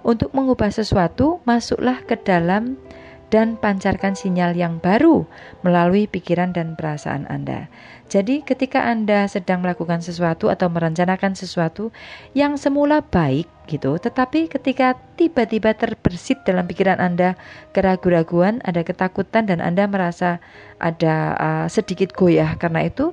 untuk 0.00 0.32
mengubah 0.32 0.72
sesuatu, 0.72 1.44
masuklah 1.44 2.00
ke 2.06 2.16
dalam 2.16 2.80
dan 3.28 3.60
pancarkan 3.60 4.16
sinyal 4.16 4.56
yang 4.56 4.80
baru 4.80 5.28
melalui 5.60 6.08
pikiran 6.08 6.56
dan 6.56 6.74
perasaan 6.74 7.28
Anda. 7.28 7.68
Jadi, 8.08 8.40
ketika 8.40 8.88
Anda 8.88 9.28
sedang 9.28 9.60
melakukan 9.60 10.00
sesuatu 10.00 10.48
atau 10.48 10.72
merencanakan 10.72 11.36
sesuatu 11.36 11.92
yang 12.32 12.56
semula 12.56 13.04
baik, 13.04 13.44
gitu, 13.68 14.00
tetapi 14.00 14.48
ketika 14.48 14.96
tiba-tiba 15.20 15.76
terbersit 15.76 16.40
dalam 16.48 16.64
pikiran 16.64 16.96
Anda 16.96 17.36
keraguan-raguan, 17.76 18.64
ada 18.64 18.80
ketakutan, 18.80 19.44
dan 19.44 19.60
Anda 19.60 19.84
merasa 19.84 20.40
ada 20.80 21.36
uh, 21.36 21.66
sedikit 21.68 22.16
goyah 22.16 22.56
karena 22.56 22.88
itu, 22.88 23.12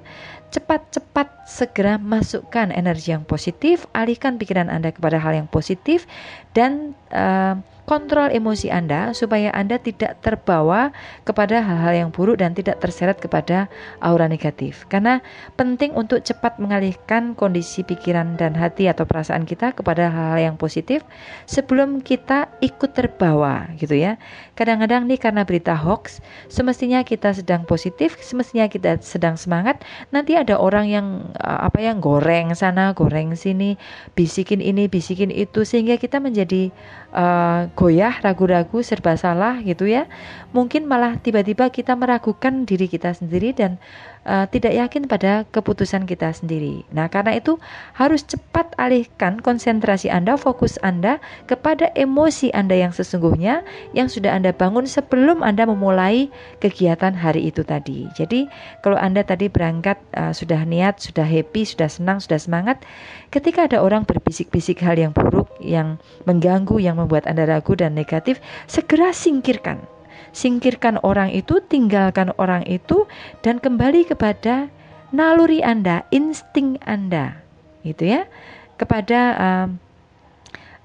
cepat-cepat 0.56 1.44
segera 1.44 2.00
masukkan 2.00 2.72
energi 2.72 3.12
yang 3.12 3.28
positif, 3.28 3.84
alihkan 3.92 4.40
pikiran 4.40 4.72
Anda 4.72 4.96
kepada 4.96 5.20
hal 5.20 5.36
yang 5.36 5.52
positif, 5.52 6.08
dan 6.56 6.96
uh, 7.12 7.60
kontrol 7.86 8.34
emosi 8.34 8.74
Anda 8.74 9.14
supaya 9.14 9.54
Anda 9.54 9.78
tidak 9.78 10.20
terbawa 10.26 10.92
kepada 11.24 11.62
hal-hal 11.62 11.94
yang 12.06 12.10
buruk 12.10 12.42
dan 12.42 12.58
tidak 12.58 12.82
terseret 12.82 13.22
kepada 13.22 13.70
aura 14.02 14.26
negatif. 14.26 14.90
Karena 14.90 15.22
penting 15.56 15.94
untuk 15.94 16.26
cepat 16.26 16.58
mengalihkan 16.58 17.38
kondisi 17.38 17.86
pikiran 17.86 18.36
dan 18.36 18.58
hati 18.58 18.90
atau 18.90 19.06
perasaan 19.06 19.46
kita 19.46 19.72
kepada 19.78 20.10
hal-hal 20.10 20.54
yang 20.54 20.56
positif 20.58 21.06
sebelum 21.46 22.02
kita 22.02 22.50
ikut 22.60 22.92
terbawa 22.92 23.70
gitu 23.78 23.96
ya. 23.96 24.18
Kadang-kadang 24.56 25.04
nih 25.04 25.20
karena 25.20 25.44
berita 25.44 25.76
hoax, 25.76 26.24
semestinya 26.48 27.04
kita 27.04 27.36
sedang 27.36 27.68
positif, 27.68 28.16
semestinya 28.24 28.72
kita 28.72 29.04
sedang 29.04 29.36
semangat, 29.36 29.84
nanti 30.16 30.40
ada 30.40 30.56
orang 30.56 30.88
yang 30.88 31.08
eh, 31.36 31.60
apa 31.68 31.84
yang 31.84 32.00
goreng 32.00 32.56
sana, 32.56 32.96
goreng 32.96 33.36
sini, 33.36 33.76
bisikin 34.16 34.64
ini, 34.64 34.88
bisikin 34.88 35.28
itu 35.30 35.68
sehingga 35.68 36.00
kita 36.00 36.24
menjadi 36.24 36.72
uh, 37.16 37.72
goyah, 37.74 38.16
ragu-ragu, 38.22 38.84
serba 38.84 39.16
salah 39.16 39.60
gitu 39.64 39.88
ya. 39.88 40.08
Mungkin 40.52 40.88
malah 40.88 41.20
tiba-tiba 41.20 41.72
kita 41.72 41.96
meragukan 41.96 42.68
diri 42.68 42.88
kita 42.92 43.16
sendiri 43.16 43.56
dan 43.56 43.80
uh, 44.26 44.46
tidak 44.50 44.74
yakin 44.74 45.06
pada 45.08 45.46
keputusan 45.54 46.10
kita 46.10 46.34
sendiri. 46.34 46.84
Nah, 46.92 47.08
karena 47.08 47.38
itu 47.38 47.62
harus 47.96 48.26
cepat 48.26 48.74
alihkan 48.76 49.40
konsentrasi 49.40 50.12
Anda, 50.12 50.36
fokus 50.36 50.82
Anda 50.82 51.22
kepada 51.48 51.94
emosi 51.96 52.52
Anda 52.52 52.76
yang 52.76 52.92
sesungguhnya 52.92 53.64
yang 53.94 54.12
sudah 54.12 54.36
Anda 54.36 54.52
bangun 54.52 54.90
sebelum 54.90 55.46
Anda 55.46 55.70
memulai 55.70 56.28
kegiatan 56.60 57.16
hari 57.16 57.54
itu 57.54 57.64
tadi. 57.64 58.10
Jadi, 58.18 58.50
kalau 58.82 59.00
Anda 59.00 59.24
tadi 59.24 59.48
berangkat 59.48 60.02
uh, 60.18 60.34
sudah 60.34 60.66
niat, 60.66 61.00
sudah 61.00 61.24
happy, 61.24 61.64
sudah 61.64 61.88
senang, 61.88 62.20
sudah 62.20 62.42
semangat, 62.42 62.84
ketika 63.30 63.70
ada 63.70 63.80
orang 63.80 64.04
berbisik-bisik 64.04 64.82
hal 64.82 64.98
yang 64.98 65.14
buruk, 65.14 65.48
yang 65.62 66.02
mengganggu, 66.28 66.82
yang 66.82 66.98
membuat 67.00 67.30
Anda 67.30 67.48
ragu 67.48 67.78
dan 67.78 67.94
negatif, 67.96 68.42
segera 68.66 69.14
singkirkan 69.16 69.95
singkirkan 70.36 71.00
orang 71.00 71.32
itu, 71.32 71.64
tinggalkan 71.64 72.36
orang 72.36 72.68
itu, 72.68 73.08
dan 73.40 73.64
kembali 73.64 74.04
kepada 74.04 74.68
naluri 75.16 75.64
Anda, 75.64 76.04
insting 76.12 76.76
Anda, 76.84 77.40
gitu 77.88 78.04
ya, 78.20 78.28
kepada 78.76 79.20
uh, 79.40 79.68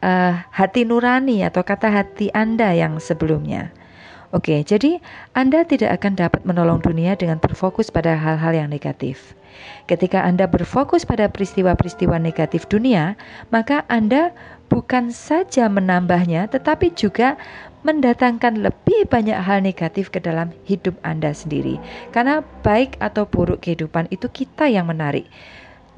uh, 0.07 0.35
hati 0.55 0.87
nurani 0.87 1.43
atau 1.43 1.67
kata 1.67 1.91
hati 1.91 2.31
Anda 2.31 2.71
yang 2.73 3.03
sebelumnya. 3.03 3.75
Oke, 4.31 4.63
jadi 4.63 5.03
Anda 5.35 5.67
tidak 5.67 5.99
akan 5.99 6.15
dapat 6.15 6.47
menolong 6.47 6.79
dunia 6.79 7.19
dengan 7.19 7.43
berfokus 7.43 7.91
pada 7.91 8.15
hal-hal 8.15 8.55
yang 8.55 8.71
negatif. 8.71 9.35
Ketika 9.91 10.23
Anda 10.23 10.47
berfokus 10.47 11.03
pada 11.03 11.27
peristiwa-peristiwa 11.27 12.15
negatif 12.23 12.71
dunia, 12.71 13.19
maka 13.51 13.83
Anda 13.91 14.31
bukan 14.71 15.11
saja 15.11 15.67
menambahnya, 15.67 16.47
tetapi 16.47 16.95
juga 16.95 17.35
mendatangkan 17.81 18.61
lebih 18.61 19.09
banyak 19.09 19.37
hal 19.37 19.65
negatif 19.65 20.13
ke 20.13 20.21
dalam 20.21 20.53
hidup 20.69 20.97
Anda 21.01 21.33
sendiri. 21.33 21.81
Karena 22.13 22.45
baik 22.65 23.01
atau 23.01 23.25
buruk 23.25 23.65
kehidupan 23.65 24.13
itu 24.13 24.29
kita 24.29 24.69
yang 24.69 24.89
menarik. 24.89 25.29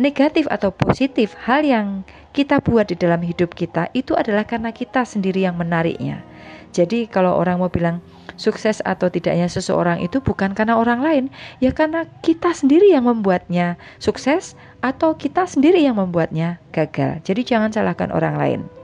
Negatif 0.00 0.48
atau 0.48 0.72
positif, 0.72 1.36
hal 1.44 1.62
yang 1.62 2.02
kita 2.32 2.64
buat 2.64 2.88
di 2.88 2.96
dalam 2.96 3.20
hidup 3.20 3.52
kita 3.52 3.92
itu 3.92 4.16
adalah 4.16 4.48
karena 4.48 4.72
kita 4.72 5.04
sendiri 5.04 5.44
yang 5.44 5.60
menariknya. 5.60 6.24
Jadi 6.72 7.04
kalau 7.04 7.36
orang 7.36 7.60
mau 7.60 7.68
bilang 7.68 8.00
sukses 8.40 8.80
atau 8.80 9.12
tidaknya 9.12 9.44
seseorang 9.52 10.00
itu 10.00 10.24
bukan 10.24 10.56
karena 10.56 10.80
orang 10.80 11.04
lain, 11.04 11.24
ya 11.60 11.76
karena 11.76 12.08
kita 12.24 12.56
sendiri 12.56 12.88
yang 12.88 13.04
membuatnya 13.04 13.76
sukses 14.00 14.56
atau 14.80 15.12
kita 15.14 15.44
sendiri 15.44 15.84
yang 15.84 16.00
membuatnya 16.00 16.56
gagal. 16.72 17.20
Jadi 17.28 17.44
jangan 17.44 17.68
salahkan 17.68 18.08
orang 18.08 18.40
lain. 18.40 18.81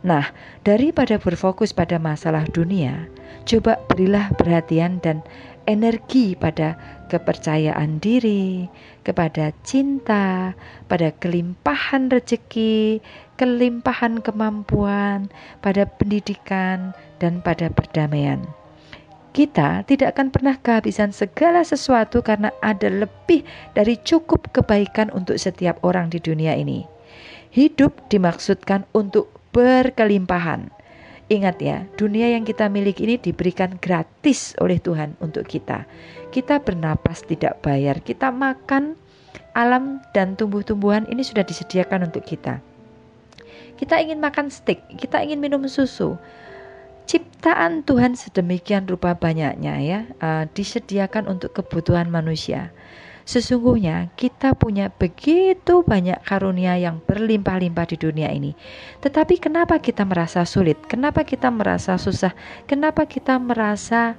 Nah, 0.00 0.32
daripada 0.64 1.20
berfokus 1.20 1.76
pada 1.76 2.00
masalah 2.00 2.48
dunia, 2.48 3.04
coba 3.44 3.76
berilah 3.84 4.32
perhatian 4.32 4.96
dan 5.04 5.20
energi 5.68 6.32
pada 6.32 6.80
kepercayaan 7.12 8.00
diri, 8.00 8.64
kepada 9.04 9.52
cinta, 9.60 10.56
pada 10.88 11.12
kelimpahan 11.20 12.08
rezeki, 12.08 13.04
kelimpahan 13.36 14.24
kemampuan, 14.24 15.28
pada 15.60 15.84
pendidikan, 15.84 16.96
dan 17.20 17.44
pada 17.44 17.68
perdamaian. 17.68 18.40
Kita 19.30 19.86
tidak 19.86 20.18
akan 20.18 20.34
pernah 20.34 20.56
kehabisan 20.58 21.14
segala 21.14 21.62
sesuatu 21.62 22.18
karena 22.18 22.50
ada 22.64 22.90
lebih 22.90 23.46
dari 23.78 23.94
cukup 24.00 24.50
kebaikan 24.50 25.12
untuk 25.14 25.38
setiap 25.38 25.78
orang 25.86 26.10
di 26.10 26.18
dunia 26.18 26.58
ini. 26.58 26.82
Hidup 27.54 28.10
dimaksudkan 28.10 28.90
untuk 28.90 29.39
berkelimpahan. 29.50 30.70
Ingat 31.30 31.62
ya, 31.62 31.86
dunia 31.94 32.26
yang 32.34 32.42
kita 32.42 32.66
miliki 32.66 33.06
ini 33.06 33.14
diberikan 33.14 33.78
gratis 33.78 34.58
oleh 34.58 34.82
Tuhan 34.82 35.14
untuk 35.22 35.46
kita. 35.46 35.86
Kita 36.34 36.58
bernapas 36.58 37.22
tidak 37.22 37.62
bayar, 37.62 38.02
kita 38.02 38.34
makan 38.34 38.98
alam 39.54 40.02
dan 40.10 40.34
tumbuh-tumbuhan 40.34 41.06
ini 41.06 41.22
sudah 41.22 41.46
disediakan 41.46 42.10
untuk 42.10 42.26
kita. 42.26 42.58
Kita 43.78 44.02
ingin 44.02 44.18
makan 44.18 44.50
steak, 44.50 44.82
kita 44.98 45.22
ingin 45.22 45.38
minum 45.38 45.62
susu. 45.70 46.18
Ciptaan 47.06 47.82
Tuhan 47.86 48.18
sedemikian 48.18 48.86
rupa 48.90 49.14
banyaknya 49.14 49.74
ya, 49.82 50.00
uh, 50.22 50.44
disediakan 50.50 51.30
untuk 51.30 51.54
kebutuhan 51.54 52.10
manusia. 52.10 52.74
Sesungguhnya 53.24 54.10
kita 54.16 54.56
punya 54.56 54.90
begitu 54.90 55.82
banyak 55.86 56.18
karunia 56.24 56.76
yang 56.80 56.98
berlimpah-limpah 57.04 57.86
di 57.90 57.96
dunia 57.96 58.28
ini. 58.32 58.56
Tetapi 59.00 59.38
kenapa 59.38 59.78
kita 59.78 60.02
merasa 60.04 60.42
sulit? 60.44 60.80
Kenapa 60.88 61.22
kita 61.22 61.48
merasa 61.48 61.96
susah? 61.96 62.32
Kenapa 62.66 63.06
kita 63.06 63.38
merasa 63.38 64.16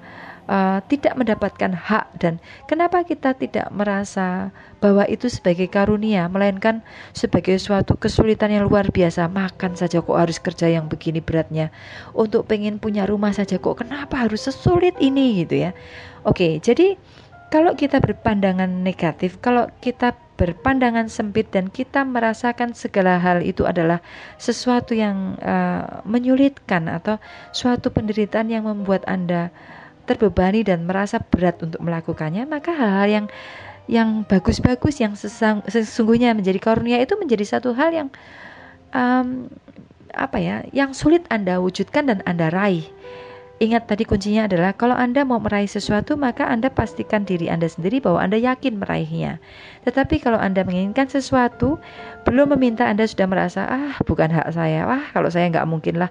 uh, 0.51 0.79
tidak 0.87 1.13
mendapatkan 1.15 1.71
hak 1.71 2.05
dan 2.19 2.33
kenapa 2.65 3.07
kita 3.07 3.31
tidak 3.35 3.71
merasa 3.71 4.49
bahwa 4.83 5.05
itu 5.05 5.29
sebagai 5.29 5.71
karunia 5.71 6.25
melainkan 6.31 6.81
sebagai 7.15 7.55
suatu 7.61 7.95
kesulitan 7.95 8.51
yang 8.51 8.65
luar 8.65 8.89
biasa 8.89 9.29
makan 9.29 9.77
saja 9.77 10.03
kok 10.03 10.17
harus 10.17 10.41
kerja 10.41 10.67
yang 10.71 10.91
begini 10.91 11.21
beratnya 11.21 11.69
untuk 12.11 12.49
pengen 12.49 12.81
punya 12.81 13.05
rumah 13.05 13.31
saja 13.31 13.61
kok 13.61 13.79
kenapa 13.79 14.25
harus 14.25 14.43
sesulit 14.43 14.97
ini 14.97 15.45
gitu 15.45 15.69
ya 15.69 15.71
oke 16.25 16.59
jadi 16.59 16.97
kalau 17.51 17.75
kita 17.75 17.99
berpandangan 17.99 18.71
negatif, 18.81 19.35
kalau 19.43 19.67
kita 19.83 20.15
berpandangan 20.39 21.11
sempit 21.11 21.51
dan 21.51 21.67
kita 21.67 22.01
merasakan 22.01 22.73
segala 22.73 23.19
hal 23.19 23.43
itu 23.43 23.67
adalah 23.67 23.99
sesuatu 24.39 24.95
yang 24.95 25.37
uh, 25.43 26.01
menyulitkan 26.07 26.87
atau 26.87 27.19
suatu 27.51 27.91
penderitaan 27.93 28.49
yang 28.49 28.65
membuat 28.65 29.05
Anda 29.05 29.51
terbebani 30.09 30.65
dan 30.65 30.87
merasa 30.87 31.19
berat 31.21 31.61
untuk 31.61 31.83
melakukannya, 31.83 32.47
maka 32.47 32.73
hal-hal 32.73 33.07
yang 33.11 33.27
yang 33.91 34.23
bagus-bagus 34.23 35.03
yang 35.03 35.13
sesungguhnya 35.67 36.31
menjadi 36.31 36.57
karunia 36.63 37.03
itu 37.03 37.19
menjadi 37.19 37.59
satu 37.59 37.75
hal 37.75 37.91
yang 37.91 38.09
um, 38.95 39.51
apa 40.15 40.37
ya, 40.39 40.63
yang 40.71 40.95
sulit 40.95 41.27
Anda 41.27 41.59
wujudkan 41.59 42.07
dan 42.07 42.19
Anda 42.23 42.47
raih. 42.47 42.87
Ingat 43.61 43.85
tadi 43.85 44.09
kuncinya 44.09 44.49
adalah 44.49 44.73
kalau 44.73 44.97
Anda 44.97 45.21
mau 45.21 45.37
meraih 45.37 45.69
sesuatu 45.69 46.17
maka 46.17 46.49
Anda 46.49 46.73
pastikan 46.73 47.29
diri 47.29 47.45
Anda 47.45 47.69
sendiri 47.69 48.01
bahwa 48.01 48.17
Anda 48.17 48.41
yakin 48.41 48.81
meraihnya. 48.81 49.37
Tetapi 49.85 50.17
kalau 50.17 50.41
Anda 50.41 50.65
menginginkan 50.65 51.13
sesuatu 51.13 51.77
belum 52.25 52.57
meminta 52.57 52.89
Anda 52.89 53.05
sudah 53.05 53.29
merasa 53.29 53.69
ah 53.69 54.01
bukan 54.01 54.33
hak 54.33 54.57
saya, 54.57 54.89
ah 54.89 55.05
kalau 55.13 55.29
saya 55.29 55.45
nggak 55.53 55.69
mungkin 55.69 56.01
lah, 56.01 56.09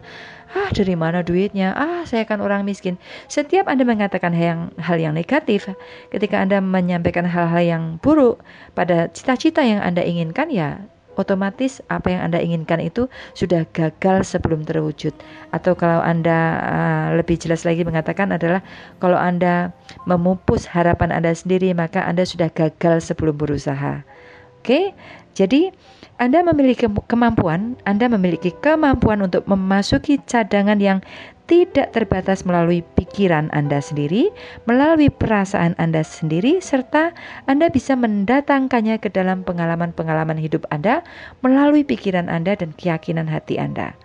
ah 0.55 0.71
dari 0.71 0.95
mana 0.95 1.27
duitnya, 1.27 1.75
ah 1.75 2.07
saya 2.07 2.23
kan 2.23 2.39
orang 2.39 2.63
miskin. 2.63 3.03
Setiap 3.27 3.67
Anda 3.67 3.83
mengatakan 3.83 4.31
hal 4.31 4.47
yang, 4.47 4.61
hal 4.79 5.03
yang 5.03 5.15
negatif, 5.19 5.67
ketika 6.15 6.39
Anda 6.39 6.63
menyampaikan 6.63 7.27
hal-hal 7.27 7.67
yang 7.67 7.83
buruk 7.99 8.39
pada 8.79 9.11
cita-cita 9.11 9.67
yang 9.67 9.83
Anda 9.83 10.07
inginkan 10.07 10.55
ya 10.55 10.87
otomatis 11.21 11.85
apa 11.93 12.09
yang 12.09 12.33
Anda 12.33 12.41
inginkan 12.41 12.81
itu 12.81 13.07
sudah 13.37 13.69
gagal 13.71 14.25
sebelum 14.25 14.65
terwujud. 14.65 15.13
Atau 15.53 15.77
kalau 15.77 16.01
Anda 16.01 16.39
uh, 16.59 17.07
lebih 17.21 17.37
jelas 17.37 17.69
lagi 17.69 17.85
mengatakan 17.85 18.33
adalah 18.33 18.65
kalau 18.97 19.21
Anda 19.21 19.77
memupus 20.09 20.65
harapan 20.65 21.13
Anda 21.13 21.37
sendiri 21.37 21.77
maka 21.77 22.09
Anda 22.09 22.25
sudah 22.25 22.49
gagal 22.49 23.05
sebelum 23.05 23.37
berusaha. 23.37 24.03
Oke, 24.61 24.93
jadi 25.33 25.73
Anda 26.21 26.45
memiliki 26.45 26.85
kemampuan, 27.09 27.81
Anda 27.89 28.13
memiliki 28.13 28.53
kemampuan 28.61 29.25
untuk 29.25 29.49
memasuki 29.49 30.21
cadangan 30.29 30.77
yang 30.77 31.01
tidak 31.51 31.91
terbatas 31.91 32.47
melalui 32.47 32.87
pikiran 32.95 33.51
Anda 33.51 33.83
sendiri, 33.83 34.31
melalui 34.71 35.11
perasaan 35.11 35.75
Anda 35.83 36.07
sendiri, 36.07 36.63
serta 36.63 37.11
Anda 37.51 37.67
bisa 37.75 37.99
mendatangkannya 37.99 39.03
ke 39.03 39.11
dalam 39.11 39.43
pengalaman-pengalaman 39.43 40.39
hidup 40.39 40.63
Anda 40.71 41.03
melalui 41.43 41.83
pikiran 41.83 42.31
Anda 42.31 42.55
dan 42.55 42.71
keyakinan 42.79 43.27
hati 43.27 43.59
Anda. 43.59 43.99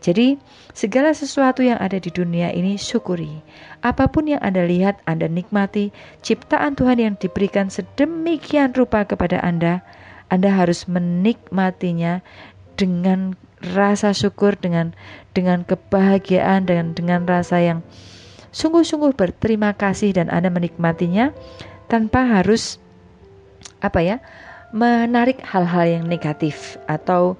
Jadi, 0.00 0.40
segala 0.74 1.14
sesuatu 1.14 1.62
yang 1.62 1.78
ada 1.78 2.00
di 2.00 2.10
dunia 2.10 2.50
ini 2.50 2.74
syukuri. 2.74 3.38
Apa 3.86 4.10
pun 4.10 4.26
yang 4.26 4.42
Anda 4.42 4.66
lihat, 4.66 4.98
Anda 5.04 5.30
nikmati. 5.30 5.92
Ciptaan 6.24 6.74
Tuhan 6.74 6.98
yang 6.98 7.14
diberikan 7.20 7.68
sedemikian 7.70 8.74
rupa 8.74 9.04
kepada 9.04 9.38
Anda, 9.44 9.84
Anda 10.32 10.50
harus 10.56 10.88
menikmatinya 10.88 12.24
dengan 12.80 13.36
rasa 13.60 14.16
syukur 14.16 14.56
dengan 14.56 14.96
dengan 15.36 15.68
kebahagiaan 15.68 16.64
dan 16.64 16.96
dengan 16.96 17.28
rasa 17.28 17.60
yang 17.60 17.84
sungguh-sungguh 18.56 19.12
berterima 19.12 19.76
kasih 19.76 20.16
dan 20.16 20.32
Anda 20.32 20.48
menikmatinya 20.48 21.36
tanpa 21.92 22.40
harus 22.40 22.80
apa 23.84 24.00
ya 24.00 24.16
menarik 24.72 25.44
hal-hal 25.44 26.00
yang 26.00 26.04
negatif 26.08 26.80
atau 26.88 27.36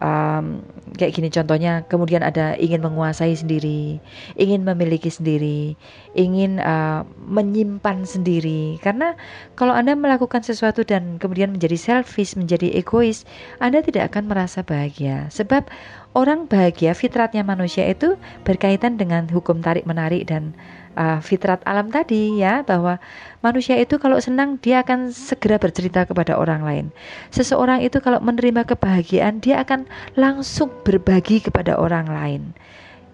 um, 0.00 0.64
kayak 0.96 1.14
gini 1.14 1.28
contohnya 1.30 1.84
kemudian 1.86 2.24
ada 2.24 2.56
ingin 2.56 2.82
menguasai 2.82 3.36
sendiri 3.36 4.00
ingin 4.36 4.66
memiliki 4.66 5.08
sendiri 5.08 5.76
ingin 6.18 6.58
uh, 6.58 7.06
menyimpan 7.22 8.02
sendiri. 8.02 8.80
Karena 8.82 9.14
kalau 9.54 9.70
anda 9.76 9.94
melakukan 9.94 10.42
sesuatu 10.42 10.82
dan 10.82 11.22
kemudian 11.22 11.54
menjadi 11.54 11.78
selfish 11.78 12.34
menjadi 12.34 12.74
egois 12.74 13.22
anda 13.62 13.84
tidak 13.84 14.14
akan 14.14 14.26
merasa 14.26 14.66
bahagia. 14.66 15.30
Sebab 15.30 15.70
orang 16.18 16.50
bahagia 16.50 16.96
fitratnya 16.96 17.46
manusia 17.46 17.86
itu 17.86 18.18
berkaitan 18.42 18.98
dengan 18.98 19.30
hukum 19.30 19.62
tarik 19.62 19.86
menarik 19.86 20.26
dan 20.26 20.56
uh, 21.00 21.18
fitrat 21.24 21.64
alam 21.64 21.88
tadi 21.88 22.36
ya 22.36 22.60
bahwa 22.60 23.00
manusia 23.40 23.80
itu 23.80 23.96
kalau 23.96 24.20
senang 24.20 24.60
dia 24.60 24.84
akan 24.84 25.08
segera 25.08 25.56
bercerita 25.56 26.04
kepada 26.04 26.36
orang 26.36 26.60
lain. 26.60 26.86
Seseorang 27.32 27.80
itu 27.80 27.96
kalau 28.04 28.20
menerima 28.20 28.68
kebahagiaan 28.68 29.40
dia 29.40 29.64
akan 29.64 29.88
langsung 30.20 30.68
berbagi 30.84 31.40
kepada 31.40 31.80
orang 31.80 32.06
lain. 32.12 32.42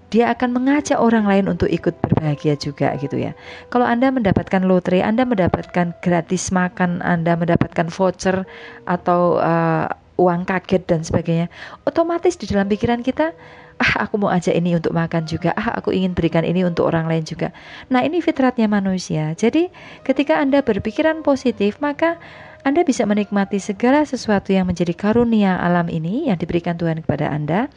Dia 0.06 0.30
akan 0.30 0.54
mengajak 0.54 1.02
orang 1.02 1.26
lain 1.26 1.50
untuk 1.50 1.66
ikut 1.66 1.98
berbahagia 1.98 2.54
juga 2.54 2.94
gitu 2.94 3.18
ya. 3.18 3.34
Kalau 3.74 3.82
Anda 3.82 4.14
mendapatkan 4.14 4.62
lotre, 4.62 5.02
Anda 5.02 5.26
mendapatkan 5.26 5.98
gratis 5.98 6.54
makan, 6.54 7.02
Anda 7.02 7.34
mendapatkan 7.34 7.90
voucher 7.90 8.46
atau 8.86 9.42
uh, 9.42 9.90
uang 10.16 10.48
kaget 10.48 10.82
dan 10.88 11.00
sebagainya, 11.04 11.52
otomatis 11.84 12.40
di 12.40 12.48
dalam 12.48 12.70
pikiran 12.70 13.04
kita 13.04 13.36
ah 13.76 14.08
aku 14.08 14.16
mau 14.16 14.32
ajak 14.32 14.56
ini 14.56 14.72
untuk 14.76 14.96
makan 14.96 15.28
juga, 15.28 15.52
ah 15.52 15.76
aku 15.76 15.92
ingin 15.92 16.16
berikan 16.16 16.44
ini 16.44 16.64
untuk 16.64 16.88
orang 16.88 17.04
lain 17.08 17.28
juga. 17.28 17.52
Nah 17.92 18.00
ini 18.00 18.24
fitratnya 18.24 18.68
manusia. 18.68 19.36
Jadi 19.36 19.68
ketika 20.00 20.40
Anda 20.40 20.64
berpikiran 20.64 21.20
positif, 21.20 21.76
maka 21.84 22.16
Anda 22.64 22.82
bisa 22.82 23.04
menikmati 23.04 23.60
segala 23.60 24.08
sesuatu 24.08 24.50
yang 24.50 24.66
menjadi 24.66 24.96
karunia 24.96 25.60
alam 25.60 25.92
ini 25.92 26.32
yang 26.32 26.40
diberikan 26.40 26.80
Tuhan 26.80 27.04
kepada 27.04 27.28
Anda 27.28 27.68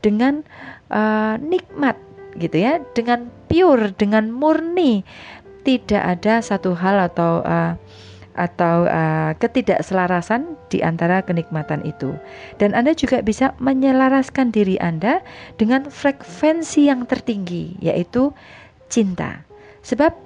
dengan 0.00 0.42
uh, 0.88 1.36
nikmat 1.36 2.00
gitu 2.40 2.56
ya, 2.56 2.80
dengan 2.96 3.28
pure, 3.46 3.92
dengan 3.92 4.32
murni. 4.32 5.04
Tidak 5.62 6.02
ada 6.02 6.42
satu 6.42 6.74
hal 6.74 7.12
atau 7.12 7.44
uh, 7.44 7.78
atau 8.32 8.88
uh, 8.88 9.36
ketidakselarasan 9.36 10.56
di 10.72 10.80
antara 10.80 11.20
kenikmatan 11.20 11.84
itu. 11.84 12.16
Dan 12.56 12.72
Anda 12.72 12.96
juga 12.96 13.20
bisa 13.20 13.52
menyelaraskan 13.60 14.52
diri 14.52 14.80
Anda 14.80 15.20
dengan 15.60 15.88
frekuensi 15.88 16.88
yang 16.88 17.04
tertinggi, 17.04 17.76
yaitu 17.80 18.32
cinta. 18.88 19.44
Sebab 19.84 20.16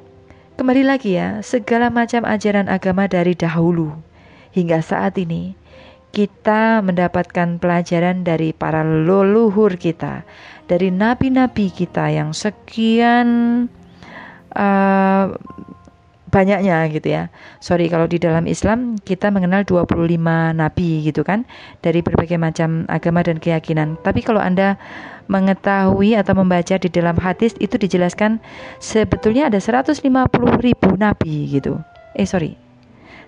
kembali 0.58 0.82
lagi 0.86 1.18
ya, 1.18 1.42
segala 1.42 1.90
macam 1.90 2.22
ajaran 2.22 2.70
agama 2.70 3.10
dari 3.10 3.34
dahulu 3.34 3.94
hingga 4.56 4.80
saat 4.80 5.20
ini 5.20 5.52
kita 6.16 6.80
mendapatkan 6.80 7.60
pelajaran 7.60 8.24
dari 8.24 8.56
para 8.56 8.80
leluhur 8.80 9.76
kita, 9.76 10.24
dari 10.64 10.88
nabi-nabi 10.88 11.68
kita 11.68 12.08
yang 12.08 12.32
sekian 12.32 13.28
uh, 14.56 15.36
banyaknya 16.30 16.86
gitu 16.90 17.08
ya. 17.10 17.30
Sorry 17.62 17.86
kalau 17.86 18.10
di 18.10 18.18
dalam 18.18 18.44
Islam 18.50 18.98
kita 18.98 19.30
mengenal 19.30 19.62
25 19.62 20.18
nabi 20.54 21.06
gitu 21.06 21.22
kan 21.22 21.46
dari 21.82 22.02
berbagai 22.02 22.38
macam 22.38 22.84
agama 22.90 23.22
dan 23.22 23.38
keyakinan. 23.38 23.98
Tapi 24.02 24.22
kalau 24.26 24.42
Anda 24.42 24.78
mengetahui 25.26 26.14
atau 26.14 26.38
membaca 26.38 26.78
di 26.78 26.88
dalam 26.90 27.18
hadis 27.18 27.54
itu 27.58 27.74
dijelaskan 27.78 28.38
sebetulnya 28.78 29.50
ada 29.50 29.58
150 29.58 30.02
ribu 30.62 30.88
nabi 30.94 31.50
gitu. 31.50 31.78
Eh 32.14 32.26
sorry 32.26 32.54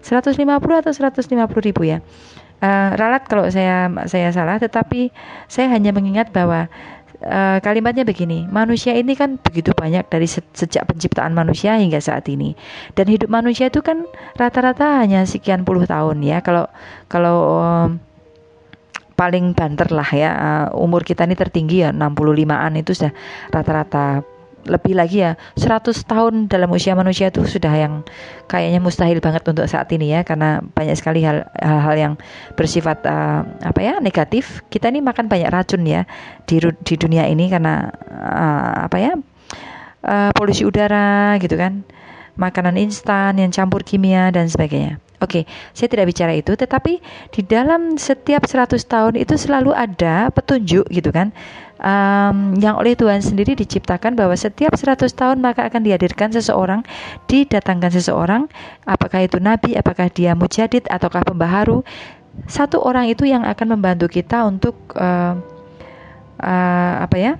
150 0.02 0.38
atau 0.54 0.92
150 0.94 1.68
ribu 1.68 1.82
ya. 1.86 1.98
Uh, 2.58 2.90
ralat 2.98 3.22
kalau 3.30 3.46
saya 3.46 3.86
saya 4.10 4.34
salah, 4.34 4.58
tetapi 4.58 5.14
saya 5.46 5.70
hanya 5.70 5.94
mengingat 5.94 6.34
bahwa 6.34 6.66
uh, 7.24 7.58
kalimatnya 7.62 8.06
begini, 8.06 8.46
manusia 8.46 8.94
ini 8.94 9.14
kan 9.18 9.38
begitu 9.40 9.74
banyak 9.74 10.06
dari 10.06 10.26
se 10.30 10.44
sejak 10.54 10.86
penciptaan 10.86 11.34
manusia 11.34 11.74
hingga 11.78 11.98
saat 11.98 12.26
ini. 12.30 12.54
Dan 12.94 13.10
hidup 13.10 13.30
manusia 13.30 13.70
itu 13.70 13.82
kan 13.82 14.06
rata-rata 14.38 15.02
hanya 15.02 15.24
sekian 15.26 15.66
puluh 15.66 15.86
tahun 15.88 16.22
ya. 16.22 16.42
Kalau 16.44 16.70
kalau 17.10 17.36
um, 17.62 17.90
paling 19.18 19.50
banter 19.50 19.90
lah 19.90 20.08
ya, 20.14 20.30
uh, 20.30 20.66
umur 20.78 21.02
kita 21.02 21.26
ini 21.26 21.34
tertinggi 21.34 21.82
ya 21.82 21.90
65-an 21.90 22.72
itu 22.78 22.94
sudah 22.94 23.10
rata-rata 23.50 24.22
lebih 24.66 24.98
lagi 24.98 25.22
ya 25.22 25.38
100 25.54 25.94
tahun 26.08 26.34
dalam 26.50 26.72
usia 26.74 26.98
manusia 26.98 27.30
itu 27.30 27.46
sudah 27.46 27.70
yang 27.70 28.02
kayaknya 28.50 28.80
mustahil 28.82 29.22
banget 29.22 29.46
untuk 29.46 29.68
saat 29.70 29.86
ini 29.94 30.10
ya 30.10 30.26
karena 30.26 30.64
banyak 30.74 30.96
sekali 30.98 31.22
hal-hal 31.22 31.94
yang 31.94 32.14
bersifat 32.58 33.04
uh, 33.06 33.46
apa 33.62 33.80
ya 33.80 33.94
negatif. 34.02 34.66
Kita 34.66 34.90
ini 34.90 35.04
makan 35.04 35.30
banyak 35.30 35.48
racun 35.52 35.86
ya 35.86 36.08
di 36.44 36.58
di 36.58 36.94
dunia 36.98 37.28
ini 37.30 37.46
karena 37.46 37.92
uh, 38.10 38.90
apa 38.90 38.96
ya 38.98 39.12
uh, 40.02 40.30
polusi 40.34 40.66
udara 40.66 41.38
gitu 41.38 41.54
kan 41.54 41.86
makanan 42.38 42.78
instan 42.78 43.34
yang 43.36 43.50
campur 43.50 43.82
kimia 43.82 44.30
dan 44.30 44.46
sebagainya. 44.46 45.02
Oke, 45.18 45.50
saya 45.74 45.90
tidak 45.90 46.14
bicara 46.14 46.30
itu, 46.30 46.54
tetapi 46.54 47.02
di 47.34 47.42
dalam 47.42 47.98
setiap 47.98 48.46
100 48.46 48.78
tahun 48.86 49.14
itu 49.18 49.34
selalu 49.34 49.74
ada 49.74 50.30
petunjuk 50.30 50.86
gitu 50.94 51.10
kan 51.10 51.34
um, 51.82 52.58
yang 52.58 52.78
oleh 52.78 52.98
Tuhan 52.98 53.22
sendiri 53.22 53.54
diciptakan 53.54 54.18
bahwa 54.18 54.34
setiap 54.34 54.74
100 54.74 55.08
tahun 55.14 55.38
maka 55.38 55.66
akan 55.70 55.82
dihadirkan 55.82 56.34
seseorang, 56.34 56.82
didatangkan 57.30 57.90
seseorang, 57.94 58.42
apakah 58.84 59.24
itu 59.24 59.38
nabi, 59.38 59.78
apakah 59.78 60.10
dia 60.10 60.34
mujadid 60.34 60.86
ataukah 60.90 61.22
pembaharu, 61.26 61.82
satu 62.46 62.78
orang 62.82 63.10
itu 63.10 63.26
yang 63.26 63.42
akan 63.42 63.78
membantu 63.78 64.06
kita 64.06 64.46
untuk 64.46 64.78
uh, 64.94 65.34
uh, 66.38 66.94
apa 67.02 67.16
ya? 67.18 67.32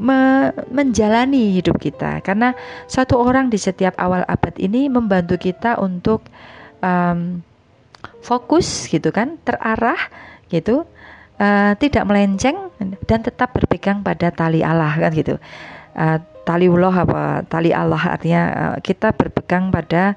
Me 0.00 0.48
menjalani 0.72 1.60
hidup 1.60 1.76
kita. 1.76 2.24
Karena 2.24 2.56
satu 2.88 3.20
orang 3.20 3.52
di 3.52 3.60
setiap 3.60 3.96
awal 4.00 4.24
abad 4.24 4.56
ini 4.56 4.88
membantu 4.88 5.36
kita 5.36 5.76
untuk 5.76 6.24
um, 6.80 7.44
fokus 8.24 8.88
gitu 8.88 9.12
kan 9.12 9.36
terarah 9.44 10.00
gitu 10.48 10.88
uh, 11.40 11.72
tidak 11.80 12.04
melenceng 12.04 12.70
dan 13.08 13.20
tetap 13.24 13.56
berpegang 13.56 14.04
pada 14.04 14.28
tali 14.30 14.60
Allah 14.60 14.92
kan 14.94 15.10
gitu. 15.16 15.40
Uh, 15.96 16.20
tali 16.44 16.70
Allah 16.70 16.94
apa 16.94 17.20
tali 17.48 17.74
Allah 17.74 18.00
artinya 18.00 18.42
uh, 18.52 18.76
kita 18.78 19.16
berpegang 19.16 19.72
pada 19.72 20.14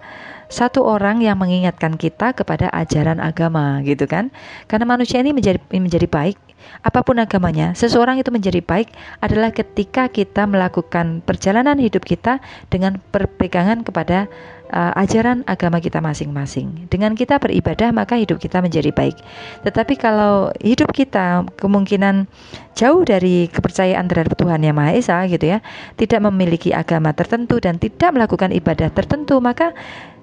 satu 0.53 0.85
orang 0.85 1.25
yang 1.25 1.41
mengingatkan 1.41 1.97
kita 1.97 2.37
kepada 2.37 2.69
ajaran 2.69 3.17
agama 3.17 3.81
gitu 3.81 4.05
kan 4.05 4.29
karena 4.69 4.85
manusia 4.85 5.17
ini 5.17 5.33
menjadi 5.33 5.57
menjadi 5.73 6.05
baik 6.05 6.37
apa 6.85 7.03
pun 7.03 7.19
agamanya 7.19 7.75
seseorang 7.75 8.21
itu 8.21 8.29
menjadi 8.29 8.61
baik 8.63 8.93
adalah 9.19 9.51
ketika 9.51 10.07
kita 10.07 10.45
melakukan 10.45 11.25
perjalanan 11.25 11.75
hidup 11.81 12.05
kita 12.05 12.39
dengan 12.69 13.01
berpegangan 13.11 13.81
kepada 13.83 14.29
uh, 14.73 14.91
ajaran 14.97 15.45
agama 15.45 15.77
kita 15.77 16.01
masing-masing. 16.01 16.89
Dengan 16.89 17.13
kita 17.13 17.37
beribadah, 17.37 17.93
maka 17.93 18.17
hidup 18.17 18.41
kita 18.41 18.59
menjadi 18.59 18.89
baik. 18.89 19.15
Tetapi 19.61 19.93
kalau 19.95 20.49
hidup 20.59 20.89
kita 20.91 21.45
kemungkinan 21.61 22.25
jauh 22.73 23.05
dari 23.05 23.47
kepercayaan 23.53 24.09
terhadap 24.09 24.33
Tuhan 24.33 24.65
Yang 24.65 24.75
Maha 24.75 24.91
Esa, 24.97 25.17
gitu 25.29 25.45
ya, 25.45 25.61
tidak 25.95 26.19
memiliki 26.25 26.73
agama 26.73 27.13
tertentu 27.13 27.61
dan 27.61 27.77
tidak 27.77 28.11
melakukan 28.17 28.49
ibadah 28.49 28.89
tertentu, 28.89 29.37
maka 29.37 29.71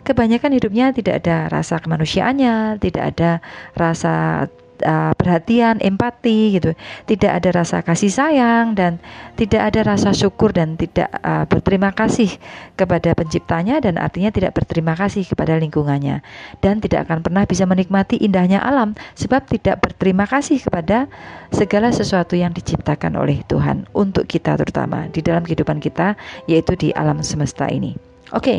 kebanyakan 0.03 0.57
hidupnya 0.57 0.93
tidak 0.97 1.25
ada 1.25 1.49
rasa 1.49 1.79
kemanusiaannya, 1.79 2.81
tidak 2.81 3.05
ada 3.17 3.31
rasa 3.77 4.47
uh, 4.85 5.13
perhatian, 5.15 5.79
empati 5.81 6.57
gitu. 6.59 6.73
Tidak 7.07 7.31
ada 7.31 7.49
rasa 7.53 7.85
kasih 7.85 8.13
sayang 8.13 8.73
dan 8.77 8.99
tidak 9.37 9.73
ada 9.73 9.95
rasa 9.95 10.13
syukur 10.13 10.53
dan 10.53 10.77
tidak 10.77 11.09
uh, 11.21 11.45
berterima 11.47 11.93
kasih 11.93 12.29
kepada 12.77 13.13
penciptanya 13.17 13.81
dan 13.81 14.01
artinya 14.01 14.33
tidak 14.33 14.57
berterima 14.57 14.97
kasih 14.97 15.25
kepada 15.25 15.57
lingkungannya 15.57 16.25
dan 16.65 16.81
tidak 16.81 17.09
akan 17.09 17.25
pernah 17.25 17.45
bisa 17.45 17.65
menikmati 17.65 18.21
indahnya 18.21 18.61
alam 18.61 18.97
sebab 19.17 19.49
tidak 19.49 19.81
berterima 19.81 20.25
kasih 20.29 20.61
kepada 20.61 21.09
segala 21.53 21.93
sesuatu 21.93 22.37
yang 22.37 22.53
diciptakan 22.53 23.17
oleh 23.17 23.41
Tuhan 23.49 23.89
untuk 23.97 24.29
kita 24.29 24.57
terutama 24.61 25.09
di 25.09 25.21
dalam 25.25 25.45
kehidupan 25.45 25.81
kita 25.81 26.17
yaitu 26.49 26.77
di 26.77 26.89
alam 26.93 27.21
semesta 27.25 27.69
ini. 27.69 28.10
Oke, 28.31 28.39
okay, 28.39 28.59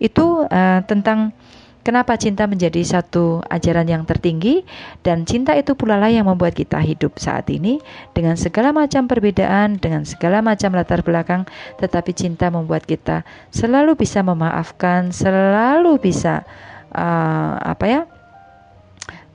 itu 0.00 0.48
uh, 0.48 0.80
tentang 0.88 1.36
Kenapa 1.80 2.12
cinta 2.20 2.44
menjadi 2.44 2.84
satu 2.84 3.40
ajaran 3.48 3.88
yang 3.88 4.04
tertinggi 4.04 4.68
dan 5.00 5.24
cinta 5.24 5.56
itu 5.56 5.72
pula 5.72 5.96
lah 5.96 6.12
yang 6.12 6.28
membuat 6.28 6.52
kita 6.52 6.76
hidup 6.76 7.16
saat 7.16 7.48
ini 7.48 7.80
dengan 8.12 8.36
segala 8.36 8.68
macam 8.68 9.08
perbedaan, 9.08 9.80
dengan 9.80 10.04
segala 10.04 10.44
macam 10.44 10.76
latar 10.76 11.00
belakang, 11.00 11.48
tetapi 11.80 12.12
cinta 12.12 12.52
membuat 12.52 12.84
kita 12.84 13.24
selalu 13.48 13.96
bisa 13.96 14.20
memaafkan, 14.20 15.08
selalu 15.08 15.96
bisa 15.96 16.44
uh, 16.92 17.56
apa 17.56 17.86
ya? 17.88 18.00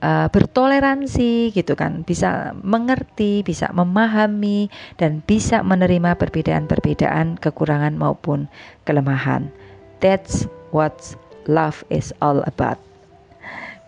Uh, 0.05 0.29
bertoleransi 0.29 1.49
gitu 1.49 1.73
kan, 1.73 2.05
bisa 2.05 2.53
mengerti, 2.61 3.41
bisa 3.41 3.73
memahami 3.73 4.69
dan 5.01 5.25
bisa 5.25 5.65
menerima 5.65 6.13
perbedaan-perbedaan, 6.13 7.41
kekurangan 7.41 7.97
maupun 7.97 8.45
kelemahan. 8.85 9.49
That's 10.05 10.45
what's 10.69 11.17
love 11.49 11.81
is 11.89 12.13
all 12.21 12.45
about. 12.45 12.77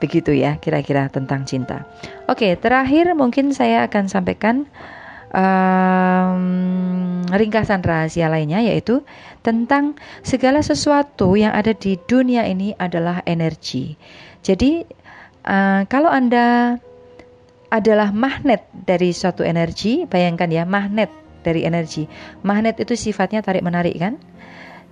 Begitu 0.02 0.34
ya 0.34 0.58
kira-kira 0.58 1.14
tentang 1.14 1.46
cinta. 1.46 1.86
Oke, 2.26 2.58
terakhir 2.58 3.14
mungkin 3.14 3.54
saya 3.54 3.86
akan 3.86 4.10
sampaikan 4.10 4.66
um, 5.30 7.22
ringkasan 7.30 7.86
rahasia 7.86 8.34
lainnya 8.34 8.66
yaitu 8.66 9.06
tentang 9.46 9.94
segala 10.26 10.66
sesuatu 10.66 11.38
yang 11.38 11.54
ada 11.54 11.78
di 11.78 12.02
dunia 12.10 12.50
ini 12.50 12.74
adalah 12.82 13.22
energi. 13.30 13.94
Jadi 14.42 14.82
uh, 15.46 15.86
kalau 15.86 16.10
Anda 16.10 16.82
adalah 17.70 18.10
magnet 18.10 18.66
dari 18.74 19.14
suatu 19.14 19.46
energi, 19.46 20.10
bayangkan 20.10 20.50
ya 20.50 20.66
magnet 20.66 21.14
dari 21.46 21.62
energi. 21.62 22.10
Magnet 22.42 22.82
itu 22.82 22.98
sifatnya 22.98 23.46
tarik 23.46 23.62
menarik 23.62 23.94
kan? 24.02 24.18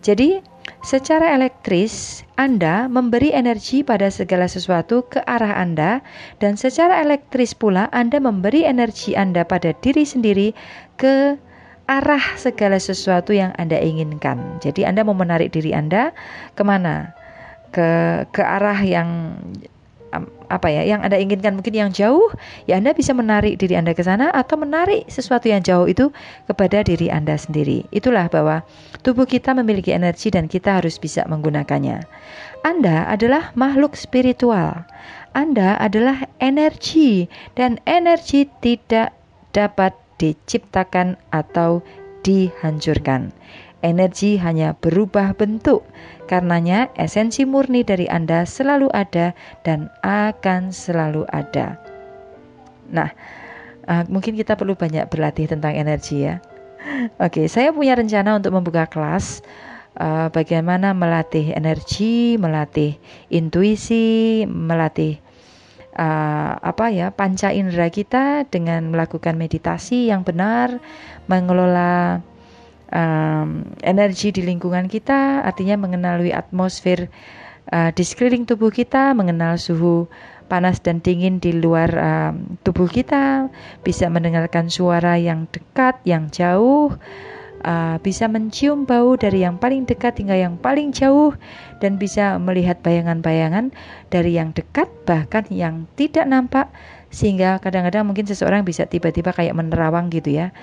Jadi, 0.06 0.38
secara 0.86 1.34
elektris 1.34 2.22
Anda 2.38 2.86
memberi 2.86 3.34
energi 3.34 3.82
pada 3.82 4.14
segala 4.14 4.46
sesuatu 4.46 5.02
ke 5.10 5.18
arah 5.26 5.58
Anda 5.58 6.06
dan 6.38 6.54
secara 6.62 7.02
elektris 7.02 7.58
pula 7.58 7.90
Anda 7.90 8.22
memberi 8.22 8.70
energi 8.70 9.18
Anda 9.18 9.42
pada 9.42 9.74
diri 9.82 10.06
sendiri 10.06 10.54
ke 11.02 11.42
arah 11.90 12.26
segala 12.38 12.78
sesuatu 12.78 13.34
yang 13.34 13.50
Anda 13.58 13.82
inginkan. 13.82 14.62
Jadi 14.62 14.86
Anda 14.86 15.02
mau 15.02 15.18
menarik 15.18 15.50
diri 15.50 15.74
Anda 15.74 16.14
ke 16.54 16.62
mana? 16.62 17.18
Ke 17.74 18.24
ke 18.30 18.46
arah 18.46 18.78
yang 18.86 19.42
apa 20.48 20.72
ya 20.72 20.86
yang 20.86 21.02
Anda 21.02 21.18
inginkan 21.20 21.58
mungkin 21.58 21.74
yang 21.74 21.92
jauh 21.92 22.32
ya 22.66 22.78
Anda 22.80 22.96
bisa 22.96 23.12
menarik 23.12 23.58
diri 23.60 23.76
Anda 23.76 23.94
ke 23.94 24.02
sana 24.06 24.32
atau 24.32 24.56
menarik 24.58 25.06
sesuatu 25.12 25.50
yang 25.50 25.62
jauh 25.66 25.86
itu 25.90 26.10
kepada 26.50 26.82
diri 26.86 27.10
Anda 27.12 27.36
sendiri. 27.36 27.86
Itulah 27.92 28.32
bahwa 28.32 28.66
tubuh 29.02 29.26
kita 29.30 29.54
memiliki 29.58 29.94
energi 29.94 30.30
dan 30.34 30.50
kita 30.50 30.82
harus 30.82 30.98
bisa 31.02 31.26
menggunakannya. 31.26 32.06
Anda 32.66 33.06
adalah 33.06 33.54
makhluk 33.54 33.94
spiritual. 33.94 34.86
Anda 35.36 35.78
adalah 35.78 36.26
energi 36.40 37.28
dan 37.54 37.78
energi 37.86 38.48
tidak 38.64 39.14
dapat 39.52 39.94
diciptakan 40.18 41.20
atau 41.30 41.84
dihancurkan. 42.26 43.36
Energi 43.86 44.42
hanya 44.42 44.74
berubah 44.74 45.38
bentuk 45.38 45.86
Karenanya, 46.26 46.90
esensi 46.98 47.46
murni 47.46 47.86
dari 47.86 48.10
Anda 48.10 48.50
selalu 48.50 48.90
ada 48.98 49.38
dan 49.62 49.94
akan 50.02 50.74
selalu 50.74 51.22
ada. 51.30 51.78
Nah, 52.90 53.14
uh, 53.86 54.04
mungkin 54.10 54.34
kita 54.34 54.58
perlu 54.58 54.74
banyak 54.74 55.06
berlatih 55.10 55.50
tentang 55.50 55.78
energi 55.78 56.26
ya. 56.26 56.42
Oke, 57.18 57.46
okay, 57.46 57.48
saya 57.50 57.74
punya 57.74 57.98
rencana 57.98 58.38
untuk 58.38 58.54
membuka 58.54 58.86
kelas 58.90 59.42
uh, 59.98 60.30
bagaimana 60.30 60.94
melatih 60.94 61.54
energi, 61.54 62.38
melatih 62.38 62.98
intuisi, 63.30 64.46
melatih 64.46 65.18
uh, 65.98 66.58
apa 66.62 66.92
ya 66.92 67.10
panca 67.10 67.50
indera 67.50 67.90
kita 67.90 68.46
dengan 68.52 68.92
melakukan 68.92 69.38
meditasi 69.40 70.12
yang 70.12 70.22
benar, 70.22 70.78
mengelola 71.26 72.22
um, 72.96 73.68
energi 73.84 74.32
di 74.32 74.42
lingkungan 74.42 74.88
kita, 74.88 75.44
artinya 75.44 75.76
mengenali 75.76 76.32
atmosfer 76.32 77.12
uh, 77.76 77.92
di 77.92 78.04
sekeliling 78.08 78.48
tubuh 78.48 78.72
kita, 78.72 79.12
mengenal 79.12 79.60
suhu 79.60 80.08
panas 80.48 80.80
dan 80.80 81.04
dingin 81.04 81.44
di 81.44 81.52
luar 81.52 81.92
um, 82.00 82.56
tubuh 82.64 82.88
kita, 82.88 83.52
bisa 83.84 84.08
mendengarkan 84.08 84.72
suara 84.72 85.20
yang 85.20 85.52
dekat, 85.52 86.00
yang 86.08 86.32
jauh, 86.32 86.96
uh, 87.68 87.98
bisa 88.00 88.32
mencium 88.32 88.88
bau 88.88 89.20
dari 89.20 89.44
yang 89.44 89.60
paling 89.60 89.84
dekat 89.84 90.16
hingga 90.22 90.38
yang 90.40 90.56
paling 90.56 90.96
jauh, 90.96 91.36
dan 91.84 92.00
bisa 92.00 92.40
melihat 92.40 92.80
bayangan-bayangan 92.80 93.76
dari 94.08 94.40
yang 94.40 94.56
dekat 94.56 94.88
bahkan 95.04 95.44
yang 95.52 95.90
tidak 96.00 96.30
nampak, 96.30 96.72
sehingga 97.10 97.58
kadang-kadang 97.60 98.06
mungkin 98.06 98.30
seseorang 98.30 98.62
bisa 98.64 98.86
tiba-tiba 98.86 99.34
kayak 99.34 99.58
menerawang 99.58 100.14
gitu 100.14 100.36
ya 100.46 100.56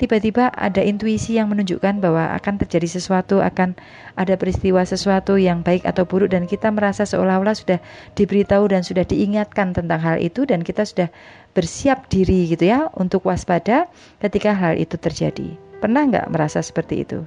tiba-tiba 0.00 0.48
ada 0.48 0.80
intuisi 0.80 1.36
yang 1.36 1.52
menunjukkan 1.52 2.00
bahwa 2.00 2.32
akan 2.40 2.56
terjadi 2.56 2.96
sesuatu, 2.96 3.44
akan 3.44 3.76
ada 4.16 4.40
peristiwa 4.40 4.80
sesuatu 4.80 5.36
yang 5.36 5.60
baik 5.60 5.84
atau 5.84 6.08
buruk 6.08 6.32
dan 6.32 6.48
kita 6.48 6.72
merasa 6.72 7.04
seolah-olah 7.04 7.52
sudah 7.52 7.78
diberitahu 8.16 8.72
dan 8.72 8.80
sudah 8.80 9.04
diingatkan 9.04 9.76
tentang 9.76 10.00
hal 10.00 10.16
itu 10.16 10.48
dan 10.48 10.64
kita 10.64 10.88
sudah 10.88 11.12
bersiap 11.52 12.08
diri 12.08 12.48
gitu 12.48 12.72
ya 12.72 12.88
untuk 12.96 13.28
waspada 13.28 13.92
ketika 14.24 14.56
hal 14.56 14.80
itu 14.80 14.96
terjadi. 14.96 15.52
Pernah 15.84 16.08
nggak 16.08 16.26
merasa 16.32 16.64
seperti 16.64 17.04
itu? 17.04 17.20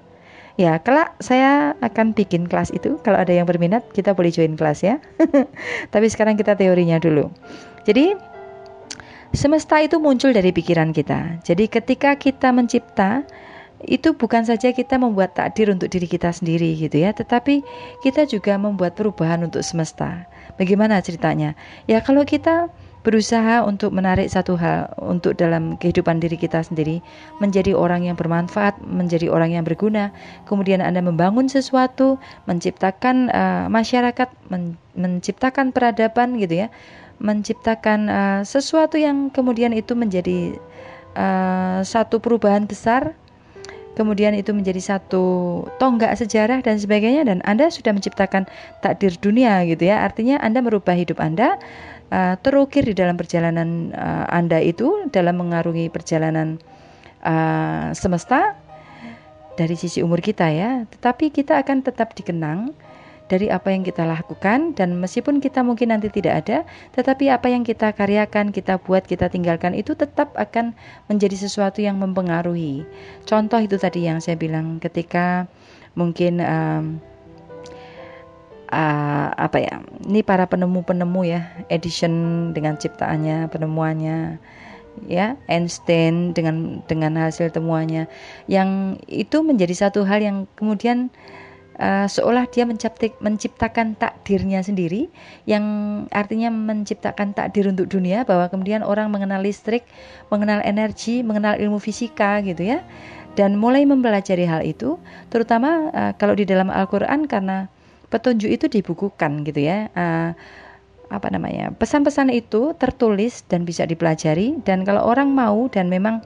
Ya, 0.53 0.77
kelak 0.81 1.17
saya 1.17 1.73
akan 1.81 2.13
bikin 2.13 2.45
kelas 2.45 2.69
itu. 2.73 3.01
Kalau 3.01 3.17
ada 3.17 3.33
yang 3.33 3.49
berminat, 3.49 3.89
kita 3.89 4.13
boleh 4.13 4.29
join 4.29 4.53
kelas 4.53 4.85
ya. 4.85 5.01
Tapi 5.93 6.07
sekarang 6.13 6.37
kita 6.37 6.53
teorinya 6.53 7.01
dulu. 7.01 7.33
Jadi, 7.89 8.13
Semesta 9.33 9.81
itu 9.81 9.97
muncul 9.97 10.29
dari 10.29 10.53
pikiran 10.53 10.93
kita. 10.93 11.41
Jadi 11.41 11.65
ketika 11.65 12.13
kita 12.13 12.53
mencipta 12.53 13.25
itu 13.81 14.13
bukan 14.13 14.45
saja 14.45 14.69
kita 14.69 15.01
membuat 15.01 15.33
takdir 15.33 15.73
untuk 15.73 15.89
diri 15.89 16.05
kita 16.05 16.29
sendiri 16.29 16.77
gitu 16.77 17.01
ya, 17.01 17.17
tetapi 17.17 17.65
kita 18.05 18.29
juga 18.29 18.61
membuat 18.61 18.93
perubahan 18.93 19.41
untuk 19.41 19.65
semesta. 19.65 20.29
Bagaimana 20.61 21.01
ceritanya? 21.01 21.57
Ya 21.89 22.05
kalau 22.05 22.29
kita 22.29 22.69
berusaha 23.01 23.65
untuk 23.65 23.91
menarik 23.91 24.29
satu 24.29 24.53
hal 24.53 24.93
untuk 25.01 25.35
dalam 25.35 25.81
kehidupan 25.81 26.21
diri 26.21 26.37
kita 26.37 26.61
sendiri 26.63 27.01
menjadi 27.41 27.73
orang 27.73 28.05
yang 28.05 28.15
bermanfaat, 28.15 28.79
menjadi 28.85 29.27
orang 29.33 29.57
yang 29.57 29.65
berguna. 29.65 30.13
Kemudian 30.45 30.79
Anda 30.79 31.01
membangun 31.01 31.49
sesuatu, 31.49 32.21
menciptakan 32.45 33.33
uh, 33.33 33.65
masyarakat, 33.67 34.29
men 34.53 34.77
menciptakan 34.93 35.73
peradaban 35.73 36.37
gitu 36.37 36.63
ya 36.63 36.67
menciptakan 37.21 37.99
uh, 38.09 38.41
sesuatu 38.41 38.97
yang 38.97 39.29
kemudian 39.29 39.73
itu 39.75 39.93
menjadi 39.93 40.57
uh, 41.13 41.85
satu 41.85 42.17
perubahan 42.17 42.65
besar 42.65 43.13
kemudian 43.93 44.33
itu 44.33 44.51
menjadi 44.51 44.81
satu 44.81 45.25
tonggak 45.77 46.17
sejarah 46.17 46.65
dan 46.65 46.81
sebagainya 46.81 47.29
dan 47.29 47.39
Anda 47.45 47.69
sudah 47.69 47.93
menciptakan 47.93 48.49
takdir 48.81 49.13
dunia 49.21 49.61
gitu 49.69 49.85
ya. 49.85 50.01
Artinya 50.01 50.41
Anda 50.41 50.65
merubah 50.65 50.97
hidup 50.97 51.21
Anda 51.21 51.61
uh, 52.09 52.35
terukir 52.41 52.83
di 52.83 52.97
dalam 52.97 53.15
perjalanan 53.15 53.93
uh, 53.93 54.25
Anda 54.33 54.59
itu 54.59 55.07
dalam 55.13 55.39
mengarungi 55.39 55.93
perjalanan 55.93 56.57
uh, 57.21 57.93
semesta 57.93 58.57
dari 59.53 59.77
sisi 59.77 60.01
umur 60.01 60.19
kita 60.19 60.49
ya. 60.49 60.89
Tetapi 60.89 61.29
kita 61.29 61.61
akan 61.61 61.85
tetap 61.85 62.17
dikenang 62.17 62.73
dari 63.33 63.49
apa 63.49 63.73
yang 63.73 63.81
kita 63.81 64.05
lakukan 64.05 64.77
dan 64.77 64.93
meskipun 65.01 65.41
kita 65.41 65.65
mungkin 65.65 65.89
nanti 65.89 66.13
tidak 66.13 66.45
ada 66.45 66.57
tetapi 66.93 67.33
apa 67.33 67.49
yang 67.49 67.65
kita 67.65 67.89
karyakan 67.89 68.53
kita 68.53 68.77
buat 68.77 69.01
kita 69.09 69.33
tinggalkan 69.33 69.73
itu 69.73 69.97
tetap 69.97 70.37
akan 70.37 70.77
menjadi 71.09 71.33
sesuatu 71.33 71.81
yang 71.81 71.97
mempengaruhi. 71.97 72.85
Contoh 73.25 73.57
itu 73.57 73.81
tadi 73.81 74.05
yang 74.05 74.21
saya 74.21 74.37
bilang 74.37 74.77
ketika 74.77 75.49
mungkin 75.97 76.37
um, 76.45 77.01
uh, 78.69 79.29
apa 79.33 79.57
ya 79.57 79.75
ini 80.05 80.21
para 80.21 80.45
penemu-penemu 80.45 81.21
ya 81.25 81.41
Edison 81.73 82.49
dengan 82.53 82.77
ciptaannya 82.77 83.49
penemuannya 83.49 84.37
ya 85.09 85.37
Einstein 85.49 86.37
dengan 86.37 86.85
dengan 86.85 87.17
hasil 87.17 87.49
temuannya 87.49 88.05
yang 88.45 89.01
itu 89.09 89.41
menjadi 89.41 89.89
satu 89.89 90.05
hal 90.05 90.21
yang 90.21 90.45
kemudian 90.53 91.09
uh, 91.79 92.07
seolah 92.09 92.45
dia 92.49 92.65
menciptakan 93.19 93.97
takdirnya 93.97 94.61
sendiri 94.61 95.09
yang 95.49 95.63
artinya 96.13 96.49
menciptakan 96.53 97.33
takdir 97.33 97.69
untuk 97.69 97.89
dunia 97.89 98.25
bahwa 98.27 98.49
kemudian 98.49 98.81
orang 98.85 99.09
mengenal 99.09 99.41
listrik, 99.41 99.85
mengenal 100.29 100.61
energi, 100.65 101.21
mengenal 101.25 101.57
ilmu 101.57 101.77
fisika 101.81 102.41
gitu 102.45 102.77
ya. 102.77 102.81
Dan 103.33 103.57
mulai 103.57 103.81
mempelajari 103.89 104.45
hal 104.45 104.61
itu 104.61 105.01
terutama 105.33 105.89
uh, 105.89 106.13
kalau 106.13 106.37
di 106.37 106.45
dalam 106.45 106.69
Al-Qur'an 106.69 107.25
karena 107.25 107.65
petunjuk 108.13 108.49
itu 108.49 108.65
dibukukan 108.69 109.41
gitu 109.41 109.57
ya. 109.57 109.89
Uh, 109.97 110.37
apa 111.13 111.29
namanya? 111.29 111.69
Pesan-pesan 111.77 112.33
itu 112.33 112.73
tertulis 112.77 113.45
dan 113.45 113.69
bisa 113.69 113.85
dipelajari 113.85 114.57
dan 114.65 114.81
kalau 114.81 115.05
orang 115.05 115.29
mau 115.29 115.69
dan 115.69 115.85
memang 115.85 116.25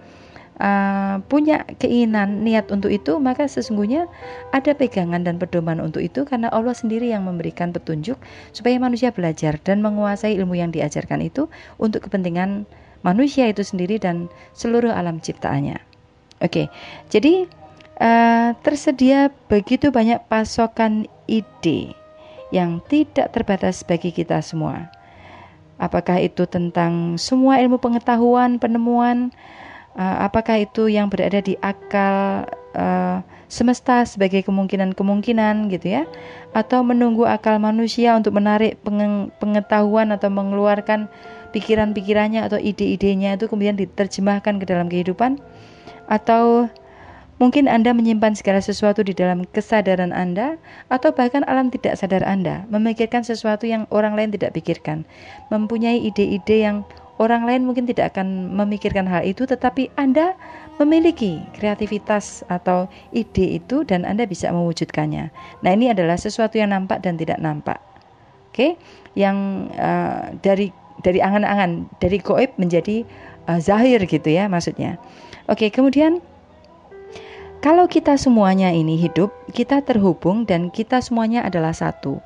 uh, 0.62 1.22
punya 1.26 1.64
keinginan 1.78 2.44
niat 2.46 2.70
untuk 2.74 2.90
itu 2.94 3.18
maka 3.22 3.46
sesungguhnya 3.46 4.10
ada 4.54 4.74
pegangan 4.74 5.24
dan 5.24 5.38
pedoman 5.38 5.82
untuk 5.82 6.02
itu 6.04 6.26
karena 6.26 6.50
Allah 6.50 6.74
sendiri 6.74 7.10
yang 7.10 7.26
memberikan 7.26 7.74
petunjuk 7.74 8.18
supaya 8.54 8.78
manusia 8.82 9.14
belajar 9.14 9.58
dan 9.62 9.82
menguasai 9.82 10.38
ilmu 10.38 10.58
yang 10.58 10.74
diajarkan 10.74 11.24
itu 11.26 11.50
untuk 11.78 12.06
kepentingan 12.10 12.66
manusia 13.06 13.48
itu 13.48 13.62
sendiri 13.62 14.02
dan 14.02 14.28
seluruh 14.58 14.92
alam 14.92 15.22
ciptaannya. 15.22 15.78
Oke, 16.38 16.70
jadi 17.10 17.50
uh, 17.98 18.54
tersedia 18.62 19.34
begitu 19.50 19.90
banyak 19.90 20.22
pasokan 20.30 21.10
ide 21.26 21.98
yang 22.54 22.80
tidak 22.86 23.34
terbatas 23.34 23.82
bagi 23.84 24.14
kita 24.14 24.40
semua. 24.46 24.94
Apakah 25.78 26.18
itu 26.18 26.50
tentang 26.50 27.22
semua 27.22 27.62
ilmu 27.62 27.78
pengetahuan, 27.78 28.58
penemuan, 28.58 29.30
uh, 29.98 30.18
apakah 30.24 30.62
itu 30.62 30.88
yang 30.88 31.10
berada 31.10 31.42
di 31.42 31.58
akal 31.60 32.46
uh, 32.78 33.20
semesta 33.50 34.06
sebagai 34.06 34.46
kemungkinan-kemungkinan 34.46 35.74
gitu 35.74 36.00
ya? 36.00 36.04
Atau 36.54 36.86
menunggu 36.86 37.26
akal 37.26 37.58
manusia 37.58 38.14
untuk 38.14 38.38
menarik 38.38 38.80
pengetahuan 39.42 40.14
atau 40.14 40.30
mengeluarkan 40.30 41.10
pikiran-pikirannya 41.52 42.46
atau 42.46 42.62
ide-idenya 42.62 43.36
itu 43.36 43.50
kemudian 43.50 43.76
diterjemahkan 43.76 44.62
ke 44.62 44.66
dalam 44.70 44.88
kehidupan? 44.88 45.42
Atau 46.08 46.72
Mungkin 47.38 47.70
Anda 47.70 47.94
menyimpan 47.94 48.34
segala 48.34 48.66
sesuatu 48.66 49.06
di 49.06 49.14
dalam 49.14 49.46
kesadaran 49.54 50.10
Anda, 50.10 50.58
atau 50.90 51.14
bahkan 51.14 51.46
alam 51.46 51.70
tidak 51.70 52.02
sadar 52.02 52.26
Anda, 52.26 52.66
memikirkan 52.74 53.22
sesuatu 53.22 53.70
yang 53.70 53.86
orang 53.94 54.18
lain 54.18 54.34
tidak 54.34 54.58
pikirkan, 54.58 55.06
mempunyai 55.54 56.02
ide-ide 56.02 56.66
yang 56.66 56.82
orang 57.18 57.46
lain 57.46 57.66
mungkin 57.66 57.90
tidak 57.90 58.16
akan 58.16 58.54
memikirkan 58.54 59.10
hal 59.10 59.26
itu, 59.26 59.46
tetapi 59.50 59.90
Anda 59.98 60.38
memiliki 60.78 61.42
kreativitas 61.58 62.46
atau 62.50 62.86
ide 63.10 63.58
itu, 63.58 63.82
dan 63.82 64.06
Anda 64.06 64.30
bisa 64.30 64.54
mewujudkannya. 64.54 65.26
Nah, 65.66 65.72
ini 65.74 65.90
adalah 65.90 66.18
sesuatu 66.18 66.58
yang 66.62 66.74
nampak 66.74 67.02
dan 67.02 67.18
tidak 67.18 67.42
nampak. 67.42 67.82
Oke, 68.54 68.78
yang 69.14 69.70
uh, 69.78 70.34
dari 70.42 70.74
dari 71.06 71.22
angan-angan, 71.22 71.86
dari 72.02 72.18
goib 72.18 72.58
menjadi 72.58 73.06
uh, 73.46 73.62
zahir 73.62 74.02
gitu 74.06 74.30
ya, 74.34 74.50
maksudnya. 74.50 74.98
Oke, 75.46 75.70
kemudian 75.70 76.22
kalau 77.62 77.90
kita 77.90 78.18
semuanya 78.22 78.70
ini 78.70 78.98
hidup, 78.98 79.34
kita 79.54 79.82
terhubung 79.82 80.46
dan 80.46 80.70
kita 80.70 81.02
semuanya 81.02 81.42
adalah 81.46 81.74
satu. 81.74 82.22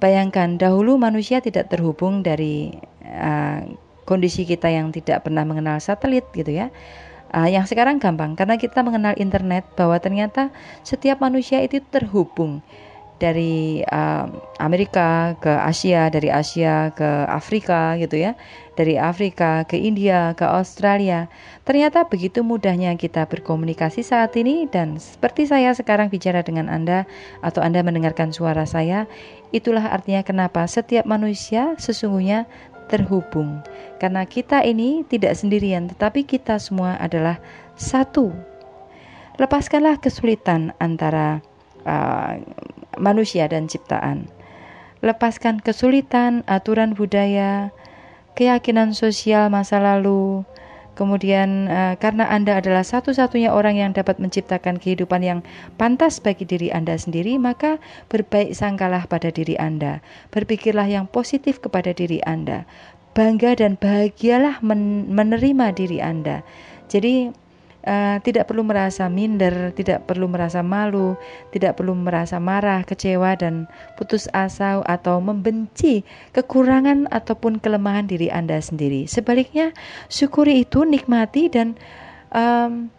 Bayangkan 0.00 0.58
dahulu 0.58 0.98
manusia 0.98 1.38
tidak 1.38 1.70
terhubung 1.70 2.24
dari 2.24 2.74
uh, 3.06 3.62
kondisi 4.04 4.46
kita 4.48 4.68
yang 4.68 4.90
tidak 4.90 5.26
pernah 5.26 5.46
mengenal 5.46 5.78
satelit 5.78 6.26
gitu 6.34 6.50
ya. 6.50 6.70
Uh, 7.32 7.48
yang 7.48 7.64
sekarang 7.64 7.96
gampang 7.96 8.36
karena 8.36 8.60
kita 8.60 8.84
mengenal 8.84 9.16
internet 9.16 9.64
bahwa 9.72 9.96
ternyata 9.96 10.52
setiap 10.84 11.16
manusia 11.16 11.64
itu 11.64 11.80
terhubung 11.80 12.60
dari 13.22 13.86
uh, 13.86 14.26
Amerika 14.58 15.38
ke 15.38 15.48
Asia, 15.48 16.10
dari 16.10 16.26
Asia 16.26 16.90
ke 16.90 17.06
Afrika 17.30 17.94
gitu 18.02 18.18
ya, 18.18 18.34
dari 18.74 18.98
Afrika 18.98 19.62
ke 19.62 19.78
India, 19.78 20.34
ke 20.34 20.42
Australia. 20.42 21.30
Ternyata 21.62 22.10
begitu 22.10 22.42
mudahnya 22.42 22.98
kita 22.98 23.30
berkomunikasi 23.30 24.02
saat 24.02 24.34
ini 24.34 24.66
dan 24.66 24.98
seperti 24.98 25.46
saya 25.46 25.70
sekarang 25.70 26.10
bicara 26.10 26.42
dengan 26.42 26.66
Anda 26.66 27.06
atau 27.46 27.62
Anda 27.62 27.86
mendengarkan 27.86 28.34
suara 28.34 28.66
saya, 28.66 29.06
itulah 29.54 29.86
artinya 29.94 30.26
kenapa 30.26 30.66
setiap 30.66 31.06
manusia 31.06 31.78
sesungguhnya 31.78 32.50
terhubung. 32.92 33.64
Karena 33.96 34.28
kita 34.28 34.60
ini 34.60 35.00
tidak 35.08 35.32
sendirian, 35.40 35.88
tetapi 35.88 36.28
kita 36.28 36.60
semua 36.60 37.00
adalah 37.00 37.40
satu. 37.80 38.28
Lepaskanlah 39.40 39.96
kesulitan 39.96 40.76
antara 40.76 41.40
uh, 41.88 42.36
manusia 43.00 43.48
dan 43.48 43.64
ciptaan. 43.64 44.28
Lepaskan 45.00 45.64
kesulitan, 45.64 46.44
aturan 46.44 46.92
budaya, 46.92 47.72
keyakinan 48.36 48.92
sosial 48.92 49.48
masa 49.48 49.80
lalu. 49.80 50.44
Kemudian 50.92 51.72
uh, 51.72 51.94
karena 51.96 52.28
Anda 52.28 52.60
adalah 52.60 52.84
satu-satunya 52.84 53.48
orang 53.48 53.80
yang 53.80 53.90
dapat 53.96 54.20
menciptakan 54.20 54.76
kehidupan 54.76 55.24
yang 55.24 55.40
pantas 55.80 56.20
bagi 56.20 56.44
diri 56.44 56.68
Anda 56.68 57.00
sendiri, 57.00 57.40
maka 57.40 57.80
berbaik 58.12 58.52
sangkalah 58.52 59.08
pada 59.08 59.32
diri 59.32 59.56
Anda. 59.56 60.04
Berpikirlah 60.28 60.84
yang 60.84 61.08
positif 61.08 61.64
kepada 61.64 61.96
diri 61.96 62.20
Anda. 62.28 62.68
Bangga 63.16 63.56
dan 63.56 63.80
bahagialah 63.80 64.60
men 64.60 65.08
menerima 65.08 65.72
diri 65.72 66.00
Anda. 66.00 66.44
Jadi 66.92 67.32
uh, 67.86 68.18
tidak 68.22 68.50
perlu 68.50 68.62
merasa 68.66 69.06
minder, 69.06 69.74
tidak 69.74 70.06
perlu 70.06 70.30
merasa 70.30 70.62
malu, 70.62 71.18
tidak 71.50 71.78
perlu 71.78 71.94
merasa 71.94 72.38
marah, 72.38 72.82
kecewa, 72.86 73.34
dan 73.38 73.66
putus 73.98 74.26
asa 74.34 74.82
atau 74.86 75.18
membenci 75.18 76.06
kekurangan 76.34 77.10
ataupun 77.10 77.58
kelemahan 77.62 78.06
diri 78.06 78.30
Anda 78.30 78.58
sendiri. 78.62 79.06
Sebaliknya, 79.06 79.74
syukuri 80.10 80.62
itu, 80.66 80.86
nikmati, 80.86 81.50
dan 81.50 81.74
um, 82.34 82.90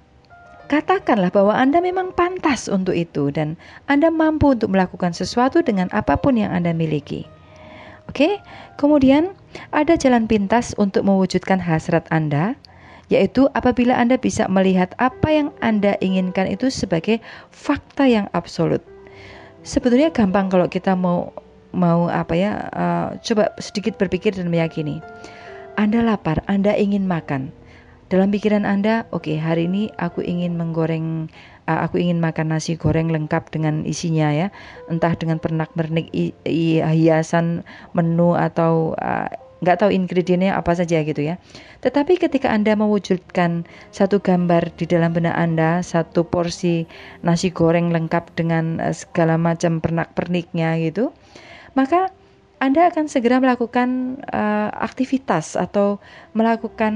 katakanlah 0.67 1.31
bahwa 1.31 1.55
Anda 1.55 1.79
memang 1.79 2.15
pantas 2.15 2.67
untuk 2.71 2.95
itu, 2.95 3.31
dan 3.31 3.55
Anda 3.87 4.11
mampu 4.11 4.55
untuk 4.55 4.71
melakukan 4.71 5.15
sesuatu 5.15 5.63
dengan 5.63 5.87
apa 5.91 6.19
pun 6.19 6.35
yang 6.39 6.51
Anda 6.51 6.71
miliki. 6.75 7.27
Oke, 8.11 8.43
kemudian 8.75 9.31
ada 9.71 9.95
jalan 9.95 10.27
pintas 10.27 10.75
untuk 10.75 11.07
mewujudkan 11.07 11.55
hasrat 11.63 12.03
Anda 12.11 12.59
yaitu 13.13 13.45
apabila 13.53 13.93
Anda 13.93 14.17
bisa 14.17 14.49
melihat 14.49 14.97
apa 14.97 15.29
yang 15.29 15.53
Anda 15.61 15.93
inginkan 16.01 16.49
itu 16.49 16.73
sebagai 16.73 17.21
fakta 17.53 18.09
yang 18.09 18.25
absolut. 18.33 18.81
Sebetulnya 19.61 20.09
gampang 20.09 20.49
kalau 20.49 20.65
kita 20.65 20.97
mau 20.97 21.29
mau 21.73 22.09
apa 22.09 22.33
ya, 22.33 22.51
uh, 22.73 23.07
coba 23.21 23.53
sedikit 23.61 23.97
berpikir 24.01 24.33
dan 24.33 24.49
meyakini. 24.49 25.01
Anda 25.77 26.05
lapar, 26.05 26.41
Anda 26.45 26.77
ingin 26.77 27.09
makan. 27.09 27.49
Dalam 28.13 28.29
pikiran 28.29 28.61
Anda, 28.61 29.09
oke 29.09 29.25
okay, 29.25 29.37
hari 29.41 29.65
ini 29.65 29.89
aku 29.97 30.21
ingin 30.21 30.53
menggoreng, 30.53 31.33
uh, 31.65 31.79
aku 31.81 31.97
ingin 31.97 32.21
makan 32.21 32.53
nasi 32.53 32.77
goreng 32.77 33.09
lengkap 33.09 33.49
dengan 33.49 33.81
isinya 33.89 34.29
ya, 34.29 34.47
entah 34.85 35.17
dengan 35.17 35.41
pernak-pernik 35.41 36.13
hiasan 36.45 37.65
menu 37.97 38.37
atau 38.37 38.93
uh, 39.01 39.33
nggak 39.63 39.79
tahu 39.79 39.89
ingredientnya 39.95 40.59
apa 40.59 40.75
saja 40.75 40.99
gitu 41.01 41.23
ya. 41.23 41.39
Tetapi 41.79 42.19
ketika 42.19 42.51
Anda 42.51 42.75
mewujudkan 42.75 43.63
satu 43.95 44.19
gambar 44.19 44.75
di 44.75 44.85
dalam 44.85 45.15
benak 45.15 45.33
Anda, 45.39 45.79
satu 45.81 46.27
porsi 46.27 46.83
nasi 47.23 47.49
goreng 47.49 47.89
lengkap 47.89 48.35
dengan 48.35 48.83
eh, 48.83 48.91
segala 48.91 49.39
macam 49.39 49.79
pernak-perniknya 49.79 50.77
gitu, 50.83 51.15
maka 51.73 52.11
anda 52.63 52.87
akan 52.87 53.11
segera 53.11 53.43
melakukan 53.43 54.23
uh, 54.31 54.71
aktivitas 54.71 55.59
atau 55.59 55.99
melakukan 56.31 56.95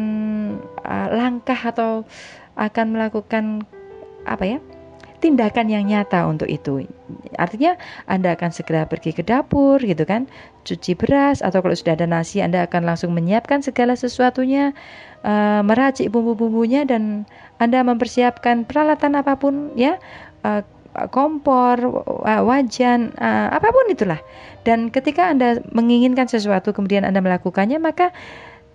uh, 0.80 1.12
langkah 1.12 1.60
atau 1.60 2.08
akan 2.56 2.96
melakukan 2.96 3.68
apa 4.24 4.44
ya 4.48 4.60
tindakan 5.18 5.68
yang 5.68 5.90
nyata 5.90 6.30
untuk 6.30 6.46
itu. 6.46 6.86
Artinya 7.42 7.74
Anda 8.06 8.38
akan 8.38 8.54
segera 8.54 8.86
pergi 8.86 9.18
ke 9.18 9.26
dapur 9.26 9.82
gitu 9.82 10.06
kan, 10.06 10.30
cuci 10.64 10.94
beras 10.94 11.42
atau 11.42 11.66
kalau 11.66 11.74
sudah 11.74 11.98
ada 11.98 12.06
nasi 12.06 12.40
Anda 12.44 12.70
akan 12.70 12.86
langsung 12.86 13.18
menyiapkan 13.18 13.66
segala 13.66 13.98
sesuatunya, 13.98 14.78
uh, 15.26 15.62
meracik 15.66 16.14
bumbu-bumbunya 16.14 16.86
dan 16.86 17.26
Anda 17.58 17.82
mempersiapkan 17.82 18.70
peralatan 18.70 19.18
apa 19.18 19.34
pun 19.42 19.74
ya, 19.74 19.98
uh, 20.46 20.62
kompor, 21.14 21.78
wajan, 22.26 23.14
uh, 23.22 23.54
apa 23.54 23.70
pun 23.70 23.86
itulah. 23.90 24.22
Dan 24.66 24.90
ketika 24.90 25.30
Anda 25.30 25.62
menginginkan 25.74 26.26
sesuatu 26.26 26.74
kemudian 26.74 27.06
Anda 27.06 27.22
melakukannya, 27.22 27.78
maka 27.78 28.10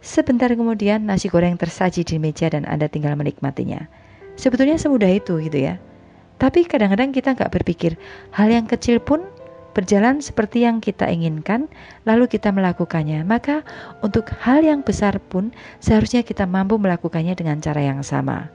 sebentar 0.02 0.50
kemudian 0.50 1.06
nasi 1.06 1.30
goreng 1.30 1.54
tersaji 1.54 2.02
di 2.02 2.18
meja 2.18 2.50
dan 2.50 2.66
Anda 2.66 2.90
tinggal 2.90 3.14
menikmatinya. 3.14 3.86
Sebetulnya 4.34 4.80
semudah 4.80 5.10
itu 5.12 5.38
gitu 5.38 5.58
ya. 5.60 5.78
Tapi 6.40 6.66
kadang-kadang 6.66 7.10
kita 7.10 7.34
nggak 7.34 7.52
berpikir 7.52 7.96
hal 8.34 8.48
yang 8.50 8.66
kecil 8.68 8.98
pun 8.98 9.22
berjalan 9.72 10.20
seperti 10.20 10.68
yang 10.68 10.84
kita 10.84 11.08
inginkan, 11.08 11.66
lalu 12.04 12.28
kita 12.28 12.52
melakukannya. 12.52 13.24
Maka 13.24 13.64
untuk 14.04 14.28
hal 14.44 14.60
yang 14.62 14.84
besar 14.84 15.16
pun 15.18 15.50
seharusnya 15.80 16.22
kita 16.22 16.44
mampu 16.44 16.76
melakukannya 16.76 17.32
dengan 17.32 17.58
cara 17.58 17.80
yang 17.80 18.04
sama. 18.04 18.52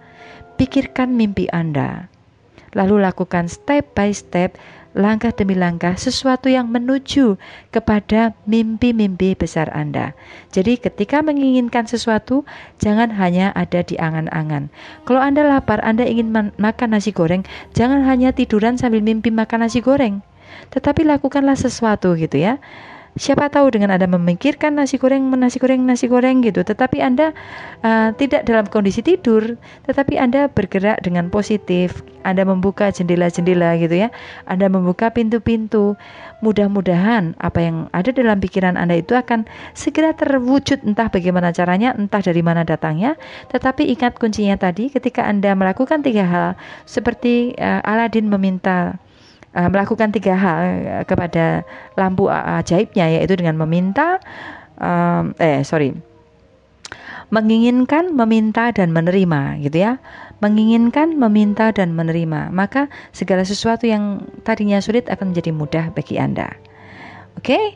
Pikirkan 0.57 1.13
mimpi 1.13 1.49
Anda, 1.53 2.09
lalu 2.73 3.01
lakukan 3.01 3.49
step 3.49 3.93
by 3.97 4.13
step 4.13 4.57
langkah 4.97 5.29
demi 5.29 5.53
langkah 5.53 5.93
sesuatu 5.93 6.49
yang 6.49 6.73
menuju 6.73 7.37
kepada 7.69 8.33
mimpi-mimpi 8.49 9.37
besar 9.37 9.69
Anda. 9.69 10.17
Jadi 10.49 10.81
ketika 10.81 11.21
menginginkan 11.21 11.85
sesuatu, 11.85 12.49
jangan 12.81 13.13
hanya 13.13 13.53
ada 13.53 13.85
di 13.85 13.93
angan-angan. 14.01 14.73
Kalau 15.05 15.21
Anda 15.21 15.45
lapar, 15.45 15.79
Anda 15.85 16.09
ingin 16.09 16.33
makan 16.57 16.89
nasi 16.97 17.13
goreng, 17.13 17.45
jangan 17.77 18.01
hanya 18.09 18.33
tiduran 18.33 18.81
sambil 18.81 19.05
mimpi 19.05 19.29
makan 19.29 19.69
nasi 19.69 19.85
goreng. 19.85 20.25
Tetapi 20.73 21.05
lakukanlah 21.05 21.55
sesuatu 21.55 22.17
gitu 22.17 22.41
ya. 22.41 22.57
Siapa 23.17 23.49
tahu 23.49 23.73
dengan 23.73 23.89
Anda 23.89 24.05
memikirkan 24.05 24.77
nasi 24.77 25.01
goreng, 25.01 25.25
nasi 25.33 25.57
goreng, 25.57 25.81
nasi 25.89 26.05
goreng 26.05 26.45
gitu, 26.45 26.61
tetapi 26.61 27.01
Anda 27.01 27.33
uh, 27.81 28.13
tidak 28.13 28.45
dalam 28.45 28.69
kondisi 28.69 29.01
tidur, 29.01 29.57
tetapi 29.89 30.21
Anda 30.21 30.45
bergerak 30.53 31.01
dengan 31.01 31.33
positif. 31.33 32.05
Anda 32.21 32.45
membuka 32.45 32.93
jendela-jendela 32.93 33.73
gitu 33.81 34.05
ya. 34.05 34.13
Anda 34.45 34.69
membuka 34.69 35.09
pintu-pintu. 35.09 35.97
Mudah-mudahan 36.45 37.33
apa 37.41 37.57
yang 37.57 37.89
ada 37.89 38.13
dalam 38.13 38.37
pikiran 38.37 38.77
Anda 38.77 39.01
itu 39.01 39.17
akan 39.17 39.49
segera 39.73 40.13
terwujud 40.13 40.85
entah 40.85 41.09
bagaimana 41.09 41.49
caranya, 41.49 41.97
entah 41.97 42.21
dari 42.21 42.45
mana 42.45 42.61
datangnya, 42.61 43.17
tetapi 43.49 43.89
ingat 43.97 44.21
kuncinya 44.21 44.61
tadi 44.61 44.93
ketika 44.93 45.25
Anda 45.25 45.57
melakukan 45.57 46.05
tiga 46.05 46.29
hal 46.29 46.47
seperti 46.85 47.57
uh, 47.57 47.81
Aladin 47.81 48.29
meminta 48.29 49.01
uh, 49.57 49.69
melakukan 49.73 50.13
tiga 50.13 50.37
hal 50.37 50.59
uh, 50.85 51.03
kepada 51.09 51.65
lampu 51.97 52.29
ajaibnya 52.29 53.09
yaitu 53.09 53.33
dengan 53.33 53.57
meminta 53.57 54.21
um, 54.77 55.33
eh 55.41 55.65
sorry 55.65 55.97
menginginkan, 57.27 58.15
meminta 58.15 58.71
dan 58.71 58.95
menerima 58.95 59.59
gitu 59.63 59.77
ya. 59.83 59.99
Menginginkan, 60.37 61.17
meminta 61.17 61.73
dan 61.73 61.97
menerima, 61.97 62.53
maka 62.53 62.87
segala 63.09 63.41
sesuatu 63.41 63.89
yang 63.89 64.21
tadinya 64.45 64.77
sulit 64.77 65.09
akan 65.09 65.33
menjadi 65.33 65.51
mudah 65.51 65.85
bagi 65.91 66.21
Anda. 66.21 66.53
Oke? 67.35 67.75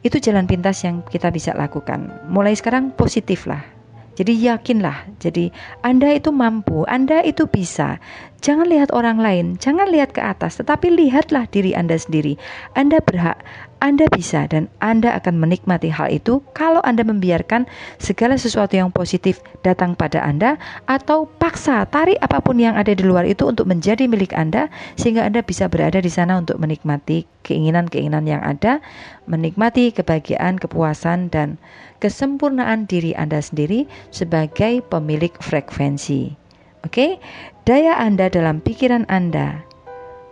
Itu 0.00 0.22
jalan 0.22 0.48
pintas 0.48 0.82
yang 0.86 1.04
kita 1.04 1.28
bisa 1.28 1.52
lakukan. 1.52 2.08
Mulai 2.30 2.56
sekarang 2.56 2.94
positif 2.96 3.44
lah. 3.44 3.77
Jadi 4.18 4.34
yakinlah. 4.34 5.14
Jadi 5.22 5.54
Anda 5.86 6.10
itu 6.10 6.34
mampu, 6.34 6.82
Anda 6.90 7.22
itu 7.22 7.46
bisa. 7.46 8.02
Jangan 8.42 8.66
lihat 8.66 8.90
orang 8.90 9.22
lain, 9.22 9.46
jangan 9.62 9.86
lihat 9.94 10.10
ke 10.14 10.22
atas, 10.22 10.58
tetapi 10.58 10.90
lihatlah 10.90 11.46
diri 11.46 11.70
Anda 11.74 11.94
sendiri. 11.94 12.34
Anda 12.74 12.98
berhak, 12.98 13.38
Anda 13.78 14.10
bisa, 14.10 14.50
dan 14.50 14.66
Anda 14.82 15.14
akan 15.22 15.38
menikmati 15.38 15.86
hal 15.86 16.10
itu 16.10 16.42
kalau 16.50 16.82
Anda 16.82 17.06
membiarkan 17.06 17.70
segala 18.02 18.34
sesuatu 18.34 18.74
yang 18.74 18.90
positif 18.90 19.38
datang 19.62 19.94
pada 19.94 20.18
Anda, 20.26 20.58
atau 20.90 21.30
paksa 21.38 21.86
tarik 21.86 22.18
apa 22.18 22.42
pun 22.42 22.58
yang 22.58 22.74
ada 22.74 22.90
di 22.90 23.06
luar 23.06 23.22
itu 23.22 23.46
untuk 23.46 23.70
menjadi 23.70 24.10
milik 24.10 24.34
Anda, 24.34 24.66
sehingga 24.98 25.22
Anda 25.22 25.46
bisa 25.46 25.70
berada 25.70 26.02
di 26.02 26.10
sana 26.10 26.42
untuk 26.42 26.58
menikmati 26.58 27.30
keinginan-keinginan 27.46 28.26
yang 28.26 28.42
ada, 28.42 28.82
menikmati 29.30 29.94
kebahagiaan, 29.94 30.58
kepuasan, 30.58 31.30
dan 31.30 31.62
kesempurnaan 32.02 32.90
diri 32.90 33.14
Anda 33.14 33.38
sendiri 33.38 33.86
sebagai 34.10 34.82
pemilik 34.90 35.32
frekuensi. 35.38 36.34
Oke, 36.82 37.22
daya 37.62 37.94
Anda 38.02 38.26
dalam 38.26 38.58
pikiran 38.58 39.06
Anda 39.06 39.62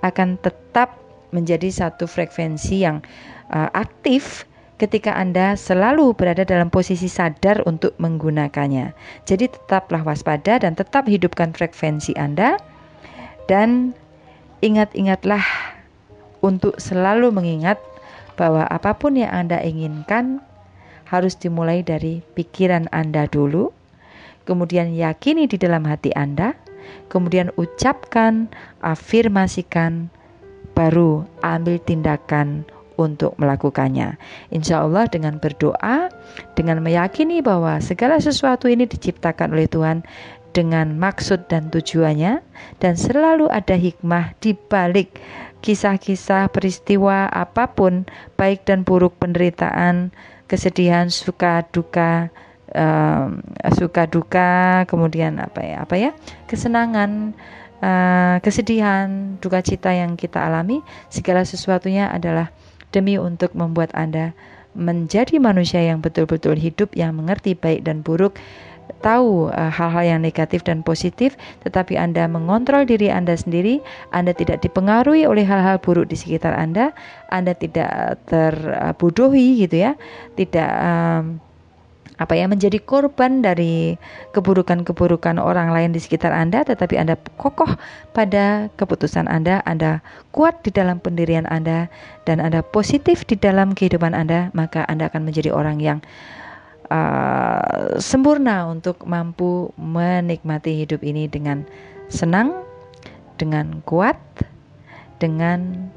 akan 0.02 0.38
tetap 0.42 0.98
menjadi 1.34 1.68
satu 1.68 2.06
frekuensi 2.06 2.86
yang 2.86 3.02
uh, 3.50 3.70
aktif 3.74 4.46
ketika 4.76 5.16
Anda 5.16 5.56
selalu 5.56 6.12
berada 6.12 6.44
dalam 6.44 6.68
posisi 6.68 7.08
sadar 7.08 7.64
untuk 7.64 7.96
menggunakannya. 7.96 8.92
Jadi 9.24 9.48
tetaplah 9.48 10.04
waspada 10.04 10.60
dan 10.60 10.76
tetap 10.76 11.08
hidupkan 11.08 11.56
frekuensi 11.56 12.12
Anda 12.20 12.60
dan 13.48 13.96
ingat-ingatlah 14.60 15.42
untuk 16.44 16.76
selalu 16.76 17.32
mengingat 17.32 17.80
bahwa 18.36 18.68
apa 18.68 18.92
pun 18.92 19.16
yang 19.16 19.32
Anda 19.32 19.64
inginkan 19.64 20.44
harus 21.08 21.38
dimulai 21.40 21.80
dari 21.80 22.20
pikiran 22.36 22.92
Anda 22.92 23.24
dulu 23.24 23.72
kemudian 24.46 24.94
yakini 24.94 25.50
di 25.50 25.58
dalam 25.58 25.84
hati 25.84 26.14
Anda, 26.14 26.54
kemudian 27.10 27.50
ucapkan, 27.58 28.48
afirmasikan, 28.80 30.08
baru 30.72 31.26
ambil 31.42 31.82
tindakan 31.82 32.64
untuk 32.96 33.36
melakukannya. 33.40 34.16
Insya 34.52 34.84
Allah 34.84 35.08
dengan 35.08 35.38
berdoa, 35.40 36.12
dengan 36.58 36.80
meyakini 36.80 37.44
bahwa 37.44 37.80
segala 37.80 38.20
sesuatu 38.20 38.66
ini 38.66 38.88
diciptakan 38.88 39.52
oleh 39.52 39.68
Tuhan 39.68 40.04
dengan 40.56 40.96
maksud 40.96 41.52
dan 41.52 41.68
tujuannya 41.68 42.40
dan 42.80 42.94
selalu 42.96 43.52
ada 43.52 43.76
hikmah 43.76 44.32
di 44.40 44.56
balik 44.56 45.20
kisah-kisah 45.60 46.48
peristiwa 46.48 47.28
apa 47.28 47.68
pun 47.76 48.08
baik 48.40 48.64
dan 48.64 48.80
buruk 48.80 49.20
penderitaan, 49.20 50.16
kesedihan, 50.48 51.12
suka, 51.12 51.68
duka, 51.68 52.32
uh, 52.72 53.26
suka 53.76 54.08
duka 54.08 54.84
kemudian 54.88 55.38
apa 55.40 55.60
ya 55.64 55.76
apa 55.82 55.94
ya 55.96 56.10
kesenangan 56.46 57.36
uh, 57.80 58.36
kesedihan 58.44 59.36
duka 59.40 59.64
cita 59.64 59.92
yang 59.92 60.14
kita 60.14 60.44
alami 60.44 60.84
segala 61.08 61.42
sesuatunya 61.42 62.12
adalah 62.12 62.52
demi 62.96 63.20
untuk 63.20 63.52
membuat 63.52 63.92
anda 63.92 64.32
menjadi 64.72 65.36
manusia 65.36 65.84
yang 65.84 66.00
betul-betul 66.00 66.56
hidup 66.56 66.92
yang 66.96 67.16
mengerti 67.16 67.52
baik 67.52 67.84
dan 67.84 68.00
buruk 68.00 68.40
tahu 69.02 69.50
eh, 69.50 69.70
hal-hal 69.70 70.04
uh, 70.04 70.08
yang 70.16 70.20
negatif 70.22 70.62
dan 70.62 70.80
positif, 70.86 71.34
tetapi 71.66 71.98
Anda 71.98 72.30
mengontrol 72.30 72.86
diri 72.86 73.10
Anda 73.10 73.34
sendiri, 73.34 73.82
Anda 74.14 74.32
tidak 74.32 74.62
dipengaruhi 74.62 75.26
oleh 75.26 75.42
hal-hal 75.42 75.82
buruk 75.82 76.06
di 76.10 76.16
sekitar 76.16 76.54
Anda, 76.54 76.94
Anda 77.28 77.52
tidak 77.58 78.22
terbodohi 78.30 79.66
gitu 79.66 79.90
ya, 79.90 79.92
tidak 80.38 80.70
um, 80.80 81.42
apa 82.16 82.32
ya 82.32 82.48
menjadi 82.48 82.80
korban 82.80 83.44
dari 83.44 84.00
keburukan-keburukan 84.32 85.36
orang 85.36 85.68
lain 85.68 85.92
di 85.92 86.00
sekitar 86.00 86.32
Anda 86.32 86.64
tetapi 86.64 86.96
Anda 86.96 87.20
kokoh 87.36 87.76
pada 88.16 88.72
keputusan 88.80 89.28
Anda 89.28 89.60
Anda 89.68 90.00
kuat 90.32 90.64
di 90.64 90.72
dalam 90.72 90.96
pendirian 90.96 91.44
Anda 91.52 91.92
dan 92.24 92.40
Anda 92.40 92.64
positif 92.64 93.28
di 93.28 93.36
dalam 93.36 93.76
kehidupan 93.76 94.16
Anda 94.16 94.48
maka 94.56 94.88
Anda 94.88 95.12
akan 95.12 95.28
menjadi 95.28 95.52
orang 95.52 95.76
yang 95.84 95.98
uh, 96.88 98.00
sempurna 98.00 98.64
untuk 98.64 99.04
mampu 99.04 99.76
menikmati 99.76 100.88
hidup 100.88 101.04
ini 101.04 101.28
dengan 101.28 101.68
senang 102.08 102.64
dengan 103.36 103.84
kuat 103.84 104.16
dengan 105.20 105.92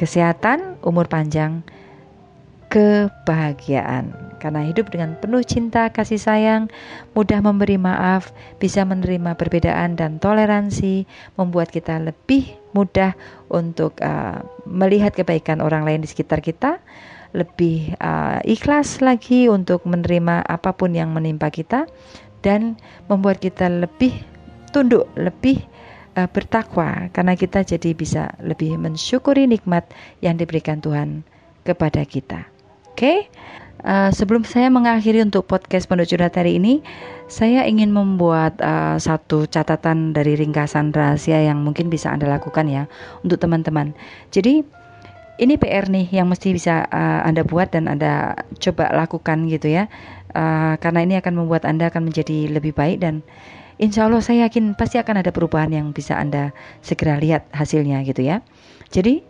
kesehatan 0.00 0.80
umur 0.80 1.12
panjang 1.12 1.60
kebahagiaan 2.72 4.25
karena 4.36 4.64
hidup 4.64 4.92
dengan 4.92 5.16
penuh 5.16 5.42
cinta, 5.42 5.88
kasih 5.90 6.20
sayang, 6.20 6.68
mudah 7.16 7.40
memberi 7.40 7.80
maaf, 7.80 8.30
bisa 8.60 8.84
menerima 8.84 9.34
perbedaan 9.34 9.96
dan 9.96 10.20
toleransi, 10.20 11.08
membuat 11.40 11.72
kita 11.72 11.98
lebih 11.98 12.54
mudah 12.76 13.16
untuk 13.48 13.96
uh, 14.04 14.44
melihat 14.68 15.16
kebaikan 15.16 15.64
orang 15.64 15.88
lain 15.88 16.04
di 16.04 16.08
sekitar 16.08 16.44
kita, 16.44 16.78
lebih 17.34 17.96
uh, 18.00 18.40
ikhlas 18.44 19.00
lagi 19.04 19.48
untuk 19.48 19.84
menerima 19.84 20.44
apa 20.44 20.72
pun 20.76 20.92
yang 20.92 21.12
menimpa 21.12 21.48
kita, 21.48 21.88
dan 22.44 22.78
membuat 23.10 23.42
kita 23.42 23.66
lebih 23.66 24.14
tunduk, 24.70 25.08
lebih 25.16 25.64
uh, 26.14 26.28
bertakwa, 26.30 27.08
karena 27.10 27.34
kita 27.34 27.64
jadi 27.64 27.90
bisa 27.96 28.36
lebih 28.44 28.76
mensyukuri 28.76 29.48
nikmat 29.50 29.88
yang 30.20 30.38
diberikan 30.38 30.78
Tuhan 30.78 31.24
kepada 31.66 32.06
kita. 32.06 32.46
Oke. 32.94 32.96
Okay? 32.96 33.18
Uh, 33.86 34.10
sebelum 34.10 34.42
saya 34.42 34.66
mengakhiri 34.66 35.22
untuk 35.22 35.46
podcast 35.46 35.86
Pondok 35.86 36.10
Curhat 36.10 36.34
hari 36.34 36.58
ini, 36.58 36.82
saya 37.30 37.62
ingin 37.70 37.94
membuat 37.94 38.58
uh, 38.58 38.98
satu 38.98 39.46
catatan 39.46 40.10
dari 40.10 40.34
ringkasan 40.34 40.90
rahasia 40.90 41.38
yang 41.46 41.62
mungkin 41.62 41.86
bisa 41.86 42.10
Anda 42.10 42.26
lakukan 42.26 42.66
ya 42.66 42.90
untuk 43.22 43.38
teman-teman. 43.38 43.94
Jadi 44.34 44.66
ini 45.38 45.54
PR 45.54 45.86
nih 45.86 46.10
yang 46.10 46.26
mesti 46.26 46.50
bisa 46.50 46.90
uh, 46.90 47.22
Anda 47.22 47.46
buat 47.46 47.70
dan 47.70 47.86
Anda 47.86 48.34
coba 48.58 48.90
lakukan 48.90 49.46
gitu 49.46 49.70
ya. 49.70 49.86
Uh, 50.34 50.74
karena 50.82 51.06
ini 51.06 51.14
akan 51.22 51.46
membuat 51.46 51.62
Anda 51.62 51.86
akan 51.86 52.10
menjadi 52.10 52.50
lebih 52.50 52.74
baik 52.74 53.06
dan 53.06 53.22
Insya 53.76 54.08
Allah 54.08 54.24
saya 54.24 54.48
yakin 54.48 54.72
pasti 54.72 54.96
akan 54.96 55.20
ada 55.20 55.28
perubahan 55.36 55.68
yang 55.68 55.92
bisa 55.92 56.16
Anda 56.16 56.56
segera 56.80 57.20
lihat 57.20 57.52
hasilnya 57.52 58.00
gitu 58.08 58.24
ya. 58.24 58.40
Jadi 58.88 59.20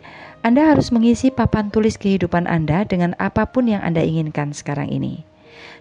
anda 0.45 0.69
harus 0.69 0.93
mengisi 0.93 1.33
papan 1.33 1.73
tulis 1.73 1.97
kehidupan 1.99 2.47
Anda 2.47 2.87
dengan 2.87 3.17
apa 3.17 3.49
pun 3.49 3.67
yang 3.67 3.83
Anda 3.83 4.05
inginkan 4.05 4.53
sekarang 4.55 4.87
ini. 4.87 5.27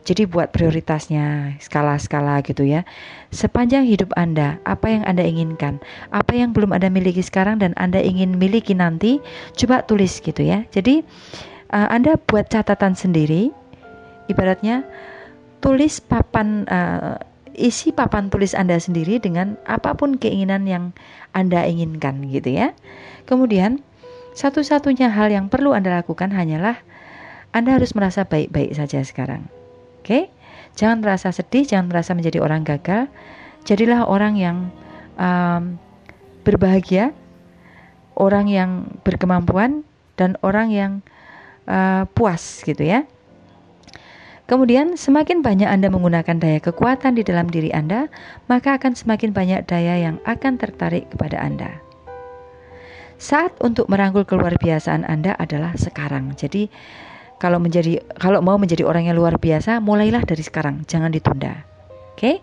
Jadi 0.07 0.23
buat 0.23 0.55
prioritasnya 0.55 1.59
skala-skala 1.59 2.39
gitu 2.47 2.63
ya. 2.63 2.87
Sepanjang 3.35 3.87
hidup 3.91 4.15
Anda, 4.15 4.63
apa 4.63 4.87
yang 4.87 5.03
Anda 5.03 5.27
inginkan, 5.27 5.83
apa 6.15 6.31
yang 6.35 6.55
belum 6.55 6.71
Anda 6.71 6.87
miliki 6.91 7.27
sekarang 7.27 7.59
dan 7.59 7.75
Anda 7.75 7.99
ingin 7.99 8.39
miliki 8.39 8.73
nanti, 8.73 9.19
coba 9.59 9.83
tulis 9.83 10.23
gitu 10.23 10.47
ya. 10.47 10.63
Jadi 10.71 11.03
uh, 11.75 11.89
Anda 11.91 12.15
buat 12.23 12.47
catatan 12.47 12.95
sendiri, 12.95 13.51
ibaratnya 14.31 14.87
tulis 15.59 15.99
papan 15.99 16.67
uh, 16.71 17.19
isi 17.57 17.91
papan 17.91 18.31
tulis 18.31 18.55
Anda 18.55 18.79
sendiri 18.79 19.19
dengan 19.19 19.59
apa 19.67 19.97
pun 19.97 20.21
keinginan 20.23 20.71
yang 20.71 20.95
Anda 21.35 21.67
inginkan 21.67 22.31
gitu 22.31 22.55
ya. 22.55 22.77
Kemudian 23.27 23.83
satu-satunya 24.37 25.09
hal 25.09 25.33
yang 25.33 25.49
perlu 25.49 25.73
Anda 25.73 26.05
lakukan 26.05 26.29
hanyalah 26.29 26.77
Anda 27.57 27.81
harus 27.81 27.97
merasa 27.97 28.29
baik-baik 28.29 28.77
saja 28.77 29.01
sekarang. 29.01 29.49
Oke? 30.05 30.29
Jangan 30.77 31.01
merasa 31.01 31.33
sedih, 31.33 31.65
jangan 31.65 31.89
merasa 31.89 32.13
menjadi 32.13 32.45
orang 32.45 32.69
gagal. 32.69 33.09
Jadilah 33.65 34.05
orang 34.05 34.37
yang 34.37 34.69
um, 35.17 35.81
berbahagia, 36.45 37.17
orang 38.13 38.47
yang 38.53 39.01
berkemampuan 39.01 39.89
dan 40.21 40.37
orang 40.45 40.69
yang 40.69 40.93
uh, 41.65 42.05
puas 42.13 42.61
gitu 42.61 42.85
ya. 42.85 43.09
Kemudian, 44.47 44.95
semakin 44.95 45.43
banyak 45.43 45.67
Anda 45.67 45.91
menggunakan 45.91 46.39
daya 46.39 46.61
kekuatan 46.63 47.19
di 47.19 47.27
dalam 47.27 47.51
diri 47.51 47.75
Anda, 47.75 48.07
maka 48.47 48.79
akan 48.79 48.95
semakin 48.95 49.35
banyak 49.35 49.67
daya 49.67 49.99
yang 49.99 50.23
akan 50.23 50.61
tertarik 50.61 51.11
kepada 51.11 51.41
Anda. 51.43 51.86
Saat 53.17 53.57
untuk 53.65 53.89
merangkul 53.89 54.29
keluar 54.29 54.53
biasaan 54.61 55.09
Anda 55.09 55.33
adalah 55.37 55.73
sekarang. 55.77 56.37
Jadi 56.37 56.69
kalau 57.37 57.61
menjadi 57.61 58.01
kalau 58.17 58.41
mau 58.45 58.57
menjadi 58.61 58.85
orang 58.85 59.09
yang 59.09 59.17
luar 59.17 59.41
biasa, 59.41 59.81
mulailah 59.81 60.25
dari 60.25 60.45
sekarang, 60.45 60.85
jangan 60.89 61.13
ditunda. 61.13 61.65
Oke, 62.17 62.21
okay? 62.25 62.37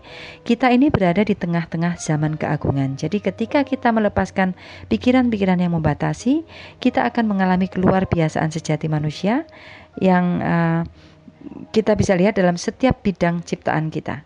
kita 0.46 0.70
ini 0.70 0.86
berada 0.86 1.26
di 1.26 1.34
tengah-tengah 1.34 1.98
zaman 1.98 2.38
keagungan. 2.38 2.94
Jadi, 2.94 3.18
ketika 3.18 3.66
kita 3.66 3.90
melepaskan 3.90 4.54
pikiran-pikiran 4.86 5.58
yang 5.58 5.74
membatasi, 5.74 6.46
kita 6.78 7.02
akan 7.02 7.26
mengalami 7.26 7.66
keluar 7.66 8.06
biasaan 8.06 8.54
sejati 8.54 8.86
manusia 8.86 9.50
yang 9.98 10.38
uh, 10.38 10.86
kita 11.74 11.98
bisa 11.98 12.14
lihat 12.14 12.38
dalam 12.38 12.54
setiap 12.54 13.02
bidang 13.02 13.42
ciptaan 13.42 13.90
kita. 13.90 14.22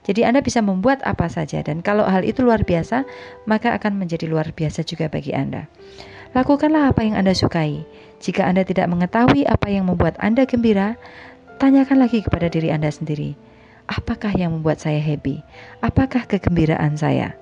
Jadi 0.00 0.24
Anda 0.24 0.40
bisa 0.40 0.64
membuat 0.64 1.04
apa 1.04 1.28
saja 1.28 1.60
dan 1.60 1.84
kalau 1.84 2.08
hal 2.08 2.24
itu 2.24 2.40
luar 2.40 2.64
biasa, 2.64 3.04
maka 3.44 3.76
akan 3.76 4.00
menjadi 4.00 4.24
luar 4.26 4.50
biasa 4.56 4.80
juga 4.82 5.12
bagi 5.12 5.36
Anda. 5.36 5.68
Lakukanlah 6.32 6.94
apa 6.94 7.04
yang 7.04 7.18
Anda 7.18 7.36
sukai. 7.36 7.84
Jika 8.22 8.46
Anda 8.46 8.62
tidak 8.64 8.88
mengetahui 8.88 9.44
apa 9.44 9.68
yang 9.68 9.90
membuat 9.90 10.16
Anda 10.22 10.46
gembira, 10.48 10.96
tanyakan 11.60 12.00
lagi 12.00 12.24
kepada 12.24 12.48
diri 12.48 12.72
Anda 12.72 12.88
sendiri. 12.88 13.36
Apakah 13.90 14.32
yang 14.38 14.54
membuat 14.54 14.78
saya 14.78 15.02
happy? 15.02 15.42
Apakah 15.82 16.24
kegembiraan 16.30 16.94
saya? 16.94 17.34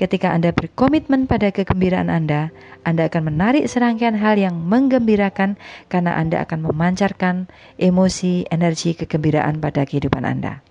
Ketika 0.00 0.32
Anda 0.32 0.54
berkomitmen 0.54 1.28
pada 1.28 1.52
kegembiraan 1.52 2.08
Anda, 2.08 2.48
Anda 2.88 3.12
akan 3.12 3.34
menarik 3.34 3.68
serangkaian 3.68 4.16
hal 4.16 4.40
yang 4.40 4.56
menggembirakan 4.56 5.60
karena 5.92 6.16
Anda 6.16 6.40
akan 6.46 6.64
memancarkan 6.64 7.52
emosi, 7.76 8.48
energi 8.48 8.96
kegembiraan 8.96 9.60
pada 9.60 9.84
kehidupan 9.84 10.24
Anda. 10.24 10.64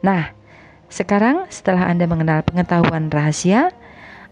Nah, 0.00 0.32
sekarang 0.94 1.50
setelah 1.50 1.90
Anda 1.90 2.06
mengenal 2.06 2.46
pengetahuan 2.46 3.10
rahasia, 3.10 3.74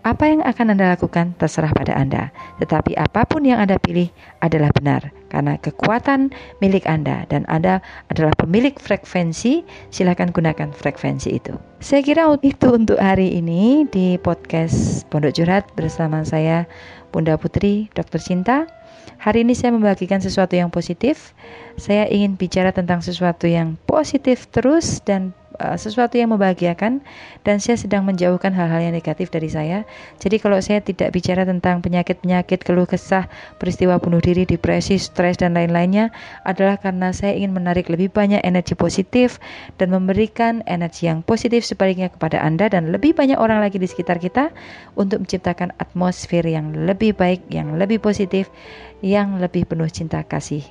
apa 0.07 0.31
yang 0.31 0.47
akan 0.47 0.79
Anda 0.79 0.95
lakukan 0.95 1.35
terserah 1.35 1.75
pada 1.75 1.99
Anda, 1.99 2.31
tetapi 2.63 2.95
apa 2.95 3.27
pun 3.27 3.43
yang 3.43 3.59
Anda 3.59 3.83
pilih 3.83 4.15
adalah 4.39 4.71
benar 4.71 5.11
karena 5.31 5.59
kekuatan 5.59 6.31
milik 6.63 6.87
Anda 6.87 7.27
dan 7.27 7.43
Anda 7.51 7.83
adalah 8.15 8.31
pemilik 8.39 8.79
frekuensi. 8.79 9.67
Silakan 9.91 10.31
gunakan 10.31 10.71
frekuensi 10.71 11.35
itu. 11.35 11.59
Saya 11.83 12.07
kira 12.07 12.31
itu 12.47 12.69
untuk 12.71 13.03
hari 13.03 13.35
ini 13.43 13.83
di 13.91 14.15
podcast 14.23 15.03
Pondok 15.11 15.35
Curhat 15.35 15.67
bersama 15.75 16.23
saya 16.23 16.71
Bunda 17.11 17.35
Putri, 17.35 17.91
Dokter 17.91 18.23
Cinta. 18.23 18.71
Hari 19.19 19.43
ini 19.43 19.55
saya 19.55 19.75
membagikan 19.75 20.23
sesuatu 20.23 20.55
yang 20.55 20.71
positif. 20.71 21.35
Saya 21.75 22.07
ingin 22.07 22.39
bicara 22.39 22.71
tentang 22.71 23.03
sesuatu 23.03 23.51
yang 23.51 23.79
positif 23.87 24.47
terus 24.51 25.03
dan 25.03 25.35
uh, 25.63 25.79
sesuatu 25.79 26.19
yang 26.19 26.35
membahagiakan 26.35 26.99
dan 27.47 27.57
saya 27.63 27.79
sedang 27.79 28.03
menjauhkan 28.03 28.51
hal-hal 28.51 28.91
yang 28.91 28.95
negatif 28.95 29.31
dari 29.31 29.47
saya. 29.47 29.87
Jadi 30.19 30.43
kalau 30.43 30.59
saya 30.59 30.83
tidak 30.83 31.15
bicara 31.15 31.47
tentang 31.47 31.79
penyakit-penyakit, 31.79 32.67
keluh 32.67 32.91
kesah, 32.91 33.31
peristiwa 33.63 34.03
bunuh 34.03 34.19
diri, 34.19 34.43
depresi, 34.43 34.99
stres 34.99 35.39
dan 35.39 35.55
lain-lainnya 35.55 36.11
adalah 36.43 36.77
karena 36.83 37.15
saya 37.15 37.39
ingin 37.39 37.55
menarik 37.55 37.87
lebih 37.87 38.11
banyak 38.11 38.43
energi 38.43 38.75
positif 38.75 39.39
dan 39.79 39.95
memberikan 39.95 40.67
energi 40.67 41.07
yang 41.07 41.23
positif 41.23 41.63
sebaliknya 41.63 42.11
kepada 42.11 42.43
Anda 42.43 42.67
dan 42.67 42.91
lebih 42.91 43.15
banyak 43.15 43.39
orang 43.39 43.63
lagi 43.63 43.79
di 43.79 43.87
sekitar 43.87 44.19
kita 44.19 44.51
untuk 44.99 45.23
menciptakan 45.23 45.71
atmosfer 45.79 46.43
yang 46.43 46.75
lebih 46.75 47.15
baik, 47.15 47.47
yang 47.49 47.79
lebih 47.79 48.03
positif, 48.03 48.51
yang 48.99 49.39
lebih 49.39 49.71
penuh 49.71 49.87
cinta 49.87 50.27
kasih 50.27 50.67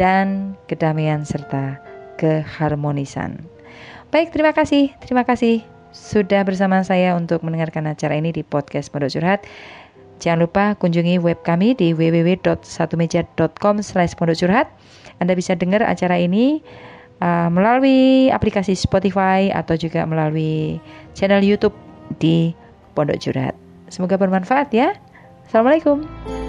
dan 0.00 0.56
kedamaian 0.64 1.28
serta 1.28 1.76
keharmonisan. 2.16 3.59
Baik, 4.10 4.34
terima 4.34 4.50
kasih. 4.50 4.90
Terima 4.98 5.22
kasih 5.22 5.62
sudah 5.90 6.42
bersama 6.46 6.82
saya 6.86 7.14
untuk 7.18 7.42
mendengarkan 7.42 7.90
acara 7.90 8.18
ini 8.18 8.30
di 8.34 8.42
podcast 8.42 8.90
Pondok 8.90 9.10
Curhat. 9.10 9.46
Jangan 10.20 10.44
lupa 10.44 10.64
kunjungi 10.76 11.16
web 11.16 11.40
kami 11.42 11.72
di 11.72 11.96
www.satumeja.com 11.96 13.74
slash 13.80 14.12
curhat. 14.14 14.68
Anda 15.18 15.32
bisa 15.32 15.56
dengar 15.56 15.80
acara 15.80 16.20
ini 16.20 16.60
uh, 17.24 17.48
melalui 17.48 18.28
aplikasi 18.28 18.76
Spotify 18.76 19.48
atau 19.48 19.80
juga 19.80 20.04
melalui 20.04 20.76
channel 21.16 21.40
YouTube 21.40 21.74
di 22.20 22.52
Pondok 22.92 23.16
Curhat. 23.16 23.56
Semoga 23.88 24.20
bermanfaat 24.20 24.70
ya. 24.76 24.92
Assalamualaikum. 25.48 26.39